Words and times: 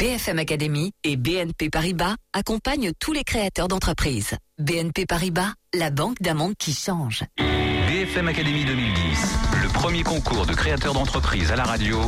BFM 0.00 0.38
Academy 0.38 0.92
et 1.04 1.18
BNP 1.18 1.68
Paribas 1.68 2.14
accompagnent 2.32 2.92
tous 2.98 3.12
les 3.12 3.22
créateurs 3.22 3.68
d'entreprises. 3.68 4.34
BNP 4.58 5.04
Paribas, 5.04 5.52
la 5.74 5.90
banque 5.90 6.22
d'un 6.22 6.54
qui 6.54 6.72
change. 6.72 7.22
BFM 7.36 8.28
Academy 8.28 8.64
2010, 8.64 9.34
le 9.62 9.68
premier 9.68 10.02
concours 10.02 10.46
de 10.46 10.54
créateurs 10.54 10.94
d'entreprises 10.94 11.52
à 11.52 11.56
la 11.56 11.64
radio. 11.64 12.00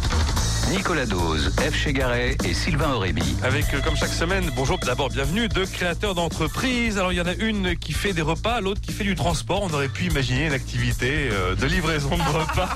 Nicolas 0.71 1.07
Dose, 1.07 1.53
F. 1.59 1.75
Chegaray 1.75 2.37
et 2.45 2.55
Sylvain 2.55 2.93
Aurébi. 2.93 3.23
Avec, 3.43 3.73
euh, 3.75 3.81
comme 3.81 3.97
chaque 3.97 4.13
semaine, 4.13 4.51
bonjour, 4.55 4.79
d'abord 4.79 5.09
bienvenue, 5.09 5.49
deux 5.49 5.67
créateurs 5.67 6.15
d'entreprises. 6.15 6.99
Alors, 6.99 7.13
il 7.13 7.17
y 7.17 7.21
en 7.21 7.27
a 7.27 7.35
une 7.35 7.77
qui 7.77 7.93
fait 7.93 8.13
des 8.13 8.23
repas, 8.23 8.61
l'autre 8.61 8.81
qui 8.81 8.93
fait 8.93 9.05
du 9.05 9.15
transport. 9.15 9.63
On 9.63 9.75
aurait 9.75 9.89
pu 9.89 10.05
imaginer 10.05 10.47
une 10.47 10.53
activité 10.53 11.29
euh, 11.31 11.55
de 11.55 11.67
livraison 11.67 12.11
de 12.11 12.23
repas. 12.23 12.69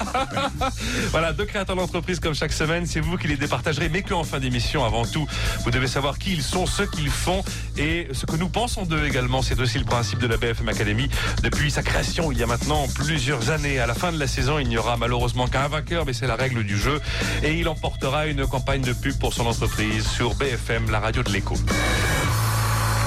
voilà, 1.10 1.32
deux 1.32 1.44
créateurs 1.44 1.76
d'entreprises 1.76 2.20
comme 2.20 2.34
chaque 2.34 2.52
semaine. 2.52 2.86
C'est 2.86 3.00
vous 3.00 3.16
qui 3.16 3.28
les 3.28 3.36
départagerez, 3.36 3.88
mais 3.88 4.02
qu'en 4.02 4.24
fin 4.24 4.40
d'émission, 4.40 4.84
avant 4.84 5.04
tout, 5.04 5.26
vous 5.64 5.70
devez 5.70 5.86
savoir 5.86 6.18
qui 6.18 6.32
ils 6.32 6.42
sont, 6.42 6.66
ce 6.66 6.82
qu'ils 6.82 7.10
font 7.10 7.42
et 7.76 8.08
ce 8.12 8.26
que 8.26 8.36
nous 8.36 8.48
pensons 8.48 8.84
d'eux 8.84 9.06
également. 9.06 9.42
C'est 9.42 9.60
aussi 9.60 9.78
le 9.78 9.84
principe 9.84 10.18
de 10.18 10.26
la 10.26 10.36
BFM 10.36 10.68
Academy. 10.68 11.08
Depuis 11.42 11.70
sa 11.70 11.82
création, 11.82 12.32
il 12.32 12.38
y 12.38 12.42
a 12.42 12.46
maintenant 12.46 12.86
plusieurs 12.94 13.50
années, 13.50 13.78
à 13.78 13.86
la 13.86 13.94
fin 13.94 14.12
de 14.12 14.18
la 14.18 14.26
saison, 14.26 14.58
il 14.58 14.68
n'y 14.68 14.78
aura 14.78 14.96
malheureusement 14.96 15.46
qu'un 15.46 15.68
vainqueur, 15.68 16.04
mais 16.06 16.12
c'est 16.12 16.26
la 16.26 16.36
règle 16.36 16.64
du 16.64 16.78
jeu. 16.78 17.00
Et 17.42 17.54
il 17.54 17.68
emportera 17.76 18.26
une 18.26 18.46
campagne 18.46 18.80
de 18.80 18.94
pub 18.94 19.18
pour 19.18 19.34
son 19.34 19.46
entreprise 19.46 20.08
sur 20.08 20.34
BFM, 20.34 20.90
la 20.90 20.98
radio 20.98 21.22
de 21.22 21.30
l'écho. 21.30 21.56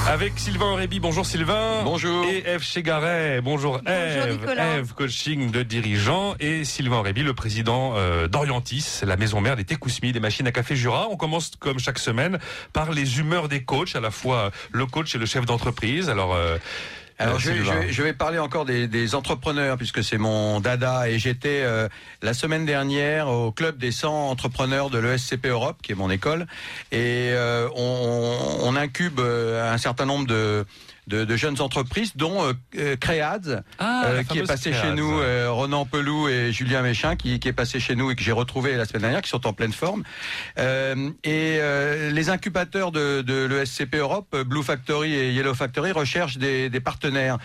Avec 0.08 0.34
Sylvain 0.38 0.68
Aurébi, 0.74 1.00
bonjour 1.00 1.26
Sylvain. 1.26 1.82
Bonjour. 1.84 2.24
Et 2.26 2.44
Eve 2.46 2.62
Chegaray, 2.62 3.42
bonjour 3.42 3.82
Eve. 3.88 4.34
Nicolas. 4.34 4.78
Eve, 4.78 4.94
coaching 4.94 5.50
de 5.50 5.64
dirigeants. 5.64 6.36
Et 6.40 6.66
Sylvain 6.66 6.98
Aurébi, 6.98 7.24
le 7.24 7.34
président 7.34 7.94
euh, 7.96 8.28
d'Orientis, 8.28 9.02
la 9.04 9.18
maison 9.18 9.42
mère 9.42 9.56
des 9.56 9.66
Tekousmi, 9.66 10.12
des 10.12 10.20
machines 10.20 10.46
à 10.46 10.52
café 10.52 10.76
Jura. 10.76 11.08
On 11.10 11.18
commence 11.18 11.52
comme 11.60 11.80
chaque 11.80 12.00
semaine 12.00 12.38
par 12.72 12.92
les 12.92 13.20
humeurs 13.20 13.50
des 13.50 13.64
coachs, 13.64 13.96
à 13.96 14.00
la 14.00 14.12
fois 14.12 14.52
le 14.72 14.86
coach 14.86 15.16
et 15.16 15.18
le 15.18 15.26
chef 15.26 15.46
d'entreprise. 15.46 16.10
Alors, 16.10 16.36
euh, 16.36 16.58
Alors 17.20 17.36
euh, 17.36 17.40
je, 17.40 17.50
vais- 17.52 17.56
Sylvain. 17.58 17.74
je 17.74 17.80
vais, 17.88 17.92
je 17.94 18.04
vais 18.04 18.14
parler 18.14 18.40
encore 18.40 18.66
des, 18.66 18.88
des 18.88 19.14
entrepreneurs 19.16 19.78
puisque 19.78 20.04
c'est 20.04 20.18
mon 20.18 20.60
dada 20.62 21.10
et 21.10 21.20
j'étais 21.20 21.62
euh, 21.64 21.88
la 22.22 22.34
semaine 22.34 22.66
dernière 22.66 23.28
au 23.28 23.52
club 23.52 23.78
des 23.78 23.92
100 23.92 24.30
entrepreneurs 24.30 24.90
de 24.90 24.98
l'ESCP 25.00 25.48
Europe 25.48 25.78
qui 25.84 25.92
est 25.92 25.96
mon 25.96 26.10
école 26.10 26.48
et 26.92 27.30
euh, 27.32 27.68
on, 27.76 28.60
on 28.64 28.76
incube 28.76 29.20
euh, 29.20 29.74
un 29.74 29.78
certain 29.78 30.06
nombre 30.06 30.28
de 30.28 30.66
de, 31.10 31.26
de 31.26 31.36
jeunes 31.36 31.60
entreprises, 31.60 32.14
dont 32.16 32.44
euh, 32.44 32.54
euh, 32.78 32.96
Créads, 32.96 33.64
Ah, 33.80 34.04
euh, 34.06 34.24
qui 34.24 34.38
est 34.40 34.44
passé 34.44 34.72
Créads. 34.72 34.82
chez 34.84 34.94
nous, 34.94 35.20
euh, 35.20 35.50
Ronan 35.52 35.86
Pelou 35.86 36.30
et 36.30 36.52
Julien 36.54 36.82
Méchin, 36.82 37.16
qui, 37.16 37.40
qui 37.40 37.48
est 37.48 37.54
passé 37.54 37.80
chez 37.80 37.96
nous 37.96 38.12
et 38.12 38.16
que 38.16 38.22
j'ai 38.24 38.32
retrouvé 38.32 38.78
la 38.78 38.86
semaine 38.86 39.02
dernière, 39.02 39.22
qui 39.22 39.30
sont 39.30 39.46
en 39.48 39.54
pleine 39.54 39.74
forme. 39.74 40.04
Euh, 40.58 41.10
et 41.24 41.58
euh, 41.60 42.12
les 42.12 42.30
incubateurs 42.30 42.92
de, 42.92 43.22
de 43.22 43.46
l'ESCP 43.46 43.96
Europe, 43.96 44.36
Blue 44.46 44.64
Factory 44.64 45.14
et 45.14 45.34
Yellow 45.34 45.56
Factory, 45.56 45.92
recherchent 45.92 46.38
des, 46.38 46.70
des 46.70 46.80
partenaires. 46.80 47.38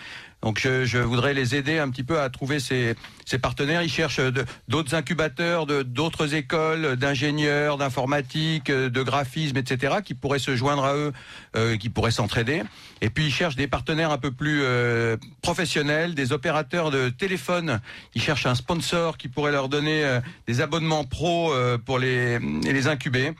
Donc 0.45 0.59
je, 0.59 0.85
je 0.85 0.99
voudrais 0.99 1.33
les 1.33 1.55
aider 1.55 1.79
un 1.79 1.89
petit 1.89 2.03
peu 2.03 2.19
à 2.21 2.29
trouver 2.29 2.59
ces, 2.59 2.95
partenaires. 3.41 3.81
Ils 3.81 3.89
cherchent 3.89 4.19
de- 4.19 4.45
d'autres 4.67 4.93
incubateurs, 4.93 5.65
d'autres 5.65 6.35
écoles, 6.35 6.97
d'ingénieurs, 6.97 7.77
d'informatique, 7.77 8.69
euh, 8.69 8.91
de 8.91 9.01
graphisme, 9.01 9.57
etc., 9.57 9.95
qui 10.05 10.13
pourraient 10.13 10.37
se 10.37 10.55
joindre 10.55 10.85
à 10.85 10.95
eux, 10.95 11.11
euh, 11.55 11.77
qui 11.77 11.89
pourraient 11.89 12.11
s'entraider. 12.11 12.61
Et 13.01 13.09
puis 13.09 13.25
ils 13.25 13.31
cherchent 13.33 13.55
des 13.55 13.67
partenaires 13.67 14.11
un 14.11 14.19
peu 14.19 14.29
plus 14.29 14.61
euh, 14.61 15.17
professionnels, 15.41 16.13
des 16.13 16.31
opérateurs 16.31 16.91
de 16.91 17.09
téléphone. 17.09 17.81
Ils 18.13 18.21
cherchent 18.21 18.45
un 18.45 18.55
sponsor 18.55 19.17
qui 19.17 19.27
pourrait 19.29 19.51
leur 19.51 19.67
donner 19.67 20.05
euh, 20.05 20.21
des 20.45 20.61
abonnements 20.61 21.05
pro 21.05 21.53
euh, 21.53 21.79
pour 21.79 21.97
les, 21.97 22.37
les 22.37 22.87
incuber 22.87 23.33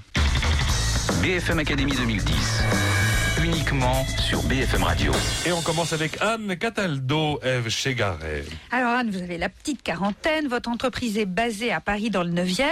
BFM 1.21 1.59
Academy 1.59 1.91
2010. 1.91 3.02
Uniquement 3.41 4.05
sur 4.19 4.43
BFM 4.43 4.83
Radio. 4.83 5.11
Et 5.45 5.51
on 5.51 5.61
commence 5.61 5.91
avec 5.91 6.21
Anne 6.21 6.55
Cataldo, 6.55 7.39
Eve 7.43 7.67
Chegaray. 7.69 8.43
Alors 8.71 8.91
Anne, 8.91 9.09
vous 9.09 9.21
avez 9.21 9.37
la 9.37 9.49
petite 9.49 9.81
quarantaine. 9.81 10.47
Votre 10.47 10.69
entreprise 10.69 11.17
est 11.17 11.25
basée 11.25 11.71
à 11.71 11.81
Paris 11.81 12.09
dans 12.09 12.23
le 12.23 12.31
9e, 12.31 12.63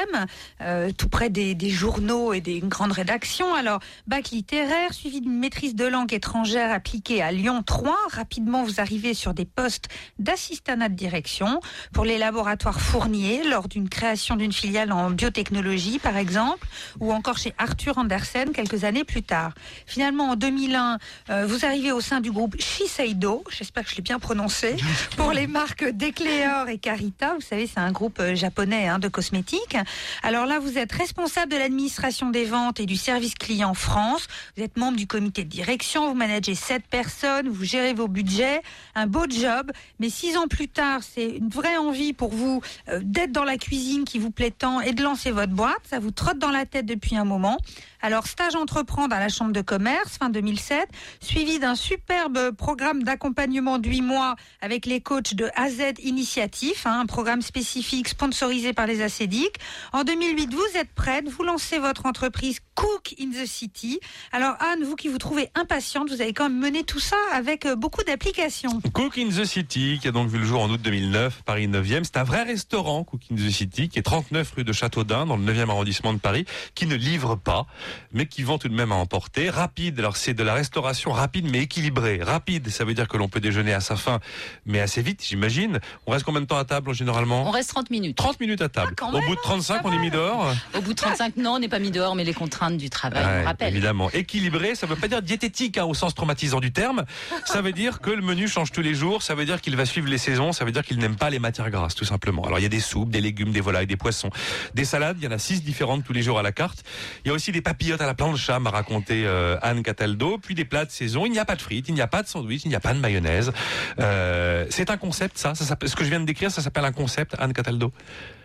euh, 0.61 0.91
tout 0.95 1.09
près 1.09 1.29
des, 1.29 1.55
des 1.55 1.69
journaux 1.69 2.31
et 2.33 2.41
des 2.41 2.59
grandes 2.59 2.91
rédactions. 2.91 3.53
Alors, 3.55 3.79
bac 4.07 4.29
littéraire, 4.29 4.93
suivi 4.93 5.21
d'une 5.21 5.37
maîtrise 5.37 5.75
de 5.75 5.85
langue 5.85 6.13
étrangère 6.13 6.71
appliquée 6.71 7.21
à 7.21 7.31
Lyon 7.31 7.63
3. 7.65 7.95
Rapidement, 8.11 8.63
vous 8.63 8.79
arrivez 8.79 9.13
sur 9.13 9.33
des 9.33 9.45
postes 9.45 9.87
d'assistanat 10.19 10.89
de 10.89 10.95
direction 10.95 11.59
pour 11.91 12.05
les 12.05 12.17
laboratoires 12.17 12.79
Fournier 12.81 13.43
lors 13.43 13.67
d'une 13.67 13.89
création 13.89 14.35
d'une 14.35 14.53
filiale 14.53 14.91
en 14.91 15.09
biotechnologie, 15.09 15.99
par 15.99 16.17
exemple, 16.17 16.67
ou 16.99 17.11
encore 17.11 17.37
chez 17.37 17.53
Arthur 17.57 17.97
Andersen 17.97 18.51
quelques 18.51 18.83
années 18.83 19.03
plus 19.03 19.23
tard. 19.23 19.53
Finalement, 19.85 20.29
en 20.29 20.35
2001, 20.51 20.97
euh, 21.29 21.45
vous 21.45 21.65
arrivez 21.65 21.93
au 21.93 22.01
sein 22.01 22.19
du 22.19 22.29
groupe 22.29 22.59
Shiseido, 22.59 23.43
j'espère 23.49 23.85
que 23.85 23.91
je 23.91 23.95
l'ai 23.95 24.01
bien 24.01 24.19
prononcé, 24.19 24.75
pour 25.17 25.31
les 25.31 25.47
marques 25.47 25.89
Decléor 25.89 26.67
et 26.67 26.77
Carita. 26.77 27.35
Vous 27.35 27.41
savez, 27.41 27.67
c'est 27.67 27.79
un 27.79 27.93
groupe 27.93 28.19
euh, 28.19 28.35
japonais 28.35 28.89
hein, 28.89 28.99
de 28.99 29.07
cosmétiques. 29.07 29.77
Alors 30.23 30.45
là, 30.45 30.59
vous 30.59 30.77
êtes 30.77 30.91
responsable 30.91 31.53
de 31.53 31.57
l'administration 31.57 32.31
des 32.31 32.43
ventes 32.43 32.81
et 32.81 32.85
du 32.85 32.97
service 32.97 33.35
client 33.35 33.73
France. 33.73 34.27
Vous 34.57 34.63
êtes 34.63 34.77
membre 34.77 34.97
du 34.97 35.07
comité 35.07 35.45
de 35.45 35.49
direction, 35.49 36.09
vous 36.09 36.15
managez 36.15 36.55
sept 36.55 36.83
personnes, 36.85 37.47
vous 37.47 37.63
gérez 37.63 37.93
vos 37.93 38.09
budgets. 38.09 38.61
Un 38.95 39.07
beau 39.07 39.23
job, 39.29 39.71
mais 39.99 40.09
six 40.09 40.35
ans 40.35 40.47
plus 40.49 40.67
tard, 40.67 40.99
c'est 41.01 41.37
une 41.37 41.49
vraie 41.49 41.77
envie 41.77 42.11
pour 42.11 42.33
vous 42.33 42.61
euh, 42.89 42.99
d'être 43.01 43.31
dans 43.31 43.45
la 43.45 43.57
cuisine 43.57 44.03
qui 44.03 44.19
vous 44.19 44.31
plaît 44.31 44.51
tant 44.51 44.81
et 44.81 44.91
de 44.91 45.01
lancer 45.01 45.31
votre 45.31 45.53
boîte. 45.53 45.81
Ça 45.89 45.99
vous 45.99 46.11
trotte 46.11 46.39
dans 46.39 46.51
la 46.51 46.65
tête 46.65 46.85
depuis 46.85 47.15
un 47.15 47.25
moment. 47.25 47.57
Alors, 48.03 48.25
stage 48.25 48.55
entreprendre 48.55 49.15
à 49.15 49.19
la 49.19 49.29
Chambre 49.29 49.53
de 49.53 49.61
commerce, 49.61 50.17
fin 50.17 50.29
2007, 50.41 50.89
suivi 51.19 51.59
d'un 51.59 51.75
superbe 51.75 52.51
programme 52.51 53.03
d'accompagnement 53.03 53.77
de 53.77 53.87
8 53.87 54.01
mois 54.01 54.35
avec 54.59 54.87
les 54.87 54.99
coachs 54.99 55.35
de 55.35 55.49
AZ 55.55 55.93
Initiative, 56.03 56.81
hein, 56.85 57.01
un 57.01 57.05
programme 57.05 57.43
spécifique 57.43 58.07
sponsorisé 58.07 58.73
par 58.73 58.87
les 58.87 59.03
ACEDIC. 59.03 59.55
En 59.93 60.03
2008, 60.03 60.53
vous 60.53 60.77
êtes 60.77 60.91
prête, 60.93 61.27
vous 61.29 61.43
lancez 61.43 61.77
votre 61.77 62.07
entreprise 62.07 62.59
Cook 62.81 63.13
in 63.19 63.29
the 63.29 63.45
City. 63.45 63.99
Alors, 64.31 64.55
Anne, 64.59 64.83
vous 64.83 64.95
qui 64.95 65.07
vous 65.07 65.19
trouvez 65.19 65.49
impatiente, 65.53 66.09
vous 66.09 66.19
avez 66.19 66.33
quand 66.33 66.49
même 66.49 66.57
mené 66.57 66.83
tout 66.83 66.99
ça 66.99 67.15
avec 67.31 67.67
euh, 67.67 67.75
beaucoup 67.75 68.03
d'applications. 68.03 68.81
Cook 68.91 69.19
in 69.19 69.29
the 69.29 69.45
City, 69.45 69.99
qui 70.01 70.07
a 70.07 70.11
donc 70.11 70.29
vu 70.29 70.39
le 70.39 70.45
jour 70.45 70.63
en 70.63 70.69
août 70.71 70.81
2009, 70.81 71.43
Paris 71.45 71.67
9e. 71.67 72.03
C'est 72.03 72.17
un 72.17 72.23
vrai 72.23 72.41
restaurant, 72.41 73.03
Cook 73.03 73.21
in 73.31 73.35
the 73.35 73.51
City, 73.51 73.87
qui 73.87 73.99
est 73.99 74.01
39 74.01 74.53
rue 74.57 74.63
de 74.63 74.73
Châteaudun, 74.73 75.27
dans 75.27 75.37
le 75.37 75.43
9e 75.43 75.69
arrondissement 75.69 76.11
de 76.11 76.17
Paris, 76.17 76.45
qui 76.73 76.87
ne 76.87 76.95
livre 76.95 77.35
pas, 77.35 77.67
mais 78.13 78.25
qui 78.25 78.41
vend 78.41 78.57
tout 78.57 78.67
de 78.67 78.73
même 78.73 78.91
à 78.91 78.95
emporter. 78.95 79.51
Rapide, 79.51 79.99
alors 79.99 80.17
c'est 80.17 80.33
de 80.33 80.41
la 80.41 80.55
restauration 80.55 81.11
rapide 81.11 81.51
mais 81.51 81.59
équilibrée. 81.59 82.19
Rapide, 82.23 82.69
ça 82.69 82.83
veut 82.83 82.95
dire 82.95 83.07
que 83.07 83.17
l'on 83.17 83.29
peut 83.29 83.41
déjeuner 83.41 83.73
à 83.73 83.79
sa 83.79 83.95
faim, 83.95 84.19
mais 84.65 84.79
assez 84.79 85.03
vite, 85.03 85.23
j'imagine. 85.23 85.79
On 86.07 86.13
reste 86.13 86.25
combien 86.25 86.41
de 86.41 86.47
temps 86.47 86.57
à 86.57 86.65
table, 86.65 86.95
généralement 86.95 87.47
On 87.47 87.51
reste 87.51 87.69
30 87.69 87.91
minutes. 87.91 88.17
30 88.17 88.39
minutes 88.39 88.63
à 88.63 88.69
table. 88.69 88.95
Ah, 88.99 89.09
Au 89.09 89.11
même, 89.11 89.27
bout 89.27 89.35
de 89.35 89.41
35, 89.41 89.81
on 89.83 89.91
est 89.91 89.99
mis 89.99 90.09
dehors 90.09 90.51
Au 90.75 90.81
bout 90.81 90.93
de 90.93 90.97
35, 90.97 91.37
non, 91.37 91.51
on 91.51 91.59
n'est 91.59 91.69
pas 91.69 91.77
mis 91.77 91.91
dehors, 91.91 92.15
mais 92.15 92.23
les 92.23 92.33
contraintes 92.33 92.70
du 92.77 92.89
travail, 92.89 93.23
Ouais, 93.23 93.41
on 93.41 93.45
rappelle. 93.45 93.73
Évidemment. 93.73 94.09
Équilibré, 94.11 94.75
ça 94.75 94.87
veut 94.87 94.95
pas 94.95 95.07
dire 95.07 95.21
diététique 95.21 95.77
hein, 95.77 95.85
au 95.85 95.93
sens 95.93 96.15
traumatisant 96.15 96.59
du 96.59 96.71
terme. 96.71 97.05
Ça 97.45 97.61
veut 97.61 97.71
dire 97.71 97.99
que 97.99 98.09
le 98.09 98.21
menu 98.21 98.47
change 98.47 98.71
tous 98.71 98.81
les 98.81 98.93
jours. 98.93 99.23
Ça 99.23 99.35
veut 99.35 99.45
dire 99.45 99.61
qu'il 99.61 99.75
va 99.75 99.85
suivre 99.85 100.07
les 100.07 100.17
saisons. 100.17 100.51
Ça 100.51 100.65
veut 100.65 100.71
dire 100.71 100.83
qu'il 100.83 100.97
n'aime 100.99 101.15
pas 101.15 101.29
les 101.29 101.39
matières 101.39 101.69
grasses, 101.69 101.95
tout 101.95 102.05
simplement. 102.05 102.43
Alors 102.43 102.59
il 102.59 102.63
y 102.63 102.65
a 102.65 102.69
des 102.69 102.79
soupes, 102.79 103.09
des 103.09 103.21
légumes, 103.21 103.51
des 103.51 103.61
volailles, 103.61 103.87
des 103.87 103.97
poissons, 103.97 104.29
des 104.73 104.85
salades. 104.85 105.17
Il 105.19 105.25
y 105.25 105.27
en 105.27 105.31
a 105.31 105.37
six 105.37 105.63
différentes 105.63 106.03
tous 106.03 106.13
les 106.13 106.21
jours 106.23 106.39
à 106.39 106.43
la 106.43 106.51
carte. 106.51 106.83
Il 107.23 107.29
y 107.29 107.31
a 107.31 107.33
aussi 107.33 107.51
des 107.51 107.61
papillotes 107.61 108.01
à 108.01 108.05
la 108.07 108.13
plancha, 108.13 108.59
m'a 108.59 108.69
raconté 108.69 109.23
euh, 109.25 109.57
Anne 109.61 109.83
Cataldo. 109.83 110.37
Puis 110.37 110.55
des 110.55 110.65
plats 110.65 110.85
de 110.85 110.91
saison. 110.91 111.25
Il 111.25 111.31
n'y 111.31 111.39
a 111.39 111.45
pas 111.45 111.55
de 111.55 111.61
frites, 111.61 111.87
il 111.89 111.93
n'y 111.93 112.01
a 112.01 112.07
pas 112.07 112.23
de 112.23 112.27
sandwich, 112.27 112.61
il 112.65 112.69
n'y 112.69 112.75
a 112.75 112.79
pas 112.79 112.93
de 112.93 112.99
mayonnaise. 112.99 113.51
Euh, 113.99 114.65
c'est 114.69 114.89
un 114.89 114.97
concept, 114.97 115.37
ça. 115.37 115.53
ce 115.55 115.95
que 115.95 116.03
je 116.03 116.09
viens 116.09 116.19
de 116.19 116.25
décrire, 116.25 116.51
ça 116.51 116.61
s'appelle 116.61 116.85
un 116.85 116.91
concept, 116.91 117.35
Anne 117.39 117.53
Cataldo? 117.53 117.91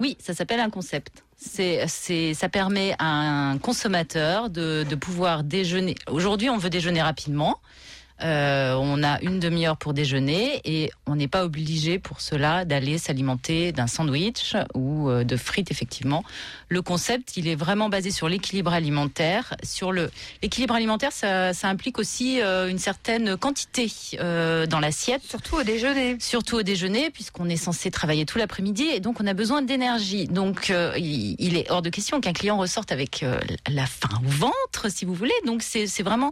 Oui, 0.01 0.17
ça 0.21 0.35
s'appelle 0.35 0.61
un 0.61 0.71
concept. 0.71 1.25
C'est, 1.39 1.85
c'est, 1.87 2.35
ça 2.35 2.49
permet 2.49 2.95
à 2.99 3.07
un 3.07 3.59
consommateur 3.59 4.49
de, 4.49 4.85
de 4.89 4.95
pouvoir 4.95 5.45
déjeuner. 5.45 5.95
Aujourd'hui, 6.11 6.49
on 6.49 6.57
veut 6.57 6.71
déjeuner 6.71 7.03
rapidement. 7.03 7.61
Euh, 8.23 8.75
on 8.75 9.03
a 9.03 9.21
une 9.23 9.41
demi-heure 9.41 9.77
pour 9.77 9.93
déjeuner 9.93 10.61
et 10.65 10.91
on 11.07 11.17
n'est 11.17 11.29
pas 11.29 11.45
obligé 11.45 11.99
pour 11.99 12.21
cela 12.21 12.65
d'aller 12.65 12.99
s'alimenter 12.99 13.73
d'un 13.73 13.87
sandwich 13.87 14.57
ou 14.75 15.09
euh, 15.09 15.25
de 15.25 15.37
frites 15.37 15.71
effectivement. 15.71 16.25
Le 16.69 16.83
concept, 16.83 17.37
il 17.37 17.49
est 17.49 17.55
vraiment 17.55 17.89
basé 17.89 18.11
sur 18.11 18.29
l'équilibre 18.29 18.73
alimentaire. 18.73 19.55
Sur 19.63 19.93
le 19.93 20.11
l'équilibre 20.43 20.75
alimentaire, 20.75 21.13
ça, 21.13 21.53
ça 21.53 21.69
implique 21.69 21.99
aussi 21.99 22.41
euh, 22.41 22.69
une 22.69 22.79
certaine 22.79 23.37
quantité 23.37 23.91
dans 24.19 24.81
l'assiette. 24.81 25.23
Surtout 25.23 25.57
au 25.57 25.63
déjeuner. 25.63 26.17
Surtout 26.21 26.57
au 26.57 26.63
déjeuner, 26.63 27.11
puisqu'on 27.11 27.49
est 27.49 27.57
censé 27.57 27.91
travailler 27.91 28.25
tout 28.25 28.39
l'après-midi 28.39 28.85
et 28.85 29.01
donc 29.01 29.21
on 29.21 29.27
a 29.27 29.35
besoin 29.35 29.63
d'énergie. 29.63 30.27
Donc 30.27 30.73
il, 30.97 31.57
est 31.57 31.71
hors 31.71 31.83
de 31.83 31.91
question 31.91 32.21
qu'un 32.21 32.33
client 32.33 32.57
ressorte 32.57 32.93
avec 32.93 33.25
la 33.69 33.87
faim 33.87 34.21
au 34.25 34.29
ventre, 34.29 34.91
si 34.91 35.05
vous 35.05 35.15
voulez. 35.15 35.35
Donc 35.45 35.63
c'est 35.63 35.87
c'est 35.87 36.03
vraiment 36.03 36.31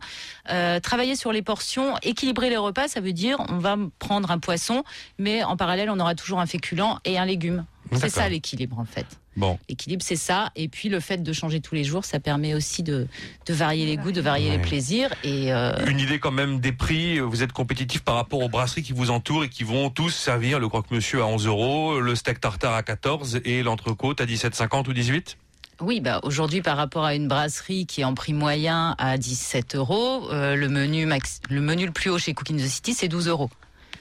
euh, 0.51 0.79
travailler 0.79 1.17
sur 1.17 1.33
les 1.33 1.41
portions, 1.41 1.74
équilibrer 2.03 2.51
les 2.51 2.57
repas. 2.57 2.89
Ça 2.89 3.01
veut 3.01 3.13
dire 3.13 3.39
on 3.49 3.59
va 3.59 3.77
prendre 3.99 4.31
un 4.31 4.39
poisson, 4.39 4.85
mais 5.19 5.43
en 5.43 5.57
parallèle 5.57 5.91
on 5.91 5.99
aura 6.01 6.15
toujours 6.15 6.41
un 6.41 6.47
féculent 6.47 6.99
et 7.05 7.19
un 7.19 7.25
légume. 7.25 7.65
C'est 7.93 8.09
ça 8.09 8.29
l'équilibre 8.29 8.79
en 8.79 8.85
fait. 8.85 9.07
Bon. 9.37 9.59
L'équilibre, 9.69 10.03
c'est 10.03 10.15
ça. 10.17 10.51
Et 10.55 10.69
puis 10.69 10.89
le 10.89 11.01
fait 11.01 11.19
de 11.23 11.33
changer 11.33 11.61
tous 11.61 11.75
les 11.75 11.83
jours, 11.83 12.05
ça 12.05 12.21
permet 12.21 12.55
aussi 12.55 12.83
de, 12.85 13.09
de 13.47 13.53
varier 13.55 13.85
les 13.85 13.97
goûts, 13.97 14.13
de 14.13 14.21
varier 14.21 14.51
Ouais. 14.51 14.57
les 14.57 14.63
plaisirs. 14.63 15.11
Et 15.25 15.53
euh, 15.53 15.73
Une 15.87 15.99
idée 15.99 16.21
quand 16.21 16.31
même 16.31 16.61
des 16.61 16.71
prix. 16.73 17.19
Vous 17.19 17.43
êtes 17.43 17.53
compétitif 17.53 18.03
par 18.03 18.15
rapport 18.15 18.41
aux 18.41 18.49
brasseries 18.49 18.85
qui 18.85 18.93
vous 18.93 19.11
entourent 19.11 19.43
et 19.45 19.49
qui 19.49 19.65
vont 19.65 19.91
tous 19.91 20.11
servir 20.11 20.61
le 20.61 20.69
croque-monsieur 20.69 21.21
à 21.23 21.27
11 21.27 21.47
euros, 21.49 22.01
le 22.01 22.15
steak 22.15 22.41
tartare 22.41 22.75
à 22.75 22.83
14 22.85 23.41
et 23.45 23.63
l'entrecôte 23.65 24.21
à 24.21 24.25
17,50 24.25 24.89
ou 24.89 24.93
18 24.93 25.37
oui, 25.81 26.01
bah 26.01 26.21
aujourd'hui, 26.23 26.63
par 26.63 26.77
rapport 26.77 27.05
à 27.05 27.15
une 27.15 27.29
brasserie 27.29 27.87
qui 27.87 28.01
est 28.03 28.05
en 28.05 28.15
prix 28.15 28.33
moyen 28.33 28.95
à 28.99 29.19
17 29.19 29.75
euros, 29.77 30.29
euh, 30.31 30.55
le 30.57 30.69
menu 30.69 31.07
max, 31.07 31.41
le 31.51 31.61
menu 31.61 31.87
le 31.87 31.93
plus 31.93 32.11
haut 32.11 32.19
chez 32.19 32.35
Cooking 32.35 32.57
the 32.59 32.67
City, 32.69 32.95
c'est 32.95 33.09
12 33.09 33.29
euros. 33.29 33.51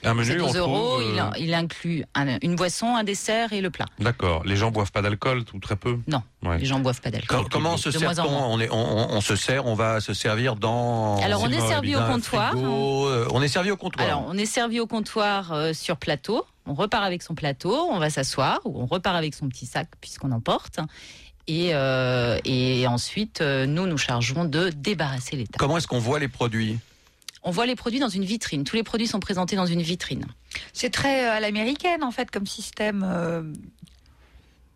Un 0.06 0.12
menu, 0.12 0.38
on 0.38 0.46
12 0.48 0.56
euros. 0.56 0.98
trouve, 0.98 1.18
euh, 1.18 1.30
il 1.38 1.54
inclut 1.54 2.04
un- 2.14 2.36
une 2.42 2.56
boisson, 2.56 2.94
un 2.94 3.04
dessert 3.04 3.54
et 3.54 3.62
le 3.62 3.70
plat. 3.70 3.86
D'accord. 3.98 4.42
Les 4.44 4.54
gens 4.54 4.70
boivent 4.70 4.92
pas 4.92 5.00
d'alcool, 5.00 5.44
ou 5.54 5.58
très 5.60 5.76
peu? 5.76 5.96
Non, 6.06 6.22
Ouais. 6.42 6.58
les 6.58 6.66
gens 6.66 6.78
boivent 6.78 7.00
pas 7.00 7.10
d'alcool. 7.10 7.38
Com- 7.38 7.48
Comment 7.50 7.78
se 7.78 7.88
on, 7.88 8.60
est- 8.60 8.68
on, 8.70 8.74
on- 8.76 9.16
on 9.16 9.20
se 9.22 9.34
sert, 9.34 9.64
on 9.64 9.74
va 9.74 10.00
se 10.02 10.12
servir 10.12 10.56
dans. 10.56 11.16
Alors, 11.22 11.42
on 11.42 11.48
est 11.50 11.58
servi 11.68 11.96
au 11.96 12.00
comptoir. 12.02 12.50
frigo, 12.50 13.06
euh, 13.08 13.26
on 13.32 13.40
est 13.40 13.48
servi 13.48 13.70
au 13.70 13.78
comptoir. 13.78 14.06
Alors, 14.06 14.26
on 14.28 14.36
est 14.36 14.44
servi 14.44 14.78
au 14.78 14.86
comptoir 14.86 15.52
euh, 15.52 15.72
sur 15.72 15.96
plateau. 15.96 16.44
On 16.66 16.74
repart 16.74 17.04
avec 17.04 17.22
son 17.22 17.34
plateau, 17.34 17.74
on 17.90 17.98
va 17.98 18.08
s'asseoir, 18.10 18.58
ou 18.64 18.80
on 18.82 18.86
repart 18.86 19.16
avec 19.16 19.34
son 19.34 19.48
petit 19.48 19.64
sac 19.66 19.88
puisqu'on 20.02 20.32
emporte. 20.32 20.80
Et, 21.46 21.74
euh, 21.74 22.38
et 22.44 22.86
ensuite, 22.86 23.40
euh, 23.40 23.66
nous 23.66 23.86
nous 23.86 23.98
chargeons 23.98 24.44
de 24.44 24.70
débarrasser 24.70 25.36
les 25.36 25.44
tables. 25.44 25.58
Comment 25.58 25.76
est-ce 25.76 25.86
qu'on 25.86 25.98
voit 25.98 26.18
les 26.18 26.28
produits 26.28 26.78
On 27.42 27.50
voit 27.50 27.66
les 27.66 27.76
produits 27.76 28.00
dans 28.00 28.08
une 28.08 28.24
vitrine. 28.24 28.64
Tous 28.64 28.76
les 28.76 28.82
produits 28.82 29.06
sont 29.06 29.20
présentés 29.20 29.56
dans 29.56 29.66
une 29.66 29.82
vitrine. 29.82 30.24
C'est 30.72 30.90
très 30.90 31.26
euh, 31.26 31.32
à 31.32 31.40
l'américaine 31.40 32.02
en 32.02 32.10
fait 32.10 32.30
comme 32.30 32.46
système. 32.46 33.54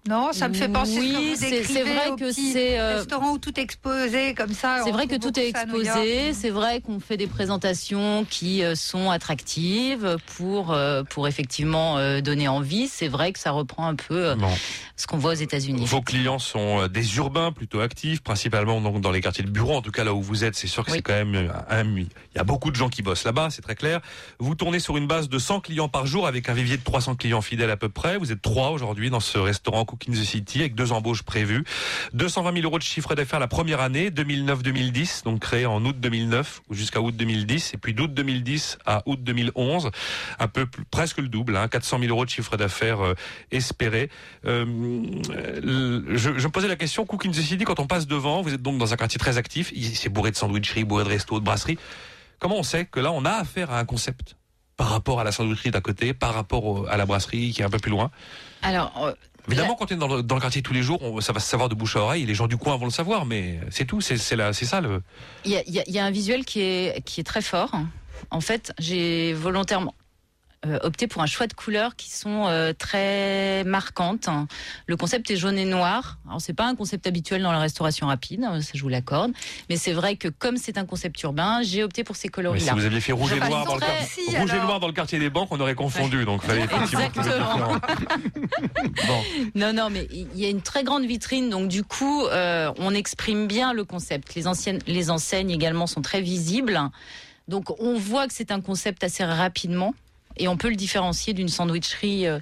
Non, 0.09 0.33
ça 0.33 0.49
me 0.49 0.55
fait 0.55 0.69
penser 0.69 0.99
Oui, 0.99 1.35
ce 1.37 1.41
que 1.45 1.63
vous 1.67 1.73
c'est- 1.75 1.83
vrai 1.83 2.09
au 2.09 2.17
que 2.17 2.25
petit 2.25 2.53
c'est, 2.53 2.79
euh, 2.81 2.97
restaurant 2.97 3.33
où 3.33 3.39
tout 3.39 3.59
est 3.61 3.63
exposé 3.63 4.33
comme 4.35 4.53
ça. 4.55 4.81
C'est 4.85 4.91
vrai 4.91 5.07
que 5.07 5.17
tout 5.17 5.39
est 5.39 5.49
exposé. 5.49 6.33
C'est 6.33 6.49
vrai 6.51 6.81
qu'on 6.81 6.99
fait 6.99 7.17
des 7.19 7.27
présentations 7.27 8.25
qui 8.29 8.65
euh, 8.65 8.75
sont 8.75 9.11
attractives 9.11 10.17
pour 10.37 10.73
euh, 10.73 11.03
pour 11.05 11.29
effectivement 11.29 11.97
donner 12.21 12.49
envie. 12.49 12.89
C'est 12.89 13.09
vrai 13.09 13.33
que 13.33 13.39
ça 13.39 13.51
reprend 13.51 13.87
un 13.87 13.95
peu 13.97 14.35
Bon. 14.35 14.49
ce 14.97 15.07
qu'on 15.07 15.19
voit 15.19 15.33
aux 15.33 15.35
États-Unis. 15.35 15.85
Vos 15.85 16.01
clients 16.01 16.39
sont 16.39 16.87
des 16.89 17.17
urbains 17.17 17.53
plutôt 17.53 17.81
actifs, 17.81 18.23
principalement 18.23 18.81
donc 18.81 19.01
dans 19.01 19.11
les 19.11 19.21
quartiers 19.21 19.45
de 19.45 19.51
bureau. 19.51 19.75
En 19.77 19.83
tout 19.83 19.91
cas, 19.91 20.05
là 20.05 20.15
où 20.15 20.23
vous 20.23 20.43
êtes, 20.45 20.55
c'est 20.55 20.67
sûr 20.69 20.85
que 20.85 20.91
Oui. 20.93 20.99
c'est 20.99 21.03
quand 21.03 21.13
même 21.25 21.53
un, 21.69 21.85
il 21.97 22.07
y 22.37 22.39
a 22.39 22.45
beaucoup 22.45 22.71
de 22.71 22.77
gens 22.77 22.89
qui 22.89 23.03
bossent 23.03 23.25
là-bas, 23.25 23.49
c'est 23.51 23.63
très 23.63 23.75
clair. 23.75 24.01
Vous 24.39 24.55
tournez 24.55 24.79
sur 24.81 24.97
une 24.97 25.07
base 25.07 25.29
de 25.29 25.39
100 25.39 25.61
clients 25.61 25.89
par 25.89 26.07
jour 26.07 26.27
avec 26.27 26.49
un 26.49 26.55
vivier 26.55 26.77
de 26.79 26.83
300 26.85 27.15
clients 27.17 27.43
fidèles 27.43 27.71
à 27.71 27.77
peu 27.77 27.89
près. 27.91 28.17
Vous 28.17 28.33
êtes 28.33 28.41
trois 28.43 28.71
aujourd'hui 28.71 29.11
dans 29.11 29.21
ce 29.21 29.39
restaurant 29.39 29.85
Cooking 29.99 30.15
City 30.25 30.61
avec 30.61 30.75
deux 30.75 30.93
embauches 30.93 31.23
prévues. 31.23 31.65
220 32.15 32.53
000 32.53 32.65
euros 32.65 32.79
de 32.79 32.83
chiffre 32.83 33.15
d'affaires 33.15 33.41
la 33.41 33.49
première 33.49 33.81
année, 33.81 34.11
2009-2010, 34.11 35.25
donc 35.25 35.41
créé 35.41 35.67
en 35.67 35.85
août 35.85 35.97
2009 35.99 36.63
jusqu'à 36.71 37.01
août 37.01 37.15
2010, 37.17 37.75
et 37.75 37.77
puis 37.77 37.95
d'août 37.95 38.13
2010 38.13 38.79
à 38.87 39.03
août 39.07 39.19
2011, 39.23 39.91
un 40.39 40.49
peu 40.49 40.67
presque 40.91 41.19
le 41.19 41.29
double, 41.29 41.57
hein, 41.57 41.69
400 41.69 41.99
000 41.99 42.11
euros 42.11 42.25
de 42.25 42.31
chiffre 42.31 42.57
d'affaires 42.57 43.01
euh, 43.01 43.15
espéré. 43.51 44.11
Euh, 44.47 44.65
euh, 45.31 46.03
je, 46.17 46.31
me 46.31 46.51
posais 46.51 46.69
la 46.69 46.77
question, 46.77 47.05
Cooking 47.05 47.33
the 47.33 47.41
City, 47.41 47.65
quand 47.65 47.81
on 47.81 47.87
passe 47.87 48.07
devant, 48.07 48.43
vous 48.43 48.55
êtes 48.55 48.63
donc 48.63 48.79
dans 48.79 48.93
un 48.93 48.97
quartier 48.97 49.19
très 49.19 49.37
actif, 49.37 49.73
c'est 49.95 50.09
bourré 50.09 50.31
de 50.31 50.37
sandwicheries, 50.37 50.85
bourré 50.85 51.05
de 51.05 51.09
restos, 51.09 51.41
de 51.41 51.45
brasseries. 51.45 51.79
Comment 52.39 52.59
on 52.59 52.63
sait 52.63 52.85
que 52.85 53.01
là, 53.01 53.11
on 53.13 53.25
a 53.25 53.33
affaire 53.33 53.73
à 53.73 53.81
un 53.81 53.85
concept 53.85 54.37
par 54.79 54.91
rapport 54.91 55.19
à 55.21 55.25
la 55.25 55.33
sandwicherie 55.33 55.73
d'à 55.73 55.81
côté, 55.81 56.15
par 56.15 56.33
rapport 56.33 56.89
à 56.89 56.97
la 56.97 57.05
brasserie 57.05 57.53
qui 57.53 57.61
est 57.61 57.65
un 57.65 57.71
peu 57.71 57.81
plus 57.81 57.91
loin? 57.91 58.11
Alors, 58.63 58.93
euh, 59.05 59.13
Évidemment, 59.49 59.75
quand 59.77 59.91
on 59.91 59.95
est 59.95 59.99
dans 59.99 60.17
le, 60.17 60.23
dans 60.23 60.35
le 60.35 60.41
quartier 60.41 60.63
tous 60.63 60.73
les 60.73 60.83
jours, 60.83 61.03
on- 61.03 61.21
ça 61.21 61.33
va 61.33 61.41
se 61.41 61.49
savoir 61.49 61.69
de 61.69 61.75
bouche 61.75 61.97
à 61.97 62.01
oreille. 62.01 62.25
Les 62.27 62.35
gens 62.35 62.47
du 62.47 62.57
coin 62.57 62.77
vont 62.77 62.85
le 62.85 62.91
savoir, 62.91 63.25
mais 63.27 63.61
c'est 63.71 63.85
tout. 63.87 64.01
C'est 64.01 64.17
c'est 64.17 64.37
là, 64.37 64.53
c'est 64.53 64.67
ça 64.67 64.81
le. 64.81 65.03
il 65.45 65.53
y 65.53 65.83
y 65.93 65.99
a 65.99 66.05
un 66.05 66.11
visuel 66.11 66.45
qui 66.45 66.61
est 66.61 67.03
qui 67.05 67.21
est 67.21 67.25
très 67.25 67.43
fort. 67.43 67.73
En 68.31 68.41
fait, 68.41 68.73
j'ai 68.79 69.33
volontairement 69.33 69.95
euh, 70.67 70.79
opté 70.83 71.07
pour 71.07 71.23
un 71.23 71.27
choix 71.27 71.47
de 71.47 71.55
couleurs 71.55 71.95
qui 71.95 72.11
sont 72.11 72.47
euh, 72.47 72.73
très 72.77 73.63
marquantes. 73.65 74.29
Le 74.87 74.97
concept 74.97 75.31
est 75.31 75.37
jaune 75.37 75.57
et 75.57 75.65
noir. 75.65 76.19
Alors 76.27 76.41
c'est 76.41 76.53
pas 76.53 76.67
un 76.67 76.75
concept 76.75 77.07
habituel 77.07 77.43
dans 77.43 77.53
la 77.53 77.61
restauration 77.61 78.09
rapide, 78.09 78.45
euh, 78.51 78.61
ça 78.61 78.73
je 78.75 78.83
vous 78.83 78.89
l'accorde, 78.89 79.33
mais 79.71 79.77
c'est 79.77 79.93
vrai 79.93 80.17
que 80.17 80.29
comme 80.29 80.57
c'est 80.57 80.77
un 80.77 80.85
concept 80.85 81.23
urbain, 81.23 81.61
j'ai 81.63 81.85
opté 81.85 82.03
pour 82.03 82.17
ces 82.17 82.29
Mais 82.37 82.59
si 82.59 82.71
vous 82.71 82.85
aviez 82.85 83.01
fait 83.01 83.13
rouge 83.13 83.33
et 83.33 83.41
noir 83.41 83.67
dans 83.67 83.77
le 83.77 83.83
Si, 84.09 84.37
rouge 84.37 84.53
et 84.53 84.61
noir 84.61 84.81
dans 84.81 84.89
le 84.89 84.93
quartier 84.93 85.19
des 85.19 85.31
banques, 85.31 85.49
on 85.53 85.61
aurait 85.61 85.75
confondu. 85.75 86.25
Donc 86.25 86.43
fallait 86.43 86.65
Exactement. 86.65 87.77
Bon. 89.07 89.23
Non, 89.55 89.73
non, 89.73 89.91
mais 89.91 90.09
il 90.11 90.39
y 90.39 90.45
a 90.45 90.49
une 90.49 90.63
très 90.63 90.83
grande 90.83 91.05
vitrine, 91.05 91.51
donc 91.51 91.69
du 91.69 91.85
coup, 91.85 92.27
euh, 92.27 92.73
on 92.79 92.95
exprime 92.95 93.47
bien 93.47 93.73
le 93.73 93.85
concept. 93.85 94.35
Les 94.35 94.47
anciennes, 94.47 94.81
les 94.87 95.11
enseignes 95.11 95.51
également 95.51 95.87
sont 95.87 96.03
très 96.03 96.21
visibles, 96.21 96.81
donc 97.47 97.71
on 97.81 97.97
voit 97.99 98.27
que 98.27 98.35
c'est 98.35 98.51
un 98.51 98.61
concept 98.61 99.05
assez 99.05 99.25
rapidement, 99.25 99.95
et 100.39 100.49
on 100.49 100.57
peut 100.57 100.69
le 100.71 100.77
différencier 100.77 101.33
d'une 101.35 101.49
sandwicherie 101.49 102.27
euh, 102.27 102.39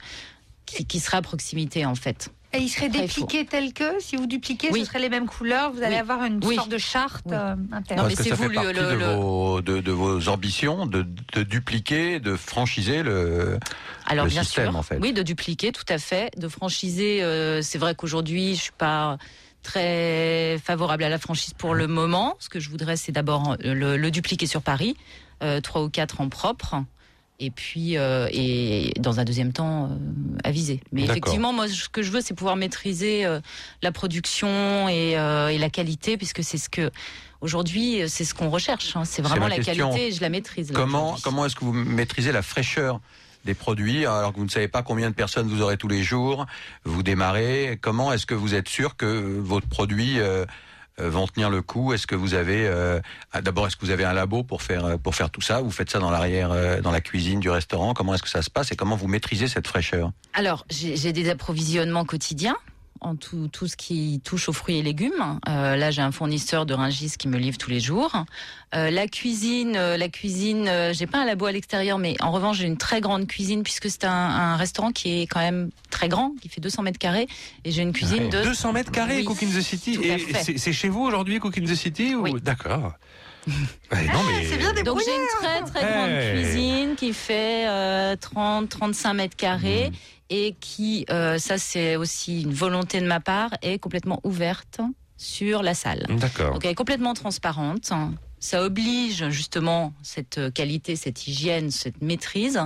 qui, 0.67 0.85
qui 0.87 1.01
sera 1.01 1.19
à 1.19 1.23
proximité 1.23 1.85
en 1.87 1.95
fait. 1.95 2.31
Et 2.53 2.59
il 2.59 2.69
serait 2.69 2.89
dépliqué 2.89 3.45
tel 3.45 3.73
que 3.75 3.99
si 4.01 4.17
vous 4.17 4.27
dupliquez, 4.27 4.69
Oui. 4.73 4.81
ce 4.81 4.87
serait 4.87 5.01
les 5.01 5.09
mêmes 5.11 5.27
couleurs. 5.27 5.73
Vous 5.73 5.83
allez 5.83 5.95
Oui. 5.97 6.01
avoir 6.01 6.25
une 6.25 6.43
Oui. 6.43 6.55
sorte 6.55 6.71
de 6.71 6.79
charte 6.79 7.25
Oui. 7.27 7.33
euh, 7.35 7.55
Non, 7.57 7.77
interne. 7.77 8.07
mais 8.07 8.13
Est-ce 8.13 8.17
que 8.19 8.23
c'est 8.23 8.31
ça 8.31 8.37
fait 8.37 8.45
voulu, 8.45 8.55
partie 8.55 8.73
le- 8.73 8.83
de, 8.87 8.95
le- 8.95 9.15
Vos, 9.17 9.61
de, 9.61 9.81
de 9.81 9.93
vos 9.93 10.29
ambitions 10.29 10.87
de, 10.87 11.05
de 11.35 11.43
dupliquer, 11.43 12.19
de 12.21 12.35
franchiser 12.37 13.03
le. 13.03 13.59
Alors 14.07 14.25
Le 14.27 14.31
bien 14.31 14.43
système, 14.45 14.71
sûr, 14.71 14.77
en 14.79 14.83
fait. 14.83 14.99
oui, 15.03 15.13
de 15.13 15.23
dupliquer, 15.23 15.73
tout 15.73 15.85
à 15.89 15.99
fait, 15.99 16.31
de 16.39 16.49
franchiser. 16.49 17.23
euh, 17.23 17.61
c'est 17.63 17.79
vrai 17.79 17.95
qu'aujourd'hui, 17.95 18.55
je 18.55 18.63
suis 18.63 18.73
pas 18.79 19.19
très 19.63 20.59
favorable 20.65 21.03
à 21.05 21.09
la 21.09 21.19
franchise 21.19 21.53
pour 21.53 21.75
le 21.75 21.87
moment. 21.89 22.37
Ce 22.39 22.49
que 22.49 22.61
je 22.61 22.71
voudrais, 22.71 22.97
c'est 22.97 23.13
d'abord 23.13 23.57
le, 23.61 23.97
le 23.97 24.11
dupliquer 24.11 24.47
sur 24.47 24.63
Paris, 24.63 24.97
euh, 25.43 25.61
trois 25.61 25.83
ou 25.83 25.91
quatre 25.91 26.21
en 26.21 26.29
propre. 26.29 26.77
Et 27.39 27.51
puis, 27.51 27.99
euh, 27.99 28.29
et 28.33 28.93
dans 28.99 29.21
un 29.21 29.25
deuxième 29.25 29.53
temps, 29.53 29.91
euh, 29.91 30.39
aviser. 30.43 30.81
Mais 30.93 31.03
effectivement, 31.05 31.53
moi, 31.53 31.69
ce 31.69 31.89
que 31.89 32.03
je 32.03 32.11
veux, 32.11 32.23
c'est 32.23 32.33
pouvoir 32.35 32.57
maîtriser 32.57 33.27
euh, 33.27 33.41
la 33.83 33.93
production 33.93 34.89
et, 34.89 35.11
et 35.13 35.59
la 35.59 35.71
qualité, 35.71 36.17
puisque 36.17 36.43
c'est 36.43 36.57
ce 36.59 36.69
que 36.71 36.91
aujourd'hui, 37.43 38.01
c'est 38.09 38.25
ce 38.25 38.35
qu'on 38.35 38.49
recherche. 38.49 38.97
hein. 38.97 39.05
C'est 39.05 39.21
vraiment 39.23 39.49
la 39.49 39.57
question. 39.57 39.91
qualité 39.91 40.09
et 40.09 40.13
je 40.13 40.21
la 40.23 40.31
maîtrise. 40.31 40.73
là, 40.73 40.79
Comment, 40.79 41.17
comment 41.23 41.45
est-ce 41.45 41.57
que 41.57 41.65
vous 41.65 41.73
maîtrisez 41.75 42.33
la 42.33 42.43
fraîcheur 42.43 43.01
des 43.45 43.55
produits 43.55 44.07
alors 44.07 44.33
que 44.33 44.39
vous 44.39 44.45
ne 44.47 44.51
savez 44.51 44.69
pas 44.69 44.83
combien 44.83 45.11
de 45.11 45.15
personnes 45.15 45.47
vous 45.47 45.61
aurez 45.63 45.77
tous 45.77 45.89
les 45.89 46.03
jours 46.03 46.47
Vous 46.85 47.03
démarrez? 47.03 47.79
Comment 47.81 48.13
est-ce 48.13 48.27
que 48.27 48.35
vous 48.35 48.55
êtes 48.55 48.69
sûr 48.69 48.97
que 48.97 49.39
votre 49.41 49.69
produit 49.69 50.17
vont 50.99 51.27
tenir 51.27 51.51
le 51.51 51.63
coup. 51.63 51.93
Est-ce 51.93 52.07
que 52.07 52.15
vous 52.15 52.35
avez 52.35 52.67
euh, 52.67 53.01
ah, 53.33 53.43
d'abord 53.43 53.67
est-ce 53.67 53.77
que 53.77 53.85
vous 53.85 53.91
avez 53.91 54.05
un 54.05 54.13
labo 54.13 54.43
pour 54.43 54.63
faire 54.63 54.85
euh, 54.85 54.97
pour 54.97 55.15
faire 55.15 55.31
tout 55.31 55.41
ça 55.41 55.61
Vous 55.61 55.71
faites 55.71 55.91
ça 55.91 55.99
dans 55.99 56.11
l'arrière, 56.11 56.51
euh, 56.53 56.81
dans 56.81 56.91
la 56.91 57.01
cuisine 57.01 57.41
du 57.41 57.51
restaurant? 57.51 57.95
Comment 57.95 58.15
est-ce 58.15 58.23
que 58.23 58.29
ça 58.29 58.43
se 58.43 58.51
passe 58.51 58.73
et 58.73 58.77
comment 58.77 58.97
vous 58.97 59.09
maîtrisez 59.09 59.49
cette 59.49 59.67
fraîcheur? 59.67 60.13
Alors, 60.33 60.65
j'ai 60.71 61.13
des 61.13 61.31
approvisionnements 61.31 62.05
quotidiens 62.05 62.57
en 63.01 63.17
tout, 63.17 63.49
tout 63.53 63.67
ce 63.67 63.77
qui 63.77 64.21
touche 64.25 64.49
aux 64.49 64.53
fruits 64.53 64.79
et 64.79 64.83
légumes. 64.83 65.39
Euh, 65.49 65.77
là, 65.77 65.91
j'ai 65.91 66.03
un 66.03 66.13
fournisseur 66.13 66.67
de 66.67 66.75
Ringis 66.75 67.15
qui 67.19 67.29
me 67.29 67.39
livre 67.39 67.59
tous 67.59 67.71
les 67.71 67.81
jours. 67.81 68.25
Euh, 68.75 68.91
la 68.91 69.07
cuisine, 69.09 69.75
euh, 69.77 69.97
la 69.97 70.09
cuisine, 70.09 70.67
euh, 70.69 70.93
j'ai 70.93 71.07
pas 71.07 71.19
un 71.19 71.25
labo 71.25 71.47
à 71.47 71.53
l'extérieur, 71.53 71.99
mais 71.99 72.17
en 72.21 72.31
revanche, 72.33 72.59
j'ai 72.59 72.67
une 72.67 72.77
très 72.77 73.01
grande 73.01 73.27
cuisine 73.27 73.63
puisque 73.63 73.89
c'est 73.91 74.05
un, 74.05 74.11
un 74.11 74.57
restaurant 74.57 74.91
qui 74.93 75.23
est 75.23 75.27
quand 75.27 75.41
même 75.41 75.71
très 75.91 76.09
grand, 76.09 76.33
qui 76.41 76.49
fait 76.49 76.61
200 76.61 76.83
mètres 76.83 76.99
carrés, 76.99 77.27
et 77.65 77.71
j'ai 77.71 77.83
une 77.83 77.93
cuisine 77.93 78.29
de 78.29 78.43
200 78.43 78.73
mètres 78.73 78.91
carrés, 78.93 79.19
Oui, 79.19 79.25
Cooking 79.25 79.49
the 79.57 79.61
City. 79.63 79.99
Et 80.03 80.19
c'est 80.59 80.73
chez 80.73 80.89
vous 80.89 81.03
aujourd'hui, 81.03 81.39
Cooking 81.39 81.65
the 81.67 81.75
City 81.75 82.15
ou... 82.15 82.23
Oui. 82.23 82.35
D'accord. 82.43 82.93
Ouais, 83.93 84.05
non, 84.13 84.19
mais... 84.29 84.45
c'est 84.45 84.57
bien 84.59 84.73
des- 84.73 84.83
Donc 84.83 84.99
j'ai 85.07 85.15
une 85.15 85.29
très 85.41 85.63
très 85.63 85.89
grande 85.93 86.35
cuisine 86.35 86.97
qui 86.97 87.13
fait 87.13 87.69
euh, 87.69 88.17
30 88.17 88.69
35 88.69 89.15
mètres 89.15 89.37
carrés 89.37 89.93
et 90.31 90.57
qui 90.61 91.07
euh, 91.11 91.39
ça 91.39 91.59
c'est 91.59 91.97
aussi 91.97 92.43
une 92.43 92.53
volonté 92.53 93.01
de 93.01 93.07
ma 93.07 93.21
part 93.21 93.51
est 93.63 93.79
complètement 93.79 94.21
ouverte 94.25 94.81
sur 95.17 95.63
la 95.63 95.75
salle. 95.75 96.05
D'accord. 96.09 96.53
Donc 96.53 96.65
elle 96.65 96.73
est 96.73 96.75
complètement 96.75 97.15
transparente. 97.15 97.91
ça 98.39 98.63
oblige 98.63 99.31
justement 99.31 99.95
cette 100.03 100.53
qualité, 100.53 100.95
cette 100.95 101.27
hygiène, 101.27 101.71
cette 101.71 102.03
maîtrise, 102.03 102.61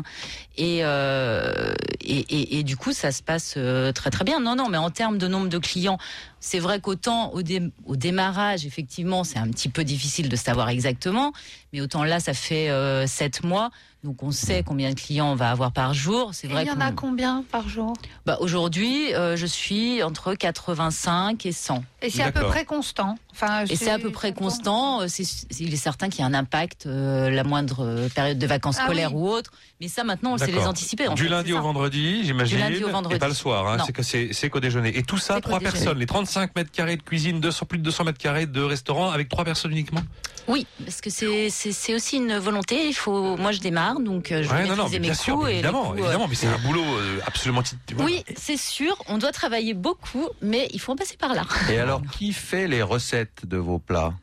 et, 0.57 0.81
euh, 0.83 1.73
et, 2.01 2.19
et, 2.19 2.59
et, 2.59 2.63
du 2.65 2.77
coup 2.77 2.93
ça 2.93 3.13
se 3.13 3.23
passe 3.23 3.55
euh, 3.57 3.93
très 3.93 4.11
très 4.11 4.25
bien. 4.25 4.41
Non, 4.41 4.57
non, 4.57 4.69
mais 4.69 4.79
en 4.79 4.91
termes 4.91 5.17
de 5.17 5.29
nombre 5.29 5.49
de 5.49 5.59
clients, 5.59 5.99
c'est 6.41 6.59
vrai 6.59 6.81
qu'autant 6.81 7.33
au, 7.35 7.43
dé 7.43 7.63
au, 7.87 7.95
démarrage, 7.95 8.67
effectivement, 8.67 9.23
c'est 9.23 9.39
un 9.39 9.49
petit 9.49 9.69
peu 9.69 9.85
difficile 9.85 10.29
de 10.29 10.37
savoir 10.37 10.71
exactement, 10.71 11.33
mais 11.73 11.81
autant 11.81 12.03
là, 12.03 12.19
ça 12.19 12.35
fait 12.35 12.69
euh, 12.71 13.07
sept 13.07 13.45
mois. 13.45 13.71
Donc 14.03 14.23
on 14.23 14.31
sait 14.31 14.63
combien 14.63 14.91
de 14.91 14.95
clients 14.95 15.31
on 15.31 15.35
va 15.35 15.51
avoir 15.51 15.73
par 15.73 15.93
jour. 15.93 16.31
C'est 16.33 16.49
vrai. 16.49 16.65
Il 16.65 16.69
y 16.69 16.71
en 16.71 16.81
a 16.81 16.91
combien 16.91 17.45
par 17.53 17.69
jour? 17.69 17.93
Bah, 18.25 18.39
Aujourd'hui, 18.41 19.15
euh, 19.15 19.37
je 19.37 19.45
suis 19.45 20.03
entre 20.03 20.35
85 20.35 21.45
et 21.45 21.53
100. 21.53 21.85
Et 22.01 22.09
c'est 22.09 22.23
à 22.23 22.33
peu 22.33 22.47
près 22.47 22.65
constant. 22.65 23.19
Enfin, 23.33 23.65
et 23.65 23.77
c'est 23.77 23.91
à 23.91 23.99
peu 23.99 24.11
près 24.11 24.33
constant. 24.33 25.09
C'est, 25.09 25.25
il 25.59 25.73
est 25.73 25.77
certain 25.77 26.09
qu'il 26.09 26.21
y 26.21 26.23
a 26.23 26.27
un 26.27 26.35
impact 26.35 26.87
euh, 26.87 27.31
la 27.31 27.45
moindre 27.45 28.09
période 28.15 28.39
de 28.39 28.47
vacances 28.47 28.77
ah 28.81 28.85
scolaires 28.85 29.15
oui. 29.15 29.23
ou 29.23 29.29
autre. 29.29 29.51
Mais 29.81 29.89
ça, 29.89 30.05
maintenant, 30.05 30.35
on 30.35 30.39
sait 30.39 30.53
les 30.53 30.67
anticiper. 30.67 31.09
En 31.09 31.15
du 31.15 31.25
fait, 31.25 31.29
lundi 31.29 31.53
au 31.53 31.63
vendredi, 31.63 32.25
j'imagine. 32.25 32.59
Du 32.59 32.63
lundi 32.63 32.85
au 32.85 32.91
vendredi. 32.91 33.17
Et 33.17 33.19
pas 33.19 33.29
le 33.29 33.35
soir. 33.35 33.67
Hein, 33.67 33.79
c'est 33.87 33.93
que 33.93 34.03
c'est, 34.03 34.31
c'est 34.33 34.51
qu'au 34.51 34.61
déjeuner. 34.61 34.97
Et 34.97 35.03
tout 35.03 35.19
ça, 35.19 35.41
trois 35.41 35.61
personnes. 35.61 35.99
Les 35.99 36.07
35 36.07 36.55
mètres 36.57 36.71
carrés 36.71 36.97
de 36.97 37.03
cuisine, 37.03 37.41
200, 37.41 37.67
plus 37.67 37.79
de 37.79 37.85
200 37.85 38.05
mètres 38.05 38.19
carrés 38.19 38.47
de 38.47 38.61
restaurant 38.61 39.11
avec 39.11 39.29
trois 39.29 39.45
personnes 39.45 39.73
uniquement? 39.73 40.03
Oui, 40.49 40.67
parce 40.85 41.01
que 41.01 41.11
c'est, 41.11 41.49
c'est, 41.51 41.73
c'est 41.73 41.95
aussi 41.95 42.17
une 42.17 42.37
volonté. 42.39 42.89
Il 42.89 42.95
faut. 42.95 43.37
Moi, 43.37 43.53
je 43.53 43.61
démarre, 43.61 44.01
donc 44.01 44.33
euh, 44.33 44.43
je 44.43 44.51
ouais, 44.51 44.63
vais 44.63 44.75
non, 44.75 44.89
mes 44.89 44.99
bien 44.99 45.13
coûts 45.13 45.23
sûr, 45.23 45.49
et 45.49 45.55
évidemment, 45.55 45.95
évidemment, 45.95 46.25
euh, 46.25 46.29
mais 46.29 46.35
c'est 46.35 46.49
un 46.49 46.59
boulot 46.59 46.83
euh, 46.83 47.21
absolument. 47.27 47.63
Oui, 47.99 48.25
c'est 48.37 48.57
sûr. 48.57 48.97
On 49.07 49.19
doit 49.19 49.33
travailler 49.33 49.75
beaucoup, 49.75 50.27
mais 50.43 50.69
il 50.73 50.81
faut 50.81 50.93
en 50.93 50.97
passer 50.97 51.17
par 51.17 51.35
là. 51.35 51.45
Et 51.71 51.79
alors, 51.79 52.03
qui 52.11 52.33
fait 52.33 52.67
les 52.67 52.83
recettes? 52.83 53.20
De 53.47 53.57
vos 53.57 53.79
plats 53.79 54.15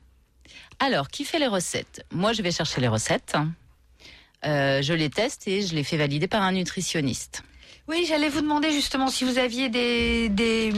Alors, 0.80 1.10
qui 1.10 1.26
fait 1.26 1.40
les 1.40 1.48
recettes? 1.48 2.06
Moi, 2.12 2.34
je 2.34 2.42
vais 2.42 2.52
chercher 2.52 2.82
les 2.82 2.88
recettes. 2.88 3.36
Euh, 4.46 4.82
je 4.82 4.94
les 4.94 5.10
teste 5.10 5.48
et 5.48 5.62
je 5.62 5.76
les 5.76 5.84
fais 5.84 5.98
valider 5.98 6.28
par 6.28 6.44
un 6.44 6.52
nutritionniste. 6.52 7.44
Oui, 7.90 8.06
j'allais 8.06 8.28
vous 8.28 8.42
demander 8.42 8.72
justement 8.72 9.08
si 9.08 9.24
vous 9.24 9.38
aviez 9.38 9.70
des, 9.70 10.28
des, 10.28 10.74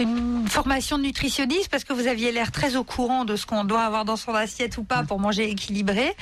une 0.00 0.48
formation 0.48 0.96
de 0.96 1.02
nutritionniste, 1.02 1.68
parce 1.68 1.84
que 1.84 1.92
vous 1.92 2.06
aviez 2.06 2.32
l'air 2.32 2.52
très 2.52 2.76
au 2.76 2.84
courant 2.84 3.26
de 3.26 3.36
ce 3.36 3.44
qu'on 3.44 3.64
doit 3.64 3.82
avoir 3.82 4.06
dans 4.06 4.16
son 4.16 4.32
assiette 4.32 4.78
ou 4.78 4.82
pas 4.82 5.02
pour 5.02 5.20
manger 5.20 5.50
équilibré. 5.50 6.16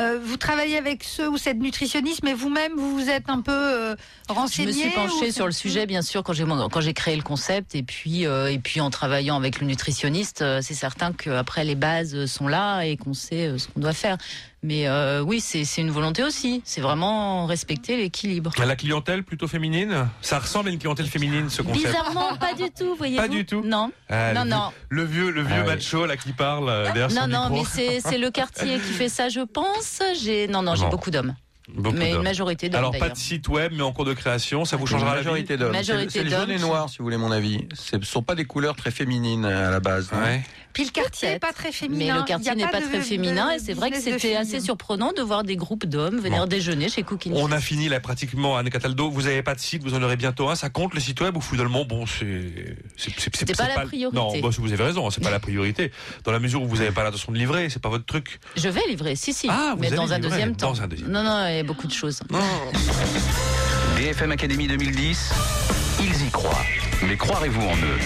Euh, 0.00 0.20
vous 0.22 0.36
travaillez 0.36 0.78
avec 0.78 1.02
ceux 1.02 1.28
ou 1.28 1.36
cette 1.36 1.58
nutritionniste, 1.58 2.20
mais 2.22 2.32
vous-même, 2.32 2.74
vous 2.76 2.96
vous 2.96 3.10
êtes 3.10 3.28
un 3.28 3.40
peu 3.40 3.50
euh, 3.52 3.96
renseigné 4.28 4.72
Je 4.72 4.78
me 4.78 4.82
suis 4.82 4.90
penchée 4.90 5.28
ou... 5.30 5.32
sur 5.32 5.46
le 5.46 5.52
sujet, 5.52 5.84
bien 5.84 6.02
sûr, 6.02 6.22
quand 6.22 6.32
j'ai 6.32 6.44
quand 6.44 6.80
j'ai 6.80 6.94
créé 6.94 7.16
le 7.16 7.22
concept, 7.22 7.74
et 7.74 7.82
puis 7.82 8.24
euh, 8.24 8.52
et 8.52 8.58
puis 8.58 8.80
en 8.80 8.90
travaillant 8.90 9.36
avec 9.36 9.60
le 9.60 9.66
nutritionniste, 9.66 10.42
euh, 10.42 10.60
c'est 10.62 10.74
certain 10.74 11.12
qu'après 11.12 11.64
les 11.64 11.74
bases 11.74 12.26
sont 12.26 12.46
là 12.46 12.82
et 12.82 12.96
qu'on 12.96 13.14
sait 13.14 13.48
euh, 13.48 13.58
ce 13.58 13.66
qu'on 13.66 13.80
doit 13.80 13.92
faire. 13.92 14.16
Mais 14.62 14.88
euh, 14.88 15.20
oui, 15.20 15.40
c'est 15.40 15.62
une 15.80 15.90
volonté 15.90 16.24
aussi. 16.24 16.62
C'est 16.64 16.80
vraiment 16.80 17.46
respecter 17.46 17.96
l'équilibre. 17.96 18.50
La 18.58 18.74
clientèle 18.74 19.22
plutôt 19.22 19.46
féminine? 19.46 20.08
Ça 20.20 20.40
ressemble 20.40 20.68
à 20.68 20.72
une 20.72 20.78
clientèle 20.80 21.06
féminine, 21.06 21.48
ce 21.48 21.62
concept? 21.62 21.86
Bizarrement, 21.86 22.36
pas 22.40 22.54
du 22.54 22.68
tout, 22.76 22.96
voyez-vous. 22.96 23.22
Pas 23.22 23.28
du 23.28 23.44
tout? 23.46 23.62
Non. 23.64 23.92
Ah, 24.08 24.32
non, 24.34 24.42
le, 24.44 24.50
non. 24.50 24.70
Le 24.88 25.04
vieux, 25.04 25.30
le 25.30 25.42
vieux 25.42 25.54
Ah, 25.58 25.62
oui. 25.62 25.66
macho 25.76 26.06
là 26.06 26.16
qui 26.16 26.32
parle 26.32 26.68
euh, 26.68 26.84
derrière 26.86 27.08
Non, 27.10 27.22
son 27.22 27.28
non, 27.28 27.50
micro. 27.50 27.64
mais 27.76 28.00
c'est 28.00 28.18
le 28.18 28.30
quartier 28.32 28.78
qui 28.80 28.92
fait 28.92 29.08
ça, 29.08 29.28
je 29.28 29.40
pense. 29.40 30.02
J'ai 30.20 30.48
non, 30.48 30.62
non, 30.62 30.74
j'ai 30.74 30.82
Bon. 30.84 30.90
beaucoup 30.90 31.10
d'hommes. 31.12 31.36
Beaucoup 31.72 31.96
mais 31.98 32.12
une 32.14 32.22
majorité 32.22 32.70
d'hommes 32.70 32.78
Alors 32.78 32.98
pas 32.98 33.10
de 33.10 33.16
site 33.16 33.46
web, 33.48 33.72
mais 33.76 33.82
en 33.82 33.92
cours 33.92 34.06
de 34.06 34.14
création, 34.14 34.64
ça 34.64 34.76
vous 34.78 34.86
changera 34.86 35.10
la 35.10 35.16
majorité 35.16 35.58
d'hommes. 35.58 35.72
C'est 35.72 35.78
Majorité 35.92 36.10
c'est 36.10 36.24
le 36.24 36.30
jaune 36.30 36.40
d'hommes 36.46 36.50
et 36.50 36.58
noir, 36.58 36.88
si 36.88 36.96
vous 36.98 37.04
voulez 37.04 37.18
mon 37.18 37.30
avis. 37.30 37.68
Ce 37.74 37.96
ne 37.96 38.02
sont 38.04 38.22
pas 38.22 38.34
des 38.34 38.46
couleurs 38.46 38.74
très 38.74 38.90
féminines 38.90 39.44
à 39.44 39.70
la 39.70 39.78
base. 39.78 40.08
hein. 40.14 40.24
Ouais. 40.24 40.42
Puis 40.72 40.84
le 40.84 40.90
quartier 40.90 41.30
n'est 41.30 41.38
pas 41.38 41.52
très 41.52 41.72
féminin. 41.72 42.14
Mais 42.14 42.20
le 42.20 42.24
quartier 42.24 42.54
n'est 42.54 42.68
pas 42.68 42.80
de- 42.80 42.86
très 42.86 42.98
de 42.98 43.02
féminin 43.02 43.50
et 43.50 43.58
c'est 43.58 43.72
vrai 43.74 43.90
que 43.90 44.00
c'était 44.00 44.36
assez 44.36 44.60
surprenant 44.60 45.12
de 45.12 45.22
voir 45.22 45.42
des 45.42 45.56
groupes 45.56 45.86
d'hommes 45.86 46.18
venir 46.20 46.42
Bon. 46.42 46.46
déjeuner 46.46 46.88
chez 46.88 47.02
Cooking. 47.02 47.32
On 47.34 47.50
a 47.50 47.60
fini 47.60 47.88
là 47.88 47.98
pratiquement 48.00 48.56
Anne 48.56 48.70
Cataldo. 48.70 49.10
Vous 49.10 49.22
n'avez 49.22 49.42
pas 49.42 49.54
de 49.54 49.60
site, 49.60 49.82
vous 49.82 49.94
en 49.94 50.02
aurez 50.02 50.16
bientôt 50.16 50.48
un. 50.48 50.54
Ça 50.54 50.68
compte 50.70 50.94
le 50.94 51.00
site 51.00 51.20
web 51.20 51.36
ou 51.36 51.40
finalement 51.40 51.84
bon 51.84 52.06
c'est 52.06 52.76
c'est 52.96 53.56
pas 53.56 53.68
la 53.68 53.86
priorité. 53.86 54.16
Non, 54.16 54.40
bah, 54.40 54.48
vous 54.56 54.72
avez 54.72 54.84
raison, 54.84 55.10
c'est 55.10 55.22
pas 55.22 55.30
la 55.30 55.40
priorité. 55.40 55.90
Dans 56.24 56.32
la 56.32 56.38
mesure 56.38 56.62
où 56.62 56.66
vous 56.68 56.76
n'avez 56.78 56.92
pas 56.92 57.02
l'intention 57.02 57.32
de 57.32 57.38
livrer, 57.38 57.68
c'est 57.70 57.82
pas 57.82 57.88
votre 57.88 58.06
truc. 58.06 58.38
Je 58.56 58.68
vais 58.68 58.82
livrer, 58.88 59.16
si, 59.16 59.32
si, 59.32 59.48
Ah, 59.50 59.72
vous 59.76 59.80
mais 59.82 59.90
dans 59.90 60.12
un 60.12 60.18
deuxième 60.20 60.54
temps. 60.56 60.72
dans 60.72 60.82
un 60.82 60.86
deuxième 60.88 61.10
Non, 61.10 61.22
non, 61.22 61.46
il 61.48 61.56
y 61.56 61.58
a 61.58 61.62
beaucoup 61.64 61.86
de 61.86 61.92
choses. 61.92 62.20
Non. 62.30 62.38
BFM 63.96 64.30
Academy 64.32 64.66
2010, 64.68 65.30
ils 66.00 66.26
y 66.26 66.30
croient. 66.30 66.64
Mais 67.06 67.16
croirez-vous 67.16 67.60
en 67.62 67.76
eux 67.76 67.98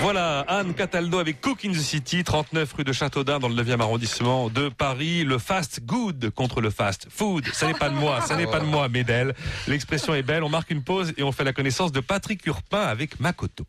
Voilà, 0.00 0.40
Anne 0.48 0.74
Cataldo 0.74 1.18
avec 1.18 1.40
Cook 1.40 1.64
in 1.64 1.72
the 1.72 1.76
City, 1.76 2.24
39 2.24 2.72
rue 2.72 2.84
de 2.84 2.92
Châteaudun 2.92 3.38
dans 3.38 3.48
le 3.48 3.62
9e 3.62 3.80
arrondissement 3.80 4.48
de 4.48 4.68
Paris. 4.70 5.24
Le 5.24 5.38
fast 5.38 5.80
good 5.84 6.30
contre 6.30 6.60
le 6.60 6.70
fast 6.70 7.08
food. 7.10 7.46
Ça 7.52 7.66
n'est 7.66 7.74
pas 7.74 7.90
de 7.90 7.94
moi, 7.94 8.20
ça 8.22 8.36
n'est 8.36 8.46
pas 8.46 8.60
de 8.60 8.64
moi, 8.64 8.88
mais 8.88 9.04
d'elle. 9.04 9.34
L'expression 9.66 10.14
est 10.14 10.22
belle. 10.22 10.42
On 10.42 10.48
marque 10.48 10.70
une 10.70 10.82
pause 10.82 11.12
et 11.18 11.22
on 11.22 11.32
fait 11.32 11.44
la 11.44 11.52
connaissance 11.52 11.92
de 11.92 12.00
Patrick 12.00 12.44
Urpin 12.46 12.82
avec 12.82 13.20
Makoto. 13.20 13.66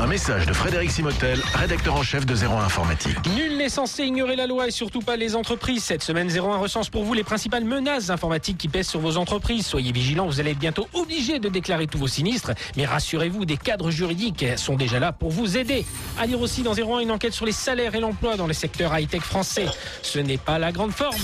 Un 0.00 0.06
message 0.06 0.46
de 0.46 0.52
Frédéric 0.52 0.92
Simotel, 0.92 1.40
rédacteur 1.54 1.96
en 1.96 2.02
chef 2.02 2.24
de 2.24 2.32
01 2.32 2.62
Informatique. 2.64 3.16
Nul 3.36 3.56
n'est 3.56 3.68
censé 3.68 4.04
ignorer 4.04 4.36
la 4.36 4.46
loi 4.46 4.68
et 4.68 4.70
surtout 4.70 5.00
pas 5.00 5.16
les 5.16 5.34
entreprises. 5.34 5.82
Cette 5.82 6.04
semaine 6.04 6.28
01 6.30 6.56
recense 6.56 6.88
pour 6.88 7.02
vous 7.02 7.14
les 7.14 7.24
principales 7.24 7.64
menaces 7.64 8.08
informatiques 8.08 8.58
qui 8.58 8.68
pèsent 8.68 8.86
sur 8.86 9.00
vos 9.00 9.16
entreprises. 9.16 9.66
Soyez 9.66 9.90
vigilants, 9.90 10.26
vous 10.26 10.38
allez 10.38 10.52
être 10.52 10.58
bientôt 10.58 10.86
obligés 10.94 11.40
de 11.40 11.48
déclarer 11.48 11.88
tous 11.88 11.98
vos 11.98 12.06
sinistres. 12.06 12.52
Mais 12.76 12.86
rassurez-vous, 12.86 13.44
des 13.44 13.56
cadres 13.56 13.90
juridiques 13.90 14.44
sont 14.56 14.76
déjà 14.76 15.00
là 15.00 15.10
pour 15.10 15.30
vous 15.30 15.58
aider. 15.58 15.84
À 16.16 16.26
lire 16.26 16.40
aussi 16.40 16.62
dans 16.62 16.74
01 16.74 17.00
une 17.00 17.10
enquête 17.10 17.32
sur 17.34 17.44
les 17.44 17.52
salaires 17.52 17.96
et 17.96 18.00
l'emploi 18.00 18.36
dans 18.36 18.46
les 18.46 18.54
secteurs 18.54 18.96
high-tech 18.96 19.22
français. 19.22 19.66
Ce 20.02 20.20
n'est 20.20 20.38
pas 20.38 20.60
la 20.60 20.70
grande 20.70 20.92
forme. 20.92 21.16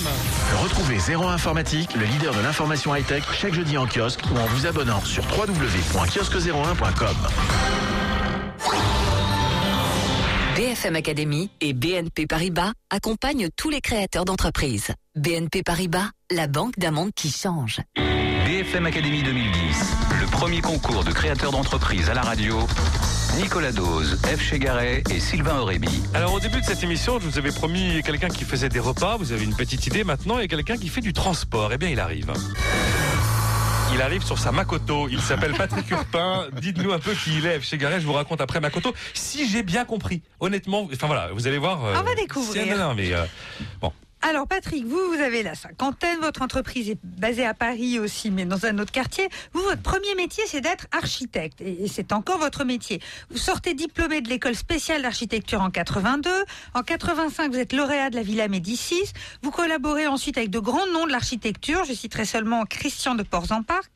Retrouvez 0.61 0.97
01 0.97 1.29
Informatique, 1.29 1.95
le 1.95 2.05
leader 2.05 2.33
de 2.33 2.41
l'information 2.41 2.93
high-tech, 2.93 3.23
chaque 3.39 3.53
jeudi 3.53 3.77
en 3.77 3.87
kiosque 3.87 4.19
ou 4.33 4.37
en 4.37 4.45
vous 4.47 4.67
abonnant 4.67 4.99
sur 5.05 5.23
www.kiosque01.com. 5.23 7.15
BFM 10.55 10.95
Academy 10.95 11.49
et 11.61 11.73
BNP 11.73 12.27
Paribas 12.27 12.71
accompagnent 12.89 13.49
tous 13.55 13.69
les 13.69 13.81
créateurs 13.81 14.25
d'entreprises. 14.25 14.93
BNP 15.15 15.63
Paribas, 15.63 16.09
la 16.31 16.47
banque 16.47 16.77
d'un 16.77 16.91
monde 16.91 17.11
qui 17.13 17.29
change. 17.29 17.81
BFM 17.95 18.85
Academy 18.85 19.23
2010, 19.23 19.51
le 20.21 20.27
premier 20.27 20.61
concours 20.61 21.03
de 21.03 21.11
créateurs 21.11 21.51
d'entreprise 21.51 22.09
à 22.09 22.13
la 22.13 22.21
radio. 22.21 22.59
Nicolas 23.37 23.71
Dose, 23.73 24.17
F. 24.23 24.39
Chegaray 24.39 25.03
et 25.09 25.19
Sylvain 25.19 25.59
Aurébi. 25.59 26.03
Alors 26.13 26.33
au 26.33 26.39
début 26.39 26.61
de 26.61 26.65
cette 26.65 26.83
émission, 26.83 27.19
je 27.19 27.25
vous 27.25 27.37
avais 27.37 27.51
promis 27.51 28.01
quelqu'un 28.03 28.29
qui 28.29 28.45
faisait 28.45 28.69
des 28.69 28.79
repas. 28.79 29.17
Vous 29.17 29.33
avez 29.33 29.43
une 29.43 29.55
petite 29.55 29.87
idée 29.87 30.03
maintenant 30.03 30.39
et 30.39 30.47
quelqu'un 30.47 30.77
qui 30.77 30.87
fait 30.87 31.01
du 31.01 31.11
transport. 31.11 31.73
Eh 31.73 31.77
bien, 31.77 31.89
il 31.89 31.99
arrive. 31.99 32.31
Il 33.95 34.01
arrive 34.01 34.25
sur 34.25 34.37
sa 34.37 34.51
Makoto. 34.51 35.07
Il 35.09 35.21
s'appelle 35.21 35.53
Patrick 35.53 35.89
Urpin. 35.89 36.47
Dites-nous 36.59 36.91
un 36.91 36.99
peu 36.99 37.13
qui 37.13 37.37
il 37.37 37.45
est. 37.45 37.61
Chez 37.61 37.77
Garret, 37.77 38.01
je 38.01 38.05
vous 38.05 38.11
raconte 38.11 38.41
après 38.41 38.59
Makoto. 38.59 38.93
Si 39.13 39.47
j'ai 39.49 39.63
bien 39.63 39.85
compris, 39.85 40.21
honnêtement, 40.41 40.85
enfin 40.93 41.07
voilà, 41.07 41.29
vous 41.31 41.47
allez 41.47 41.57
voir. 41.57 41.85
euh, 41.85 41.95
On 41.97 42.03
va 42.03 42.13
découvrir. 42.13 42.77
Non, 42.77 42.89
non, 42.89 42.93
mais 42.93 43.13
euh, 43.13 43.23
bon. 43.79 43.93
Alors 44.27 44.47
Patrick, 44.47 44.87
vous, 44.87 44.99
vous 45.09 45.21
avez 45.21 45.43
la 45.43 45.53
cinquantaine, 45.53 46.17
votre 46.19 46.41
entreprise 46.41 46.89
est 46.89 46.97
basée 47.03 47.45
à 47.45 47.53
Paris 47.53 47.99
aussi, 47.99 48.31
mais 48.31 48.45
dans 48.45 48.65
un 48.65 48.79
autre 48.79 48.91
quartier. 48.91 49.29
Vous, 49.53 49.61
votre 49.61 49.83
premier 49.83 50.15
métier, 50.15 50.43
c'est 50.47 50.61
d'être 50.61 50.87
architecte, 50.91 51.61
et 51.61 51.87
c'est 51.87 52.11
encore 52.11 52.39
votre 52.39 52.65
métier. 52.65 52.99
Vous 53.29 53.37
sortez 53.37 53.75
diplômé 53.75 54.21
de 54.21 54.29
l'école 54.29 54.55
spéciale 54.55 55.03
d'architecture 55.03 55.61
en 55.61 55.69
82. 55.69 56.31
En 56.73 56.81
85, 56.81 57.51
vous 57.51 57.59
êtes 57.59 57.71
lauréat 57.71 58.09
de 58.09 58.15
la 58.15 58.23
Villa 58.23 58.47
Médicis. 58.47 59.13
Vous 59.43 59.51
collaborez 59.51 60.07
ensuite 60.07 60.39
avec 60.39 60.49
de 60.49 60.57
grands 60.57 60.87
noms 60.87 61.05
de 61.05 61.11
l'architecture. 61.11 61.83
Je 61.85 61.93
citerai 61.93 62.25
seulement 62.25 62.65
Christian 62.65 63.13
de 63.13 63.21
Ports-en-Parc. 63.21 63.91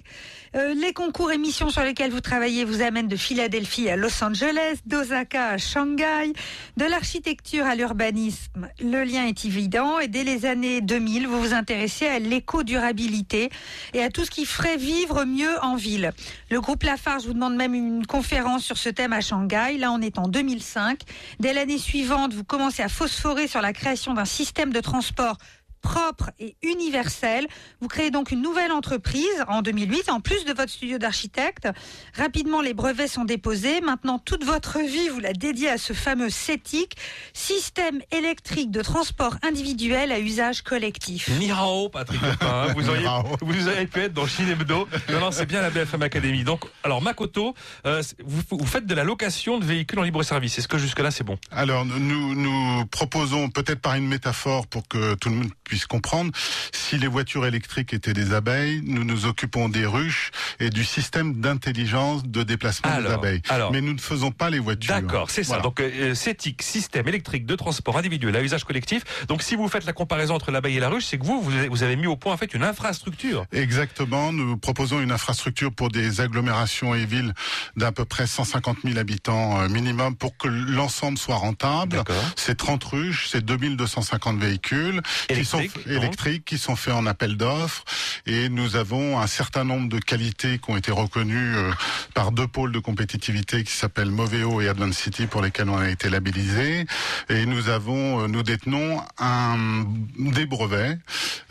Euh, 0.56 0.74
les 0.74 0.94
concours 0.94 1.32
et 1.32 1.38
missions 1.38 1.70
sur 1.70 1.84
lesquels 1.84 2.12
vous 2.12 2.22
travaillez 2.22 2.64
vous 2.64 2.82
amènent 2.82 3.08
de 3.08 3.16
Philadelphie 3.16 3.90
à 3.90 3.96
Los 3.96 4.24
Angeles, 4.24 4.80
d'Osaka 4.86 5.50
à 5.50 5.58
Shanghai, 5.58 6.34
de 6.78 6.86
l'architecture 6.86 7.66
à 7.66 7.76
l'urbanisme. 7.76 8.68
Le 8.82 9.04
lien 9.04 9.26
est 9.26 9.46
évident 9.46 10.00
et 10.00 10.08
dès 10.08 10.24
les 10.24 10.46
années 10.46 10.82
2000, 10.82 11.28
vous 11.28 11.40
vous 11.40 11.54
intéressez 11.54 12.08
à 12.08 12.18
l'éco-durabilité 12.18 13.50
et 13.94 14.02
à 14.02 14.10
tout 14.10 14.26
ce 14.26 14.32
qui 14.32 14.46
ferait 14.46 14.78
vivre 14.78 15.24
mieux 15.26 15.56
en 15.62 15.76
ville. 15.76 16.12
Le 16.50 16.60
groupe 16.60 16.84
Lafarge 16.84 17.26
vous 17.26 17.34
demande 17.34 17.56
même 17.56 17.76
une 17.76 18.08
conférence 18.08 18.64
sur 18.64 18.78
ce 18.78 18.90
thème 18.90 19.14
à 19.14 19.22
Shanghai. 19.22 19.78
Là, 19.78 19.92
on 19.92 20.02
est 20.02 20.18
en 20.18 20.28
2005. 20.28 21.02
Dès 21.40 21.54
l'année 21.54 21.78
suivante, 21.78 22.34
vous 22.34 22.44
commencez 22.44 22.82
à 22.82 22.90
phosphorer 22.90 23.48
sur 23.48 23.62
la 23.62 23.74
création 23.74 24.16
d'un 24.16 24.26
système 24.26 24.74
de 24.74 24.80
transport 24.80 25.38
propre 25.82 26.32
et 26.40 26.56
universel. 26.62 27.48
Vous 27.82 27.88
créez 27.88 28.12
donc 28.12 28.32
une 28.32 28.42
nouvelle 28.42 28.72
entreprise 28.72 29.44
en 29.48 29.62
2008, 29.62 30.10
en 30.10 30.20
plus 30.20 30.46
de 30.46 30.54
votre 30.54 30.72
studio 30.72 30.98
d'architecte. 30.98 31.68
Rapidement, 32.16 32.62
les 32.62 32.74
brevets 32.74 33.08
sont 33.08 33.26
déposés. 33.26 33.82
Maintenant, 33.82 34.20
toute 34.20 34.44
votre 34.44 34.80
vie, 34.80 35.10
vous 35.10 35.20
la 35.20 35.34
dédiez 35.34 35.70
à 35.70 35.78
ce 35.78 35.94
fameux 35.94 36.30
CETIC, 36.30 36.96
système 37.34 38.02
électrique 38.12 38.72
de 38.72 38.82
transport 38.82 39.36
individuel 39.44 40.12
à 40.12 40.20
usage 40.20 40.62
collectif. 40.62 41.30
Ni 41.40 41.52
hao, 41.52 41.90
Patrick 41.90 42.22
hein. 42.42 42.68
vous, 42.76 42.90
auriez, 42.90 43.08
vous 43.42 43.68
auriez 43.68 43.88
pu 43.88 44.02
être 44.02 44.14
dans 44.14 44.28
Chine 44.28 44.50
Hebdo. 44.50 44.88
Non, 45.10 45.20
non, 45.20 45.32
c'est 45.32 45.46
bien 45.46 45.62
la 45.62 45.70
BFM 45.70 46.02
Academy. 46.02 46.44
Donc, 46.44 46.66
alors, 46.84 47.02
Makoto, 47.02 47.54
euh, 47.86 48.02
vous, 48.26 48.42
vous 48.52 48.66
faites 48.66 48.86
de 48.86 48.96
la 48.96 49.04
location 49.04 49.60
de 49.60 49.66
véhicules 49.66 50.00
en 50.00 50.04
libre 50.04 50.24
service. 50.24 50.58
Est-ce 50.58 50.68
que 50.68 50.78
jusque-là, 50.78 51.12
c'est 51.12 51.24
bon? 51.24 51.38
Alors, 51.52 51.86
nous, 51.86 52.36
nous 52.36 52.86
proposons, 52.88 53.50
peut-être 53.50 53.82
par 53.82 53.96
une 53.96 54.08
métaphore 54.08 54.68
pour 54.68 54.88
que 54.88 55.16
tout 55.16 55.30
le 55.30 55.36
monde 55.36 55.52
puisse 55.70 55.86
comprendre, 55.86 56.32
si 56.74 56.98
les 56.98 57.08
voitures 57.08 57.46
électriques 57.46 57.94
étaient 57.94 58.14
des 58.14 58.34
abeilles, 58.34 58.82
nous 58.86 59.04
nous 59.04 59.26
occupons 59.28 59.70
des 59.70 59.86
ruches 59.86 60.32
et 60.60 60.72
du 60.72 60.84
système 60.84 61.36
d'intelligence 61.40 62.24
de 62.24 62.42
déplacement 62.44 62.90
des 62.90 62.96
Alors, 63.06 63.12
abeilles. 63.14 63.42
alors. 63.50 63.72
Mais 63.72 63.82
nous 63.82 63.94
ne 63.94 64.00
faisons 64.00 64.32
pas 64.32 64.50
les 64.50 64.58
voitures. 64.60 64.94
D'accord, 64.96 65.30
c'est 65.30 65.44
ça. 65.44 65.50
Voilà. 65.50 65.64
Donc, 65.64 65.80
euh, 65.80 66.16
CETIC, 66.16 66.62
système 66.64 67.08
électrique 67.08 67.46
de 67.46 67.56
transport 67.56 67.98
individuel 67.98 68.36
à 68.36 68.42
usage 68.42 68.64
collectif. 68.64 69.04
Donc, 69.28 69.44
si 69.44 69.56
vous 69.56 69.68
faites 69.70 69.86
la 69.86 69.94
comparaison 69.94 70.34
entre 70.34 70.50
l'abeille 70.52 70.78
et 70.78 70.80
la 70.80 70.90
ruche, 70.90 71.06
c'est 71.06 71.20
que 71.20 71.26
vous, 71.26 71.40
vous 71.42 71.84
avez- 71.84 71.96
mis 71.96 72.08
au 72.08 72.16
point, 72.16 72.34
en 72.34 72.38
fait, 72.38 72.54
une 72.54 72.64
infrastructure. 72.64 73.46
Exactement, 73.52 74.32
nous 74.34 74.58
proposons 74.58 75.02
une 75.02 75.12
infrastructure 75.12 75.72
pour 75.72 75.90
des 75.90 76.22
agglomérations 76.22 76.96
et 76.96 77.06
villes 77.06 77.34
d'à 77.76 77.92
peu 77.92 78.06
près 78.06 78.26
150 78.26 78.78
000 78.86 78.98
habitants 78.98 79.60
euh, 79.62 79.68
minimum 79.70 80.16
pour 80.16 80.36
que 80.38 80.48
l'ensemble 80.48 81.18
soit 81.18 81.36
rentable. 81.36 82.02
C'est 82.36 82.56
30 82.58 82.84
ruches, 82.86 83.28
c'est 83.30 83.44
2250 83.46 84.40
véhicules 84.40 85.02
qui 85.28 85.46
sont 85.46 85.59
Électriques, 85.60 85.88
électriques, 85.88 86.46
qui 86.46 86.58
sont 86.58 86.76
faits 86.76 86.94
en 86.94 87.06
appel 87.06 87.38
d'offres 87.38 87.84
et 88.26 88.50
nous 88.50 88.76
avons 88.76 89.20
un 89.20 89.28
certain 89.28 89.64
nombre 89.64 89.90
de 89.90 90.00
qualités 90.00 90.60
qui 90.60 90.72
ont 90.72 90.78
été 90.78 90.92
reconnues 90.92 91.56
euh, 91.56 91.72
par 92.14 92.32
deux 92.32 92.48
pôles 92.48 92.72
de 92.72 92.80
compétitivité 92.80 93.64
qui 93.64 93.74
s'appellent 93.74 94.12
Moveo 94.12 94.62
et 94.62 94.68
Advanced 94.70 94.94
City 94.96 95.26
pour 95.28 95.42
lesquels 95.42 95.70
on 95.70 95.78
a 95.78 95.90
été 95.90 96.10
labellisés 96.10 96.86
et 97.30 97.46
nous 97.46 97.70
avons, 97.70 98.24
euh, 98.24 98.28
nous 98.28 98.44
détenons 98.44 99.02
un, 99.20 99.86
des 100.18 100.46
brevets 100.46 100.98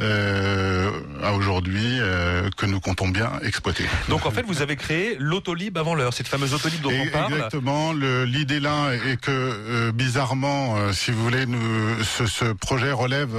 euh, 0.00 0.90
à 1.22 1.32
aujourd'hui 1.32 1.98
euh, 2.00 2.48
que 2.56 2.66
nous 2.66 2.80
comptons 2.80 3.08
bien 3.08 3.32
exploiter. 3.42 3.84
Donc, 4.08 4.26
en 4.26 4.30
fait, 4.30 4.42
vous 4.42 4.62
avez 4.62 4.76
créé 4.76 5.16
l'autolib 5.18 5.76
avant 5.76 5.94
l'heure, 5.94 6.14
cette 6.14 6.28
fameuse 6.28 6.54
autolib 6.54 6.80
dont 6.80 6.90
Et- 6.90 7.00
on 7.00 7.06
parle. 7.10 7.34
Exactement. 7.34 7.92
L'idée 7.92 8.60
là 8.60 8.90
est 8.92 9.16
que 9.20 9.30
euh, 9.30 9.92
bizarrement, 9.92 10.76
euh, 10.76 10.92
si 10.92 11.10
vous 11.10 11.22
voulez, 11.22 11.46
nous, 11.46 12.02
ce, 12.04 12.26
ce 12.26 12.44
projet 12.52 12.92
relève 12.92 13.34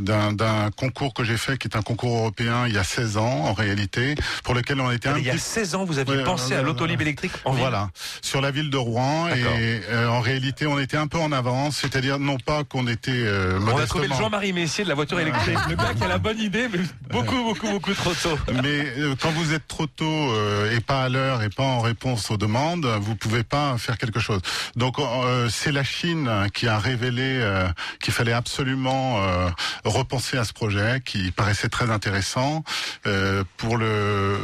d'un 0.00 0.32
d'un 0.32 0.70
concours 0.76 1.14
que 1.14 1.24
j'ai 1.24 1.36
fait, 1.36 1.58
qui 1.58 1.68
est 1.68 1.76
un 1.76 1.82
concours 1.82 2.16
européen 2.16 2.66
il 2.66 2.74
y 2.74 2.78
a 2.78 2.84
16 2.84 3.16
ans 3.16 3.44
en 3.46 3.52
réalité, 3.52 4.14
pour 4.44 4.54
lequel 4.54 4.80
on 4.80 4.88
a 4.88 4.94
été 4.94 5.08
un 5.08 5.16
Il 5.18 5.24
y 5.24 5.30
a 5.30 5.32
petit 5.32 5.40
16 5.40 5.74
ans, 5.74 5.84
vous 5.84 5.98
aviez 5.98 6.16
Ouais, 6.18 6.24
pensé 6.24 6.54
à 6.54 6.62
l'autolib 6.62 7.00
électrique 7.00 7.32
en 7.44 7.50
ville. 7.52 7.60
voilà, 7.60 7.90
sur 8.22 8.40
la 8.40 8.50
ville 8.50 8.70
de 8.70 8.76
Rouen. 8.76 9.28
Et 9.28 9.82
euh, 9.90 10.08
en 10.08 10.20
réalité, 10.20 10.66
on 10.66 10.78
était 10.78 10.96
un 10.96 11.06
peu 11.06 11.18
en 11.18 11.32
avance, 11.32 11.76
c'est-à-dire 11.78 12.18
non 12.18 12.36
pas 12.38 12.64
qu'on 12.64 12.86
était 12.86 13.10
euh, 13.12 13.58
On 13.66 13.76
a 13.78 13.86
trouvé 13.86 14.08
le 14.08 14.14
Jean-Marie 14.14 14.52
Messier 14.52 14.84
de 14.84 14.88
la 14.88 14.94
voiture 14.94 15.18
électrique. 15.20 15.58
Le 15.68 15.76
gars 15.76 15.94
qui 15.94 16.04
a 16.04 16.08
la 16.08 16.18
bonne 16.18 16.38
idée, 16.38 16.68
mais 16.68 16.78
beaucoup, 17.10 17.42
beaucoup, 17.44 17.68
beaucoup 17.68 17.94
trop 17.94 18.14
tôt. 18.14 18.38
Mais 18.62 18.86
euh, 18.98 19.14
quand 19.20 19.30
vous 19.30 19.52
êtes 19.54 19.66
trop 19.68 19.86
tôt 19.86 20.04
euh, 20.32 20.74
et 20.76 20.80
pas 20.80 21.04
à 21.04 21.08
l'heure 21.08 21.42
et 21.42 21.48
pas 21.48 21.64
en 21.64 21.80
réponse 21.80 22.30
aux 22.30 22.36
demandes, 22.36 22.86
vous 23.00 23.16
pouvez 23.16 23.42
pas 23.44 23.76
faire 23.78 23.98
quelque 23.98 24.20
chose. 24.20 24.40
Donc 24.76 24.98
euh, 24.98 25.48
c'est 25.50 25.72
la 25.72 25.84
Chine 25.84 26.30
qui 26.54 26.68
a 26.68 26.78
révélé 26.78 27.38
euh, 27.40 27.68
qu'il 28.00 28.12
fallait 28.12 28.32
absolument 28.32 29.22
euh, 29.22 29.48
repenser 29.84 30.36
à 30.38 30.44
ce 30.44 30.52
projet 30.52 31.02
qui 31.04 31.30
paraissait 31.30 31.68
très 31.68 31.90
intéressant 31.90 32.64
euh, 33.06 33.44
pour 33.56 33.76
le 33.76 34.38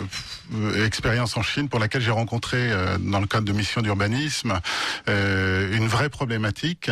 expérience 0.84 1.36
en 1.36 1.42
Chine 1.42 1.68
pour 1.68 1.80
laquelle 1.80 2.02
j'ai 2.02 2.10
rencontré 2.10 2.70
euh, 2.70 2.98
dans 2.98 3.20
le 3.20 3.26
cadre 3.26 3.44
de 3.44 3.52
missions 3.52 3.82
d'urbanisme 3.82 4.60
euh, 5.08 5.76
une 5.76 5.86
vraie 5.88 6.08
problématique 6.08 6.90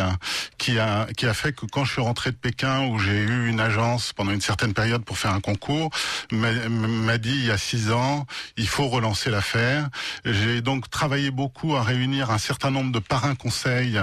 qui 0.57 0.77
a 0.79 1.07
qui 1.15 1.25
a 1.25 1.33
fait 1.33 1.53
que 1.53 1.65
quand 1.65 1.85
je 1.85 1.93
suis 1.93 2.01
rentré 2.01 2.31
de 2.31 2.35
Pékin 2.35 2.87
où 2.87 2.99
j'ai 2.99 3.17
eu 3.17 3.47
une 3.47 3.59
agence 3.59 4.13
pendant 4.13 4.31
une 4.31 4.41
certaine 4.41 4.73
période 4.73 5.03
pour 5.03 5.17
faire 5.17 5.33
un 5.33 5.39
concours 5.39 5.89
m'a 6.31 7.17
dit 7.17 7.31
il 7.31 7.45
y 7.45 7.51
a 7.51 7.57
six 7.57 7.91
ans 7.91 8.25
il 8.57 8.67
faut 8.67 8.87
relancer 8.87 9.29
l'affaire. 9.29 9.89
J'ai 10.25 10.61
donc 10.61 10.89
travaillé 10.89 11.31
beaucoup 11.31 11.75
à 11.75 11.83
réunir 11.83 12.31
un 12.31 12.37
certain 12.37 12.71
nombre 12.71 12.91
de 12.91 12.99
parrains 12.99 13.35
conseils 13.35 13.99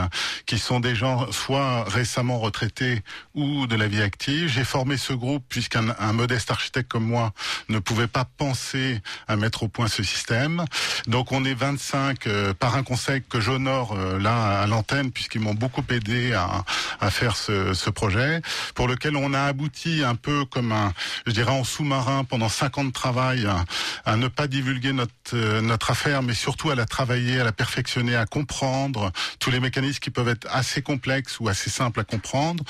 qui 0.47 0.59
sont 0.59 0.81
des 0.81 0.95
gens 0.95 1.31
soit 1.31 1.85
récemment 1.85 2.39
retraités 2.39 3.03
ou 3.35 3.67
de 3.67 3.77
la 3.77 3.89
vie 3.89 4.03
active. 4.03 4.49
J'ai 4.49 4.65
formé 4.65 4.97
ce 4.97 5.13
groupe 5.13 5.45
puisqu'un 5.49 5.95
un 5.99 6.13
modeste 6.13 6.51
architecte 6.51 6.91
comme 6.91 7.05
moi 7.05 7.33
ne 7.69 7.79
pouvait 7.79 8.07
pas 8.07 8.25
penser 8.25 9.01
à 9.29 9.37
mettre 9.43 9.65
au 9.65 9.69
point 9.69 9.89
ce 9.89 10.03
système. 10.03 10.65
Donc 11.09 11.33
on 11.33 11.45
est 11.45 11.55
25 11.55 12.27
euh, 12.27 12.55
parrains 12.55 12.83
conseils 12.85 13.23
que 13.29 13.41
j'honore 13.41 13.93
euh, 13.99 14.19
là 14.19 14.61
à 14.63 14.67
l'antenne 14.67 15.11
puisqu'ils 15.11 15.41
m'ont 15.41 15.55
beaucoup 15.55 15.85
aidé 15.91 16.33
à, 16.33 16.65
à 17.01 17.11
faire 17.11 17.37
ce, 17.37 17.75
ce 17.75 17.91
projet 17.91 18.41
pour 18.75 18.87
lequel 18.89 19.17
on 19.17 19.35
a 19.35 19.43
abouti 19.43 20.03
un 20.05 20.15
peu 20.15 20.45
comme 20.45 20.71
un, 20.73 20.93
je 21.27 21.33
dirais 21.33 21.51
en 21.51 21.65
sous-marin 21.65 22.25
pendant 22.25 22.49
cinq 22.49 22.79
ans 22.79 22.85
de 22.85 22.93
travail 22.93 23.47
à, 23.47 23.65
à 24.05 24.17
ne 24.17 24.29
pas 24.29 24.47
divulguer 24.47 24.93
notre 24.93 25.13
euh, 25.35 25.61
notre 25.61 25.91
affaire, 25.91 26.23
mais 26.23 26.35
surtout 26.35 26.71
à 26.71 26.75
la 26.75 26.85
travailler, 26.87 27.41
à 27.41 27.45
la 27.45 27.53
perfectionner, 27.53 28.15
à 28.17 28.27
comprendre 28.27 29.11
tous 29.41 29.51
les 29.51 29.61
mécanismes 29.61 29.99
qui 30.01 30.11
peuvent 30.11 30.29
être 30.29 30.47
assez 30.51 30.83
complexes 30.83 31.39
ou 31.41 31.49
assez 31.49 31.71
simples 31.71 32.01
à 32.01 32.05
comprendre. 32.05 32.63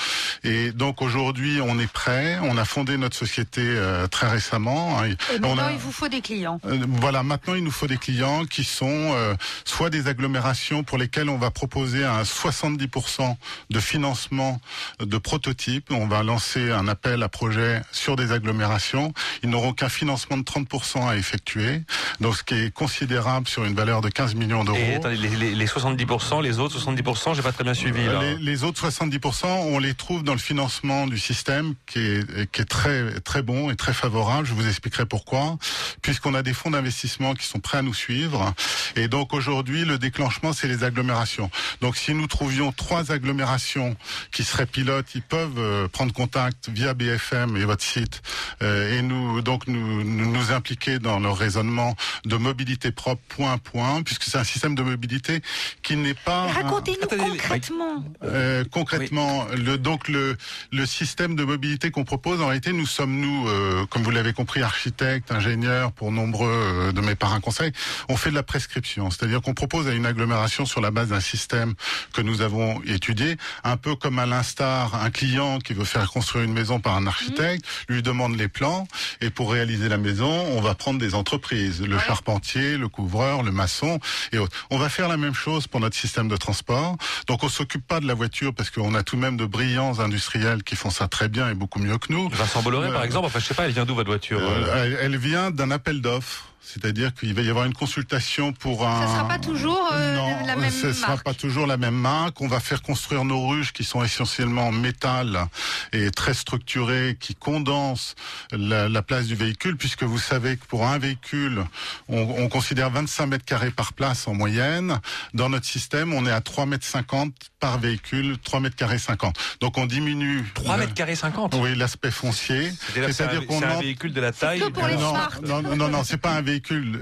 Et 0.45 0.73
donc 0.73 1.03
aujourd'hui, 1.03 1.61
on 1.61 1.79
est 1.79 1.91
prêt. 1.93 2.39
On 2.43 2.57
a 2.57 2.65
fondé 2.65 2.97
notre 2.97 3.17
société 3.17 3.61
euh, 3.65 4.07
très 4.07 4.29
récemment. 4.29 5.01
hein. 5.03 5.11
On 5.37 5.41
maintenant, 5.49 5.67
a- 5.67 5.73
il 5.73 5.79
vous 5.79 5.93
faut 5.93 6.09
des 6.09 6.21
clients. 6.21 6.61
Euh, 6.65 6.79
Voilà, 7.01 7.23
maintenant 7.23 7.55
il 7.55 7.65
nous 7.65 7.71
faut 7.71 7.87
des 7.87 7.97
clients 7.97 8.45
qui 8.45 8.65
sont 8.65 8.87
euh, 9.15 9.35
soit 9.65 9.91
des 9.91 10.09
agglomérations 10.09 10.83
pour 10.83 10.99
lesquelles 10.99 11.29
on 11.29 11.39
va 11.39 11.51
proposer 11.51 12.05
un 12.05 12.23
70% 12.23 13.37
de 13.71 13.81
financement 13.81 14.61
de 15.01 15.19
prototypes. 15.19 15.91
On 15.91 16.07
va 16.07 16.23
lancer 16.23 16.71
un 16.71 16.89
appel 16.89 17.23
à 17.23 17.29
projet 17.29 17.83
sur 17.93 18.17
des 18.17 18.33
agglomérations. 18.33 19.13
Ils 19.43 19.51
n'auront 19.51 19.73
qu'un 19.73 19.89
financement 19.89 20.37
de 20.37 20.43
30% 20.43 21.09
à 21.09 21.17
effectuer, 21.17 21.83
donc 22.21 22.37
ce 22.37 22.43
qui 22.43 22.55
est 22.55 22.71
considérable 22.73 23.49
sur 23.49 23.65
une 23.65 23.75
valeur 23.75 24.01
de 24.01 24.09
15 24.09 24.35
millions 24.35 24.65
d'euros. 24.65 24.79
Et 24.79 24.95
attendez, 24.97 25.17
les, 25.17 25.29
les- 25.37 25.55
les 25.55 25.67
70%, 25.67 26.43
les 26.43 26.59
autres 26.59 26.79
70%, 26.79 27.35
j'ai 27.35 27.43
pas 27.43 27.53
très 27.53 27.65
bien 27.65 27.75
suivi. 27.75 28.05
Là. 28.07 28.21
Les, 28.21 28.37
les 28.39 28.65
autres 28.65 28.89
70%, 28.89 29.47
on 29.47 29.79
les 29.79 29.95
trouve 29.95 30.23
dans 30.23 30.33
le 30.33 30.39
financement 30.39 31.07
du 31.07 31.19
système 31.19 31.75
qui 31.87 31.99
est, 32.01 32.51
qui 32.51 32.61
est 32.63 32.65
très, 32.67 33.21
très 33.21 33.43
bon 33.43 33.71
et 33.71 33.77
très 33.77 33.93
favorable. 33.93 34.47
Je 34.47 34.55
vous 34.55 34.67
expliquerai 34.67 35.07
pourquoi. 35.07 35.57
Puisqu'on 36.03 36.35
a 36.35 36.43
des 36.43 36.52
fonds 36.53 36.71
d'investissement 36.71 37.35
qui 37.35 37.47
sont 37.47 37.61
prêts 37.61 37.79
à 37.79 37.83
nous 37.83 37.95
suivre. 37.95 38.53
Et 38.97 39.09
donc 39.09 39.33
aujourd'hui, 39.35 39.85
le 39.85 39.99
déclenchement, 39.99 40.53
c'est 40.53 40.69
les 40.69 40.85
agglomérations. 40.85 41.51
Donc 41.81 41.97
si 41.97 42.15
nous 42.15 42.27
trouvions 42.27 42.73
trois 42.73 43.13
agglomérations 43.13 43.97
qui 44.33 44.45
seraient 44.45 44.67
pilotes, 44.67 45.15
ils 45.15 45.23
peuvent 45.23 45.59
euh, 45.59 45.89
prendre 45.89 46.13
contact 46.13 46.69
via 46.69 46.95
BFM 46.95 47.57
et 47.57 47.65
votre 47.65 47.85
site 47.85 48.23
euh, 48.63 48.99
et 48.99 49.03
nous 49.03 49.41
donc 49.43 49.67
nous, 49.67 50.05
nous 50.05 50.31
nous 50.31 50.53
impliquer 50.53 50.99
dans 50.99 51.19
leur 51.21 51.37
raisonnement 51.37 51.97
de 52.25 52.37
mobilité 52.37 52.91
propre 52.93 53.23
point 53.29 53.59
point, 53.59 54.03
puisque 54.03 54.25
c'est 54.25 54.39
un 54.39 54.45
système 54.45 54.75
de 54.75 54.83
mobilité 54.83 55.41
qui 55.83 55.97
n'est 55.97 56.15
pas 56.15 56.47
Racontez-nous 56.49 57.09
concrètement. 57.09 58.05
euh, 58.25 58.65
concrètement, 58.71 59.47
le, 59.57 59.79
donc 59.79 60.09
le, 60.09 60.37
le 60.73 60.87
système 60.87 61.35
de 61.37 61.45
mobilité 61.45 61.91
qu'on 61.91 62.05
propose, 62.05 62.41
en 62.41 62.47
réalité, 62.47 62.73
nous 62.73 62.87
sommes 62.87 63.13
nous, 63.21 63.49
euh, 63.49 63.87
comme 63.87 64.03
vous 64.03 64.11
l'avez 64.11 64.33
compris, 64.33 64.63
architectes, 64.63 65.31
ingénieurs, 65.33 65.93
pour 65.93 66.13
nombreux 66.13 66.42
euh, 66.47 66.93
de 66.93 67.01
mes 67.01 67.15
parrains 67.15 67.41
conseils, 67.41 67.73
on 68.09 68.17
fait 68.17 68.31
de 68.31 68.35
la 68.35 68.43
prescription, 68.43 69.11
c'est-à-dire 69.11 69.41
qu'on 69.41 69.55
propose 69.55 69.89
à 69.89 69.93
une 69.93 70.07
agglomération 70.07 70.67
sur 70.67 70.81
la 70.81 70.91
base 70.91 71.09
d'un 71.09 71.21
système 71.21 71.75
que 72.13 72.21
nous 72.23 72.43
avons 72.43 72.83
étudié, 72.85 73.37
un 73.65 73.77
peu 73.77 73.95
comme 73.97 74.19
à 74.19 74.27
l'instar 74.27 74.95
un 74.95 75.11
client 75.11 75.59
qui 75.59 75.75
veut 75.75 75.85
faire 75.85 76.11
construire 76.11 76.45
une 76.45 76.53
maison 76.53 76.81
par 76.81 76.97
un 76.97 77.07
architecte, 77.07 77.65
lui 77.89 78.03
demande 78.03 78.37
les 78.37 78.49
plans, 78.49 78.87
et 79.21 79.31
pour 79.31 79.53
réaliser 79.53 79.89
la 79.89 79.99
maison, 79.99 80.31
on 80.57 80.61
va 80.61 80.75
prendre 80.75 80.99
des 80.99 81.15
entreprises, 81.15 81.81
le 81.83 81.99
charpentier, 81.99 82.77
le 82.77 82.89
couvreur, 82.89 83.43
le 83.43 83.53
maçon 83.53 83.99
et 84.33 84.39
autres. 84.39 84.57
On 84.71 84.79
va 84.79 84.89
faire 84.89 85.09
la 85.09 85.17
même 85.17 85.35
chose 85.35 85.67
pour 85.67 85.81
notre 85.81 85.97
système 85.97 86.29
de 86.29 86.37
transport. 86.37 86.97
Donc 87.27 87.43
on 87.45 87.49
s'occupe 87.49 87.87
pas 87.87 88.01
de 88.01 88.07
la 88.07 88.15
voiture 88.15 88.55
parce 88.55 88.71
qu'on 88.71 88.95
a 88.95 89.03
tout 89.03 89.17
de 89.17 89.21
même 89.21 89.37
de 89.37 89.47
brillants 89.47 89.99
industriels 90.01 90.63
qui 90.63 90.77
font 90.77 90.91
ça 90.91 91.09
très 91.09 91.29
bien 91.29 91.51
et 91.51 91.55
beaucoup 91.55 91.79
mieux 91.79 91.99
que 91.99 92.13
nous. 92.13 92.29
Vincent 92.31 92.63
Bolloré, 92.63 92.89
par 92.91 93.03
Euh, 93.03 93.05
exemple, 93.05 93.27
enfin, 93.27 93.39
je 93.39 93.47
sais 93.47 93.55
pas, 93.55 93.67
elle 93.67 93.73
vient 93.73 93.85
d'où 93.85 93.95
votre 93.95 94.11
voiture 94.11 94.39
Euh, 94.41 94.65
euh 94.67 94.85
elle, 94.85 94.99
elle 95.03 95.17
vient 95.17 95.51
d'un 95.51 95.71
appel 95.71 96.01
d'offres. 96.01 96.32
off 96.33 96.52
C'est-à-dire 96.65 97.13
qu'il 97.13 97.35
va 97.35 97.43
y 97.43 97.51
avoir 97.51 97.65
une 97.67 97.75
consultation 97.75 98.53
pour 98.53 98.87
un. 98.87 99.01
Ça 99.07 99.09
sera 99.15 99.29
pas 99.29 99.39
toujours 99.39 99.91
euh, 99.93 100.15
non, 100.17 100.47
la 100.47 100.57
même 100.57 100.71
ce 100.71 100.87
ne 100.87 100.93
sera 100.93 101.09
marque. 101.13 101.25
pas 101.25 101.35
toujours 101.35 101.67
la 101.67 101.77
même 101.77 101.95
marque. 101.97 102.41
On 102.41 102.47
va 102.47 102.61
faire 102.61 102.83
construire 102.83 103.25
nos 103.25 103.47
ruches 103.49 103.73
qui 103.73 103.83
sont 103.85 104.03
essentiellement 104.05 104.69
en 104.69 104.73
métal 104.73 105.47
et 105.93 106.11
très 106.13 106.35
structurées, 106.35 107.17
qui 107.19 107.35
condensent 107.35 108.15
la, 108.53 108.89
la 108.89 109.03
place 109.03 109.27
du 109.27 109.35
véhicule, 109.35 109.77
puisque 109.77 110.05
vous 110.05 110.19
savez 110.21 110.57
que 110.57 110.65
pour 110.67 110.87
un 110.87 110.99
véhicule, 110.99 111.65
on, 112.09 112.21
on 112.23 112.49
considère 112.49 112.91
25 112.91 113.27
mètres 113.27 113.45
carrés 113.45 113.73
par 113.73 113.93
place 113.93 114.29
en 114.29 114.35
moyenne. 114.35 115.01
Dans 115.35 115.49
notre 115.49 115.67
système, 115.67 116.15
on 116.15 116.25
est 116.27 116.31
à 116.33 116.41
3 116.41 116.67
mètres 116.67 116.87
50 116.87 117.33
par 117.59 117.79
véhicule, 117.81 118.39
3 118.43 118.61
mètres 118.61 118.77
carrés 118.77 118.99
50. 118.99 119.37
Donc 119.61 119.79
on 119.79 119.87
diminue. 119.87 120.45
3 120.55 120.77
le- 120.77 120.81
mètres 120.83 120.95
carrés 120.95 121.17
50 121.17 121.55
Oui, 121.57 121.75
l'aspect 121.75 122.11
foncier. 122.13 122.73
C'est-à-dire 122.95 123.47
qu'on 123.47 123.59
c'est 123.59 123.67
un 123.67 123.81
véhicule 123.81 124.13
de 124.13 124.21
la 124.21 124.33
taille. 124.33 124.61
que 124.61 124.67
pour 124.69 124.87
les 124.87 124.97
Smart. 124.97 125.31
non, 125.45 125.61
non, 125.63 125.77
non, 125.77 125.89
non, 125.89 126.05
c'est 126.05 126.17
pas 126.19 126.31
un 126.31 126.41
véhicule. 126.41 126.52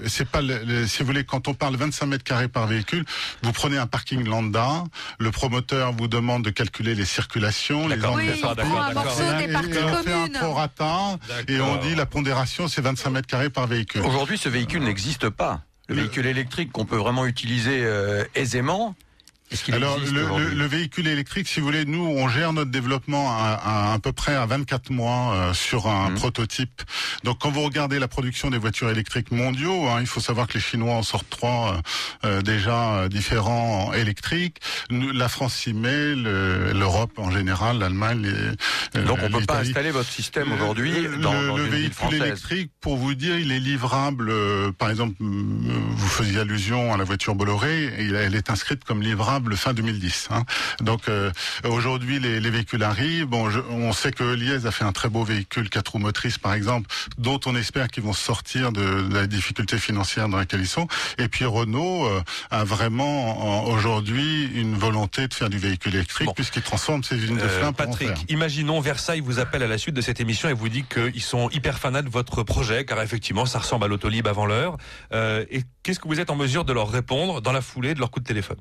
C'est 0.06 0.28
pas, 0.28 0.42
le, 0.42 0.62
le- 0.64 0.86
si 0.86 1.00
vous 1.00 1.06
voulez, 1.06 1.24
quand 1.24 1.48
on 1.48 1.54
parle 1.54 1.76
25 1.76 2.06
mètres 2.06 2.24
carrés 2.24 2.48
par 2.48 2.66
véhicule, 2.66 3.04
vous 3.42 3.52
prenez 3.52 3.78
un 3.78 3.86
parking 3.86 4.24
lambda. 4.26 4.84
Le 5.18 5.30
promoteur 5.30 5.92
vous 5.92 6.08
demande 6.08 6.44
de 6.44 6.50
calculer 6.50 6.94
les 6.94 7.04
circulations, 7.04 7.88
les 7.88 8.04
angles 8.04 8.22
Oui, 8.22 8.40
prend 8.40 8.48
sortie. 8.54 8.60
un 8.62 8.64
d'accord. 8.88 9.04
morceau 9.04 9.22
Et- 9.22 9.46
des 9.46 9.52
et 9.52 9.56
on 9.84 10.02
fait 10.02 10.12
un 10.12 10.28
prorata 10.28 11.18
et 11.48 11.60
on 11.60 11.76
dit 11.76 11.94
la 11.94 12.06
pondération 12.06 12.68
c'est 12.68 12.82
25 12.82 13.10
mètres 13.10 13.26
carrés 13.28 13.50
par 13.50 13.66
véhicule. 13.66 14.02
Aujourd'hui, 14.02 14.38
ce 14.38 14.48
véhicule 14.48 14.82
n'existe 14.84 15.28
pas. 15.28 15.62
Le 15.88 15.94
Le- 15.96 16.02
véhicule 16.02 16.26
électrique 16.26 16.70
qu'on 16.72 16.84
peut 16.84 16.96
vraiment 16.96 17.26
utiliser 17.26 17.80
euh, 17.82 18.24
aisément. 18.34 18.94
Est-ce 19.50 19.72
Alors 19.72 19.98
le, 19.98 20.54
le, 20.54 20.66
véhicule 20.66 21.08
électrique, 21.08 21.48
si 21.48 21.58
vous 21.58 21.66
voulez, 21.66 21.84
nous 21.84 22.04
on 22.06 22.28
gère 22.28 22.52
notre 22.52 22.70
développement 22.70 23.32
à, 23.36 23.60
à, 23.62 23.92
à 23.94 23.98
peu 23.98 24.12
près 24.12 24.34
à 24.36 24.46
24 24.46 24.90
mois 24.90 25.34
euh, 25.34 25.54
sur 25.54 25.88
un 25.88 26.10
Mhm. 26.10 26.14
prototype. 26.16 26.82
Donc 27.24 27.38
quand 27.40 27.50
vous 27.50 27.62
regardez 27.62 27.98
la 27.98 28.06
production 28.06 28.48
des 28.50 28.58
voitures 28.58 28.90
électriques 28.90 29.32
mondiaux, 29.32 29.88
hein, 29.88 29.98
il 30.00 30.06
faut 30.06 30.20
savoir 30.20 30.46
que 30.46 30.54
les 30.54 30.60
Chinois 30.60 30.94
en 30.94 31.02
sortent 31.02 31.28
trois 31.30 31.82
euh, 32.24 32.28
euh, 32.38 32.42
déjà 32.42 32.94
euh, 32.94 33.08
différents 33.08 33.88
en 33.88 33.92
électriques. 33.92 34.58
Nous, 34.90 35.10
la 35.10 35.28
France 35.28 35.54
s'y 35.54 35.72
met, 35.72 36.14
le- 36.14 36.72
l'Europe 36.72 37.18
en 37.18 37.30
général, 37.32 37.78
l'Allemagne. 37.78 38.22
les- 38.94 39.02
Donc 39.02 39.18
euh, 39.18 39.28
on 39.32 39.38
peut 39.40 39.46
pas 39.46 39.60
installer 39.60 39.90
votre 39.90 40.10
système 40.10 40.52
aujourd'hui 40.52 40.92
Le- 40.92 41.16
dans, 41.18 41.32
le, 41.32 41.46
dans 41.48 41.56
le 41.56 41.64
une 41.64 41.70
véhicule 41.70 41.92
française. 41.94 42.20
électrique, 42.22 42.70
pour 42.80 42.96
vous 42.96 43.14
dire, 43.14 43.36
il 43.38 43.50
est 43.50 43.58
livrable. 43.60 44.28
euh, 44.30 44.70
par 44.72 44.90
exemple, 44.90 45.14
vous 45.20 46.08
faisiez 46.08 46.38
allusion 46.40 46.94
à 46.94 46.96
la 46.96 47.04
voiture 47.04 47.34
Bolloré, 47.34 47.92
elle 47.98 48.34
est 48.36 48.48
inscrite 48.50 48.84
comme 48.84 49.02
livrable 49.02 49.39
fin 49.56 49.72
2010. 49.72 50.28
hein. 50.30 50.44
Donc 50.80 51.08
euh, 51.08 51.30
aujourd'hui, 51.64 52.18
les, 52.20 52.40
les 52.40 52.50
véhicules 52.50 52.82
arrivent. 52.82 53.26
Bon, 53.26 53.50
je- 53.50 53.60
on 53.70 53.92
sait 53.92 54.12
que 54.12 54.24
Liège 54.24 54.64
a 54.66 54.70
fait 54.70 54.84
un 54.84 54.92
très 54.92 55.08
beau 55.08 55.24
véhicule 55.24 55.68
quatre 55.70 55.92
roues 55.92 55.98
motrices, 55.98 56.38
par 56.38 56.54
exemple, 56.54 56.88
dont 57.18 57.40
on 57.46 57.54
espère 57.56 57.88
qu'ils 57.88 58.02
vont 58.02 58.12
sortir 58.12 58.72
de, 58.72 59.02
de 59.08 59.14
la 59.14 59.26
difficulté 59.26 59.78
financière 59.78 60.28
dans 60.28 60.36
laquelle 60.38 60.60
ils 60.60 60.66
sont. 60.68 60.86
Et 61.18 61.28
puis 61.28 61.44
Renault 61.44 62.06
euh, 62.06 62.22
a 62.50 62.64
vraiment 62.64 63.64
en- 63.68 63.72
aujourd'hui 63.72 64.46
une 64.54 64.74
volonté 64.76 65.28
de 65.28 65.34
faire 65.34 65.50
du 65.50 65.58
véhicule 65.58 65.94
électrique, 65.94 66.26
Bon. 66.26 66.32
puisqu'il 66.34 66.62
transforme 66.62 67.02
ses 67.04 67.16
usines 67.16 67.36
de 67.36 67.42
Euh, 67.42 67.66
en 67.68 67.72
Patrick, 67.72 68.10
imaginons 68.28 68.80
Versailles 68.80 69.20
vous 69.20 69.38
appelle 69.38 69.62
à 69.62 69.66
la 69.68 69.78
suite 69.78 69.94
de 69.94 70.00
cette 70.00 70.20
émission 70.20 70.48
et 70.48 70.52
vous 70.52 70.68
dit 70.68 70.84
qu'ils 70.84 71.22
sont 71.22 71.50
hyper 71.50 71.78
fanats 71.78 72.02
de 72.02 72.08
votre 72.08 72.42
projet, 72.42 72.84
car 72.84 73.00
effectivement, 73.02 73.46
ça 73.46 73.58
ressemble 73.58 73.84
à 73.84 73.88
l'autolib 73.88 74.26
avant 74.26 74.46
l'heure. 74.46 74.76
Euh, 75.12 75.44
et 75.50 75.62
qu'est-ce 75.82 75.98
que 76.00 76.08
vous 76.08 76.20
êtes 76.20 76.30
en 76.30 76.36
mesure 76.36 76.64
de 76.64 76.72
leur 76.72 76.90
répondre 76.90 77.40
dans 77.40 77.52
la 77.52 77.60
foulée 77.62 77.94
de 77.94 78.00
leur 78.00 78.10
coup 78.10 78.20
de 78.20 78.24
téléphone? 78.24 78.56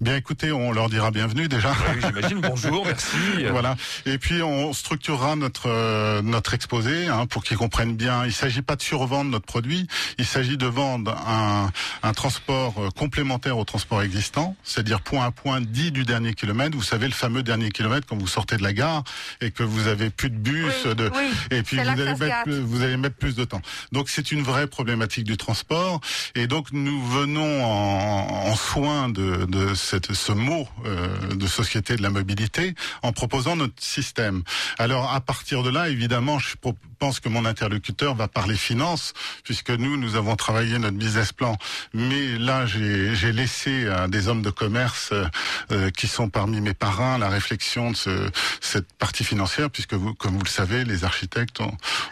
Bien 0.00 0.16
écoutez, 0.16 0.52
on 0.52 0.72
leur 0.72 0.88
dira 0.90 1.10
bienvenue 1.10 1.48
déjà. 1.48 1.72
Oui, 1.94 2.00
j'imagine. 2.04 2.40
Bonjour, 2.40 2.84
merci. 2.86 3.16
Voilà. 3.50 3.76
Et 4.06 4.18
puis 4.18 4.42
on 4.42 4.72
structurera 4.72 5.36
notre 5.36 5.68
euh, 5.68 6.22
notre 6.22 6.54
exposé 6.54 7.08
hein, 7.08 7.26
pour 7.26 7.44
qu'ils 7.44 7.56
comprennent 7.56 7.96
bien. 7.96 8.24
Il 8.26 8.32
s'agit 8.32 8.62
pas 8.62 8.76
de 8.76 8.82
survendre 8.82 9.30
notre 9.30 9.46
produit. 9.46 9.86
Il 10.18 10.26
s'agit 10.26 10.56
de 10.56 10.66
vendre 10.66 11.16
un, 11.26 11.70
un 12.02 12.12
transport 12.12 12.74
euh, 12.78 12.90
complémentaire 12.90 13.58
au 13.58 13.64
transport 13.64 14.02
existant, 14.02 14.56
c'est-à-dire 14.62 15.00
point 15.00 15.24
à 15.24 15.30
point 15.30 15.60
dit 15.60 15.92
du 15.92 16.04
dernier 16.04 16.34
kilomètre. 16.34 16.76
Vous 16.76 16.82
savez 16.82 17.06
le 17.06 17.12
fameux 17.12 17.42
dernier 17.42 17.70
kilomètre 17.70 18.06
quand 18.06 18.16
vous 18.16 18.26
sortez 18.28 18.56
de 18.56 18.62
la 18.62 18.72
gare 18.72 19.02
et 19.40 19.50
que 19.50 19.62
vous 19.62 19.86
avez 19.88 20.10
plus 20.10 20.30
de 20.30 20.36
bus, 20.36 20.74
Oui, 20.84 20.94
de 20.94 21.10
oui. 21.14 21.30
et 21.50 21.62
puis 21.62 21.76
vous 21.76 21.88
allez 21.88 22.04
mettre 22.14 22.50
vous 22.50 22.82
allez 22.82 22.96
mettre 22.96 23.16
plus 23.16 23.34
de 23.34 23.44
temps. 23.44 23.62
Donc 23.92 24.08
c'est 24.08 24.30
une 24.32 24.42
vraie 24.42 24.66
problématique 24.66 25.24
du 25.24 25.36
transport 25.36 26.00
et 26.34 26.46
donc 26.50 26.72
nous 26.72 27.00
venons 27.00 27.64
en, 27.64 28.50
en 28.50 28.56
soin 28.56 29.08
de, 29.08 29.46
de 29.46 29.74
cette, 29.74 30.12
ce 30.12 30.32
mot 30.32 30.68
euh, 30.84 31.34
de 31.34 31.46
société 31.46 31.94
de 31.94 32.02
la 32.02 32.10
mobilité 32.10 32.74
en 33.02 33.12
proposant 33.12 33.54
notre 33.54 33.80
système. 33.80 34.42
Alors 34.76 35.14
à 35.14 35.20
partir 35.20 35.62
de 35.62 35.70
là, 35.70 35.88
évidemment, 35.88 36.40
je 36.40 36.56
pense 37.00 37.18
que 37.18 37.30
mon 37.30 37.46
interlocuteur 37.46 38.14
va 38.14 38.28
parler 38.28 38.56
finance 38.56 39.14
puisque 39.42 39.70
nous 39.70 39.96
nous 39.96 40.16
avons 40.16 40.36
travaillé 40.36 40.78
notre 40.78 40.98
business 40.98 41.32
plan. 41.32 41.56
Mais 41.94 42.38
là, 42.38 42.66
j'ai 42.66 43.32
laissé 43.32 43.88
à 43.88 44.06
des 44.06 44.28
hommes 44.28 44.42
de 44.42 44.50
commerce 44.50 45.08
euh, 45.12 45.24
euh, 45.72 45.90
qui 45.90 46.06
sont 46.06 46.28
parmi 46.28 46.60
mes 46.60 46.74
parrains 46.74 47.16
la 47.18 47.30
réflexion 47.30 47.90
de 47.90 47.96
ce, 47.96 48.30
cette 48.60 48.92
partie 48.92 49.24
financière 49.24 49.70
puisque 49.70 49.94
vous, 49.94 50.14
comme 50.14 50.34
vous 50.34 50.44
le 50.44 50.48
savez, 50.48 50.84
les 50.84 51.04
architectes, 51.04 51.60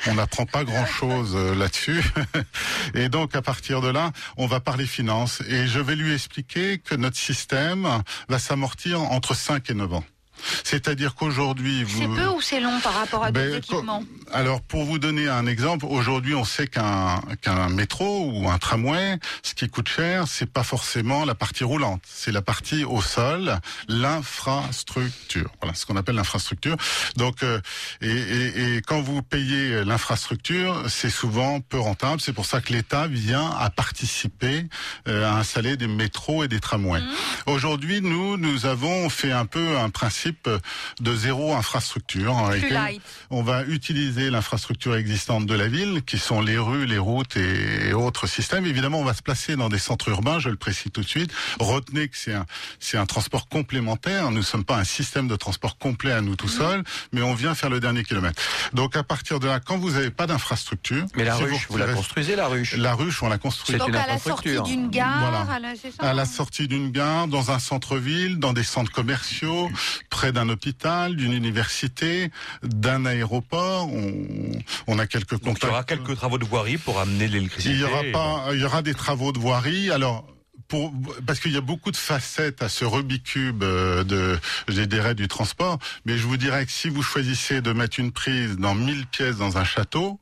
on 0.06 0.14
n'apprend 0.14 0.46
pas 0.46 0.64
grand 0.64 0.86
chose 0.86 1.36
là-dessus. 1.36 2.02
Et 2.94 3.10
donc 3.10 3.36
à 3.36 3.42
partir 3.42 3.82
de 3.82 3.88
là, 3.88 4.12
on 4.38 4.46
va 4.46 4.60
parler 4.60 4.86
finance 4.86 5.42
et 5.48 5.66
je 5.66 5.80
vais 5.80 5.96
lui 5.96 6.14
expliquer 6.14 6.78
que 6.78 6.94
notre 6.94 7.16
système 7.16 7.86
va 8.28 8.38
s'amortir 8.38 9.02
entre 9.02 9.34
5 9.34 9.68
et 9.70 9.74
9 9.74 9.94
ans. 9.94 10.04
C'est-à-dire 10.64 11.14
qu'aujourd'hui, 11.14 11.84
vous... 11.84 12.00
C'est 12.00 12.22
peu 12.22 12.28
ou 12.28 12.40
c'est 12.40 12.60
long 12.60 12.78
par 12.80 12.94
rapport 12.94 13.24
à 13.24 13.30
Ben, 13.30 13.46
d'autres 13.46 13.58
équipements 13.58 14.02
Alors, 14.32 14.60
pour 14.60 14.84
vous 14.84 14.98
donner 14.98 15.28
un 15.28 15.46
exemple, 15.46 15.86
aujourd'hui, 15.88 16.34
on 16.34 16.44
sait 16.44 16.66
qu'un 16.66 17.20
qu'un 17.42 17.68
métro 17.68 18.30
ou 18.32 18.48
un 18.48 18.58
tramway, 18.58 19.18
ce 19.42 19.54
qui 19.54 19.68
coûte 19.68 19.88
cher, 19.88 20.24
c'est 20.26 20.50
pas 20.50 20.62
forcément 20.62 21.24
la 21.24 21.34
partie 21.34 21.64
roulante, 21.64 22.02
c'est 22.06 22.32
la 22.32 22.42
partie 22.42 22.84
au 22.84 23.00
sol, 23.00 23.58
l'infrastructure. 23.88 25.50
Voilà, 25.60 25.74
ce 25.74 25.86
qu'on 25.86 25.96
appelle 25.96 26.16
l'infrastructure. 26.16 26.76
Donc, 27.16 27.42
euh, 27.42 27.60
et, 28.00 28.08
et, 28.10 28.76
et 28.76 28.82
quand 28.82 29.00
vous 29.00 29.22
payez 29.22 29.84
l'infrastructure, 29.84 30.84
c'est 30.88 31.10
souvent 31.10 31.60
peu 31.60 31.78
rentable. 31.78 32.20
C'est 32.20 32.32
pour 32.32 32.46
ça 32.46 32.60
que 32.60 32.72
l'État 32.72 33.06
vient 33.06 33.50
à 33.58 33.70
participer 33.70 34.66
euh, 35.08 35.26
à 35.26 35.38
installer 35.38 35.76
des 35.76 35.86
métros 35.86 36.44
et 36.44 36.48
des 36.48 36.60
tramways. 36.60 37.02
Aujourd'hui, 37.46 38.00
nous, 38.00 38.36
nous 38.36 38.66
avons 38.66 39.08
fait 39.08 39.32
un 39.32 39.46
peu 39.46 39.78
un 39.78 39.90
principe 39.90 40.27
de 41.00 41.14
zéro 41.14 41.54
infrastructure. 41.54 42.34
en 42.36 42.44
Plus 42.48 42.60
réalité. 42.60 42.74
light. 42.74 43.02
On 43.30 43.42
va 43.42 43.64
utiliser 43.64 44.30
l'infrastructure 44.30 44.96
existante 44.96 45.46
de 45.46 45.54
la 45.54 45.68
ville, 45.68 46.02
qui 46.04 46.18
sont 46.18 46.40
les 46.40 46.58
rues, 46.58 46.86
les 46.86 46.98
routes 46.98 47.36
et, 47.36 47.88
et 47.88 47.92
autres 47.92 48.26
systèmes. 48.26 48.66
Évidemment, 48.66 49.00
on 49.00 49.04
va 49.04 49.14
se 49.14 49.22
placer 49.22 49.56
dans 49.56 49.68
des 49.68 49.78
centres 49.78 50.08
urbains, 50.08 50.38
je 50.38 50.48
le 50.48 50.56
précise 50.56 50.90
tout 50.92 51.00
de 51.02 51.08
suite. 51.08 51.32
Retenez 51.58 52.08
que 52.08 52.16
c'est 52.16 52.34
un, 52.34 52.46
c'est 52.80 52.96
un 52.98 53.06
transport 53.06 53.48
complémentaire. 53.48 54.30
Nous 54.30 54.38
ne 54.38 54.42
sommes 54.42 54.64
pas 54.64 54.76
un 54.76 54.84
système 54.84 55.28
de 55.28 55.36
transport 55.36 55.78
complet 55.78 56.12
à 56.12 56.20
nous 56.20 56.36
tout 56.36 56.48
seuls, 56.48 56.82
mais 57.12 57.22
on 57.22 57.34
vient 57.34 57.54
faire 57.54 57.70
le 57.70 57.80
dernier 57.80 58.04
kilomètre. 58.04 58.40
Donc 58.72 58.96
à 58.96 59.02
partir 59.02 59.40
de 59.40 59.46
là, 59.46 59.60
quand 59.60 59.78
vous 59.78 59.90
n'avez 59.92 60.10
pas 60.10 60.26
d'infrastructure... 60.26 61.04
Mais 61.16 61.24
la 61.24 61.36
si 61.36 61.42
ruche, 61.44 61.66
vous 61.70 61.78
la 61.78 61.86
retirez- 61.86 61.94
construisez 61.94 62.36
la 62.36 62.46
ruche 62.48 62.76
La 62.76 62.94
ruche, 62.94 63.22
on 63.22 63.28
la 63.28 63.38
construit. 63.38 63.72
C'est 63.72 63.78
Donc 63.78 63.88
une 63.88 63.96
à 63.96 64.06
la 64.06 64.18
sortie 64.18 64.60
d'une 64.62 64.88
gare, 64.90 65.18
Voilà. 65.20 65.40
à 65.52 65.58
la- 65.58 65.72
À 66.10 66.14
la 66.14 66.24
sortie 66.24 66.68
d'une 66.68 66.90
gare, 66.90 67.28
dans 67.28 67.50
un 67.50 67.58
centre-ville, 67.58 68.38
dans 68.38 68.52
des 68.52 68.62
centres 68.62 68.92
commerciaux, 68.92 69.70
près 70.18 70.32
d'un 70.32 70.48
hôpital, 70.48 71.14
d'une 71.14 71.32
université, 71.32 72.32
d'un 72.64 73.06
aéroport. 73.06 73.88
On, 73.92 74.12
on 74.88 74.98
a 74.98 75.06
quelques 75.06 75.40
Donc, 75.44 75.58
il 75.62 75.66
y 75.66 75.68
aura 75.68 75.84
quelques 75.84 76.16
travaux 76.16 76.38
de 76.38 76.44
voirie 76.44 76.76
pour 76.76 76.98
amener 76.98 77.28
l'électricité. 77.28 77.74
Il 77.74 77.80
y 77.80 77.84
aura 77.84 78.02
pas, 78.12 78.52
il 78.52 78.60
y 78.60 78.64
aura 78.64 78.82
des 78.82 78.94
travaux 78.94 79.30
de 79.30 79.38
voirie. 79.38 79.92
Alors. 79.92 80.26
Pour, 80.68 80.92
parce 81.26 81.40
qu'il 81.40 81.52
y 81.52 81.56
a 81.56 81.62
beaucoup 81.62 81.90
de 81.90 81.96
facettes 81.96 82.62
à 82.62 82.68
ce 82.68 82.84
Rubik's 82.84 83.32
Cube 83.32 83.62
euh, 83.62 84.04
de, 84.04 84.38
je 84.68 84.82
dirais, 84.82 85.14
du 85.14 85.26
transport, 85.26 85.78
mais 86.04 86.18
je 86.18 86.26
vous 86.26 86.36
dirais 86.36 86.66
que 86.66 86.72
si 86.72 86.88
vous 86.88 87.02
choisissez 87.02 87.60
de 87.60 87.72
mettre 87.72 87.98
une 87.98 88.12
prise 88.12 88.56
dans 88.56 88.74
1000 88.74 89.06
pièces 89.06 89.36
dans 89.36 89.58
un 89.58 89.64
château, 89.64 90.20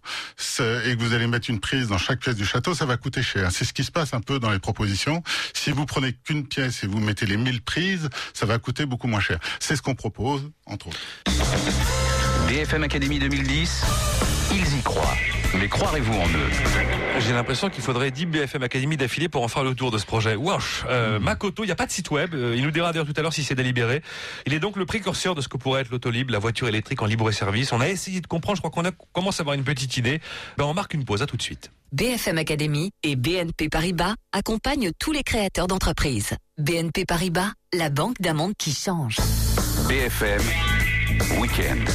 et 0.61 0.97
que 0.97 1.03
vous 1.03 1.15
allez 1.15 1.27
mettre 1.27 1.51
une 1.51 1.61
prise 1.61 1.89
dans 1.89 1.99
chaque 1.99 2.21
pièce 2.21 2.37
du 2.37 2.45
château, 2.45 2.75
ça 2.75 2.87
va 2.87 2.97
coûter 2.97 3.23
cher. 3.23 3.51
C'est 3.53 3.65
ce 3.65 3.73
qui 3.73 3.85
se 3.85 3.91
passe 3.91 4.15
un 4.15 4.21
peu 4.21 4.39
dans 4.39 4.51
les 4.51 4.59
propositions. 4.59 5.23
Si 5.53 5.71
vous 5.71 5.87
prenez 5.87 6.13
qu'une 6.13 6.47
pièce 6.47 6.85
et 6.85 6.87
vous 6.87 7.01
mettez 7.01 7.27
les 7.27 7.37
1000 7.37 7.63
prises, 7.63 8.09
ça 8.33 8.47
va 8.47 8.59
coûter 8.59 8.87
beaucoup 8.87 9.09
moins 9.09 9.21
cher. 9.21 9.39
C'est 9.61 9.77
ce 9.77 9.83
qu'on 9.83 9.95
propose, 9.95 10.51
entre 10.67 10.89
autres. 10.89 10.99
BFM 12.49 12.85
Academy 12.85 13.19
2010, 13.19 13.83
ils 14.53 14.79
y 14.79 14.83
croient. 14.83 15.17
Mais 15.55 15.69
croirez-vous 15.69 16.13
en 16.13 16.27
eux 16.27 17.21
J'ai 17.21 17.33
l'impression 17.33 17.71
qu'il 17.71 17.83
faudrait 17.83 18.11
10 18.11 18.27
BFM 18.27 18.63
Academy 18.63 18.97
d'affilée 18.97 19.29
pour 19.29 19.43
en 19.43 19.49
faire 19.49 19.65
le 19.65 19.75
tour 19.75 19.91
de 19.91 19.99
ce 19.99 20.07
projet. 20.07 20.35
Wesh 20.35 20.85
euh, 20.89 21.19
Makoto, 21.19 21.63
il 21.63 21.67
n'y 21.67 21.73
a 21.73 21.77
pas 21.77 21.87
de 21.87 21.91
site 21.91 22.11
web. 22.11 22.35
Euh, 22.35 22.55
il 22.57 22.63
nous 22.63 22.71
dira 22.71 22.93
d'ailleurs 22.93 23.07
tout 23.07 23.15
à 23.17 23.23
l'heure 23.23 23.33
si 23.33 23.45
c'est 23.45 23.55
délibéré. 23.55 24.03
Il 24.47 24.55
est 24.55 24.59
donc 24.59 24.77
le 24.77 24.87
précurseur 24.87 25.35
de 25.35 25.41
ce 25.41 25.49
que 25.49 25.57
pourrait 25.57 25.83
être 25.83 25.91
l'autolib, 25.91 26.31
la 26.31 26.39
voiture 26.39 26.69
électrique 26.69 27.03
en 27.03 27.07
libre 27.07 27.31
service. 27.31 27.73
On 27.73 27.81
a 27.81 27.89
essayé 27.89 28.21
de 28.21 28.27
comprendre, 28.27 28.57
je 28.57 28.63
crois 28.63 28.71
qu'on 28.71 28.91
commence 29.13 29.41
à 29.41 29.43
avoir 29.43 29.55
une 29.55 29.65
petite 29.65 29.97
idée. 29.97 30.21
Ben, 30.57 30.65
on 30.65 30.75
marque 30.75 30.95
une 30.95 31.05
pause, 31.05 31.23
à 31.23 31.27
tout 31.27 31.37
de 31.37 31.43
suite. 31.43 31.71
BFM 31.93 32.39
Academy 32.39 32.91
et 33.03 33.17
BNP 33.17 33.69
Paribas 33.69 34.15
accompagnent 34.33 34.91
tous 34.99 35.13
les 35.13 35.23
créateurs 35.23 35.69
d'entreprises. 35.69 36.35
BNP 36.59 37.05
Paribas, 37.05 37.53
la 37.73 37.91
banque 37.91 38.21
d'un 38.21 38.35
monde 38.35 38.53
qui 38.59 38.73
change. 38.73 39.19
BFM 39.89 40.43
Weekend. 41.39 41.89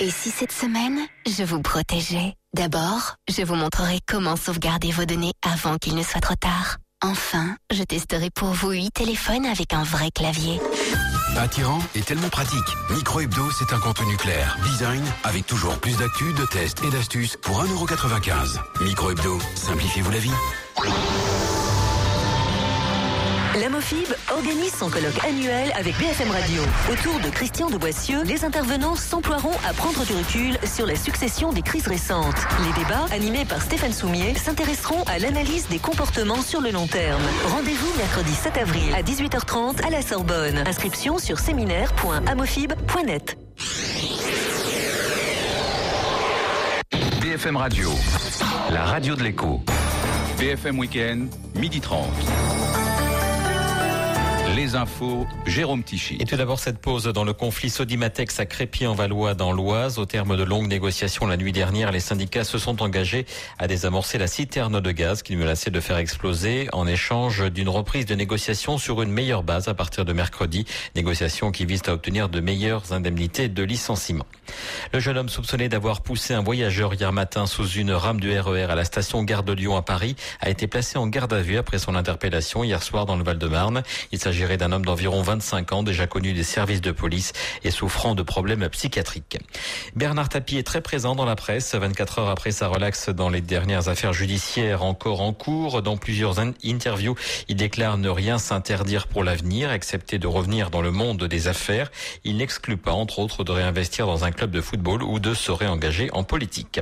Et 0.00 0.10
si 0.10 0.30
cette 0.30 0.52
semaine, 0.52 0.98
je 1.26 1.44
vous 1.44 1.62
protégeais? 1.62 2.34
D'abord, 2.52 3.14
je 3.28 3.42
vous 3.42 3.54
montrerai 3.54 4.00
comment 4.06 4.36
sauvegarder 4.36 4.90
vos 4.90 5.04
données 5.04 5.32
avant 5.42 5.76
qu'il 5.76 5.94
ne 5.94 6.02
soit 6.02 6.20
trop 6.20 6.34
tard. 6.34 6.78
Enfin, 7.02 7.56
je 7.72 7.82
testerai 7.82 8.30
pour 8.30 8.48
vous 8.48 8.72
8 8.72 8.90
téléphones 8.90 9.46
avec 9.46 9.72
un 9.72 9.84
vrai 9.84 10.10
clavier. 10.10 10.60
Attirant 11.36 11.80
et 11.94 12.00
tellement 12.00 12.28
pratique. 12.28 12.58
Micro 12.90 13.20
Hebdo, 13.20 13.50
c'est 13.52 13.72
un 13.72 13.78
contenu 13.78 14.16
clair. 14.16 14.56
Design 14.64 15.04
avec 15.22 15.46
toujours 15.46 15.78
plus 15.78 15.96
d'actu, 15.96 16.32
de 16.32 16.46
tests 16.46 16.82
et 16.82 16.90
d'astuces 16.90 17.36
pour 17.42 17.62
1,95€. 17.62 18.58
Micro 18.82 19.10
Hebdo, 19.10 19.38
simplifiez-vous 19.54 20.10
la 20.10 20.18
vie. 20.18 21.53
La 23.60 23.68
Mofib 23.68 24.08
organise 24.32 24.74
son 24.74 24.90
colloque 24.90 25.24
annuel 25.24 25.70
avec 25.76 25.96
BFM 25.96 26.28
Radio. 26.28 26.60
Autour 26.90 27.20
de 27.20 27.30
Christian 27.30 27.70
de 27.70 27.76
Boissieu, 27.76 28.24
les 28.24 28.44
intervenants 28.44 28.96
s'emploieront 28.96 29.54
à 29.64 29.72
prendre 29.72 30.04
du 30.04 30.12
recul 30.12 30.58
sur 30.66 30.86
la 30.86 30.96
succession 30.96 31.52
des 31.52 31.62
crises 31.62 31.86
récentes. 31.86 32.34
Les 32.64 32.82
débats, 32.82 33.06
animés 33.12 33.44
par 33.44 33.62
Stéphane 33.62 33.92
Soumier, 33.92 34.34
s'intéresseront 34.34 35.04
à 35.04 35.20
l'analyse 35.20 35.68
des 35.68 35.78
comportements 35.78 36.42
sur 36.42 36.60
le 36.60 36.72
long 36.72 36.88
terme. 36.88 37.22
Rendez-vous 37.46 37.96
mercredi 37.96 38.32
7 38.32 38.56
avril 38.56 38.92
à 38.92 39.02
18h30 39.02 39.86
à 39.86 39.90
la 39.90 40.02
Sorbonne. 40.02 40.64
Inscription 40.66 41.18
sur 41.18 41.38
séminaire.amofib.net. 41.38 43.38
BFM 47.20 47.56
Radio, 47.56 47.90
la 48.70 48.84
radio 48.84 49.14
de 49.14 49.22
l'écho. 49.22 49.60
BFM 50.38 50.80
Weekend, 50.80 51.28
midi 51.54 51.80
30. 51.80 52.08
Les 54.54 54.76
infos, 54.76 55.26
Jérôme 55.46 55.82
Tichy. 55.82 56.16
Et 56.20 56.26
tout 56.26 56.36
d'abord, 56.36 56.60
cette 56.60 56.78
pause 56.78 57.04
dans 57.06 57.24
le 57.24 57.32
conflit 57.32 57.70
Sodimatex 57.70 58.38
à 58.38 58.46
Crépy-en-Valois 58.46 59.34
dans 59.34 59.50
l'Oise. 59.50 59.98
Au 59.98 60.06
terme 60.06 60.36
de 60.36 60.44
longues 60.44 60.68
négociations 60.68 61.26
la 61.26 61.36
nuit 61.36 61.50
dernière, 61.50 61.90
les 61.90 61.98
syndicats 61.98 62.44
se 62.44 62.58
sont 62.58 62.80
engagés 62.80 63.26
à 63.58 63.66
désamorcer 63.66 64.16
la 64.16 64.28
citerne 64.28 64.80
de 64.80 64.92
gaz 64.92 65.22
qui 65.24 65.34
menaçait 65.34 65.72
de 65.72 65.80
faire 65.80 65.96
exploser 65.96 66.68
en 66.72 66.86
échange 66.86 67.50
d'une 67.50 67.68
reprise 67.68 68.06
de 68.06 68.14
négociations 68.14 68.78
sur 68.78 69.02
une 69.02 69.10
meilleure 69.10 69.42
base 69.42 69.66
à 69.66 69.74
partir 69.74 70.04
de 70.04 70.12
mercredi. 70.12 70.64
Négociations 70.94 71.50
qui 71.50 71.66
visent 71.66 71.82
à 71.88 71.92
obtenir 71.92 72.28
de 72.28 72.38
meilleures 72.38 72.92
indemnités 72.92 73.48
de 73.48 73.62
licenciement. 73.64 74.26
Le 74.92 75.00
jeune 75.00 75.18
homme 75.18 75.28
soupçonné 75.28 75.68
d'avoir 75.68 76.00
poussé 76.02 76.32
un 76.32 76.42
voyageur 76.42 76.94
hier 76.94 77.12
matin 77.12 77.46
sous 77.46 77.66
une 77.66 77.90
rame 77.90 78.20
du 78.20 78.38
RER 78.38 78.64
à 78.70 78.76
la 78.76 78.84
station 78.84 79.24
Gare 79.24 79.42
de 79.42 79.52
Lyon 79.52 79.76
à 79.76 79.82
Paris 79.82 80.14
a 80.40 80.48
été 80.48 80.68
placé 80.68 80.96
en 80.96 81.08
garde 81.08 81.32
à 81.32 81.40
vue 81.40 81.56
après 81.56 81.80
son 81.80 81.96
interpellation 81.96 82.62
hier 82.62 82.84
soir 82.84 83.04
dans 83.04 83.16
le 83.16 83.24
Val-de-Marne. 83.24 83.82
Il 84.12 84.20
s'agit 84.20 84.43
d'un 84.44 84.72
homme 84.72 84.84
d'environ 84.84 85.22
25 85.22 85.72
ans, 85.72 85.82
déjà 85.82 86.06
connu 86.06 86.32
des 86.32 86.42
services 86.42 86.80
de 86.80 86.92
police 86.92 87.32
et 87.64 87.70
souffrant 87.70 88.14
de 88.14 88.22
problèmes 88.22 88.68
psychiatriques. 88.68 89.38
Bernard 89.96 90.28
Tapie 90.28 90.58
est 90.58 90.62
très 90.62 90.80
présent 90.80 91.14
dans 91.14 91.24
la 91.24 91.36
presse, 91.36 91.74
24 91.74 92.18
heures 92.18 92.28
après 92.28 92.50
sa 92.50 92.68
relaxe 92.68 93.08
dans 93.08 93.30
les 93.30 93.40
dernières 93.40 93.88
affaires 93.88 94.12
judiciaires 94.12 94.82
encore 94.82 95.22
en 95.22 95.32
cours. 95.32 95.82
Dans 95.82 95.96
plusieurs 95.96 96.38
interviews, 96.38 97.16
il 97.48 97.56
déclare 97.56 97.96
ne 97.98 98.08
rien 98.08 98.38
s'interdire 98.38 99.06
pour 99.06 99.24
l'avenir, 99.24 99.72
excepté 99.72 100.18
de 100.18 100.26
revenir 100.26 100.70
dans 100.70 100.82
le 100.82 100.90
monde 100.90 101.24
des 101.24 101.48
affaires. 101.48 101.90
Il 102.24 102.36
n'exclut 102.36 102.76
pas, 102.76 102.92
entre 102.92 103.18
autres, 103.18 103.44
de 103.44 103.52
réinvestir 103.52 104.06
dans 104.06 104.24
un 104.24 104.30
club 104.30 104.50
de 104.50 104.60
football 104.60 105.02
ou 105.02 105.18
de 105.18 105.32
se 105.34 105.50
réengager 105.50 106.10
en 106.12 106.22
politique. 106.22 106.80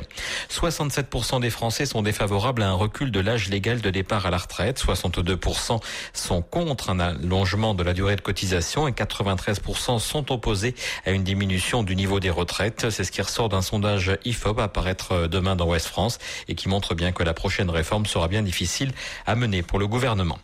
67% 0.50 1.40
des 1.40 1.50
Français 1.50 1.86
sont 1.86 2.02
défavorables 2.02 2.62
à 2.62 2.68
un 2.68 2.74
recul 2.74 3.10
de 3.10 3.20
l'âge 3.20 3.48
légal 3.48 3.80
de 3.80 3.90
départ 3.90 4.26
à 4.26 4.30
la 4.30 4.38
retraite. 4.38 4.82
62% 4.82 5.80
sont 6.12 6.42
contre 6.42 6.90
un 6.90 7.00
allongement 7.00 7.51
de 7.52 7.82
la 7.82 7.92
durée 7.92 8.16
de 8.16 8.22
cotisation 8.22 8.88
et 8.88 8.92
93% 8.92 9.98
sont 9.98 10.32
opposés 10.32 10.74
à 11.04 11.10
une 11.10 11.22
diminution 11.22 11.82
du 11.82 11.94
niveau 11.94 12.18
des 12.18 12.30
retraites. 12.30 12.88
C'est 12.88 13.04
ce 13.04 13.12
qui 13.12 13.20
ressort 13.20 13.50
d'un 13.50 13.60
sondage 13.60 14.16
IFOP 14.24 14.58
à 14.58 14.64
apparaître 14.64 15.26
demain 15.26 15.54
dans 15.54 15.66
Ouest 15.66 15.86
France 15.86 16.18
et 16.48 16.54
qui 16.54 16.70
montre 16.70 16.94
bien 16.94 17.12
que 17.12 17.22
la 17.22 17.34
prochaine 17.34 17.68
réforme 17.68 18.06
sera 18.06 18.26
bien 18.26 18.40
difficile 18.40 18.92
à 19.26 19.34
mener 19.34 19.62
pour 19.62 19.78
le 19.78 19.86
gouvernement. 19.86 20.38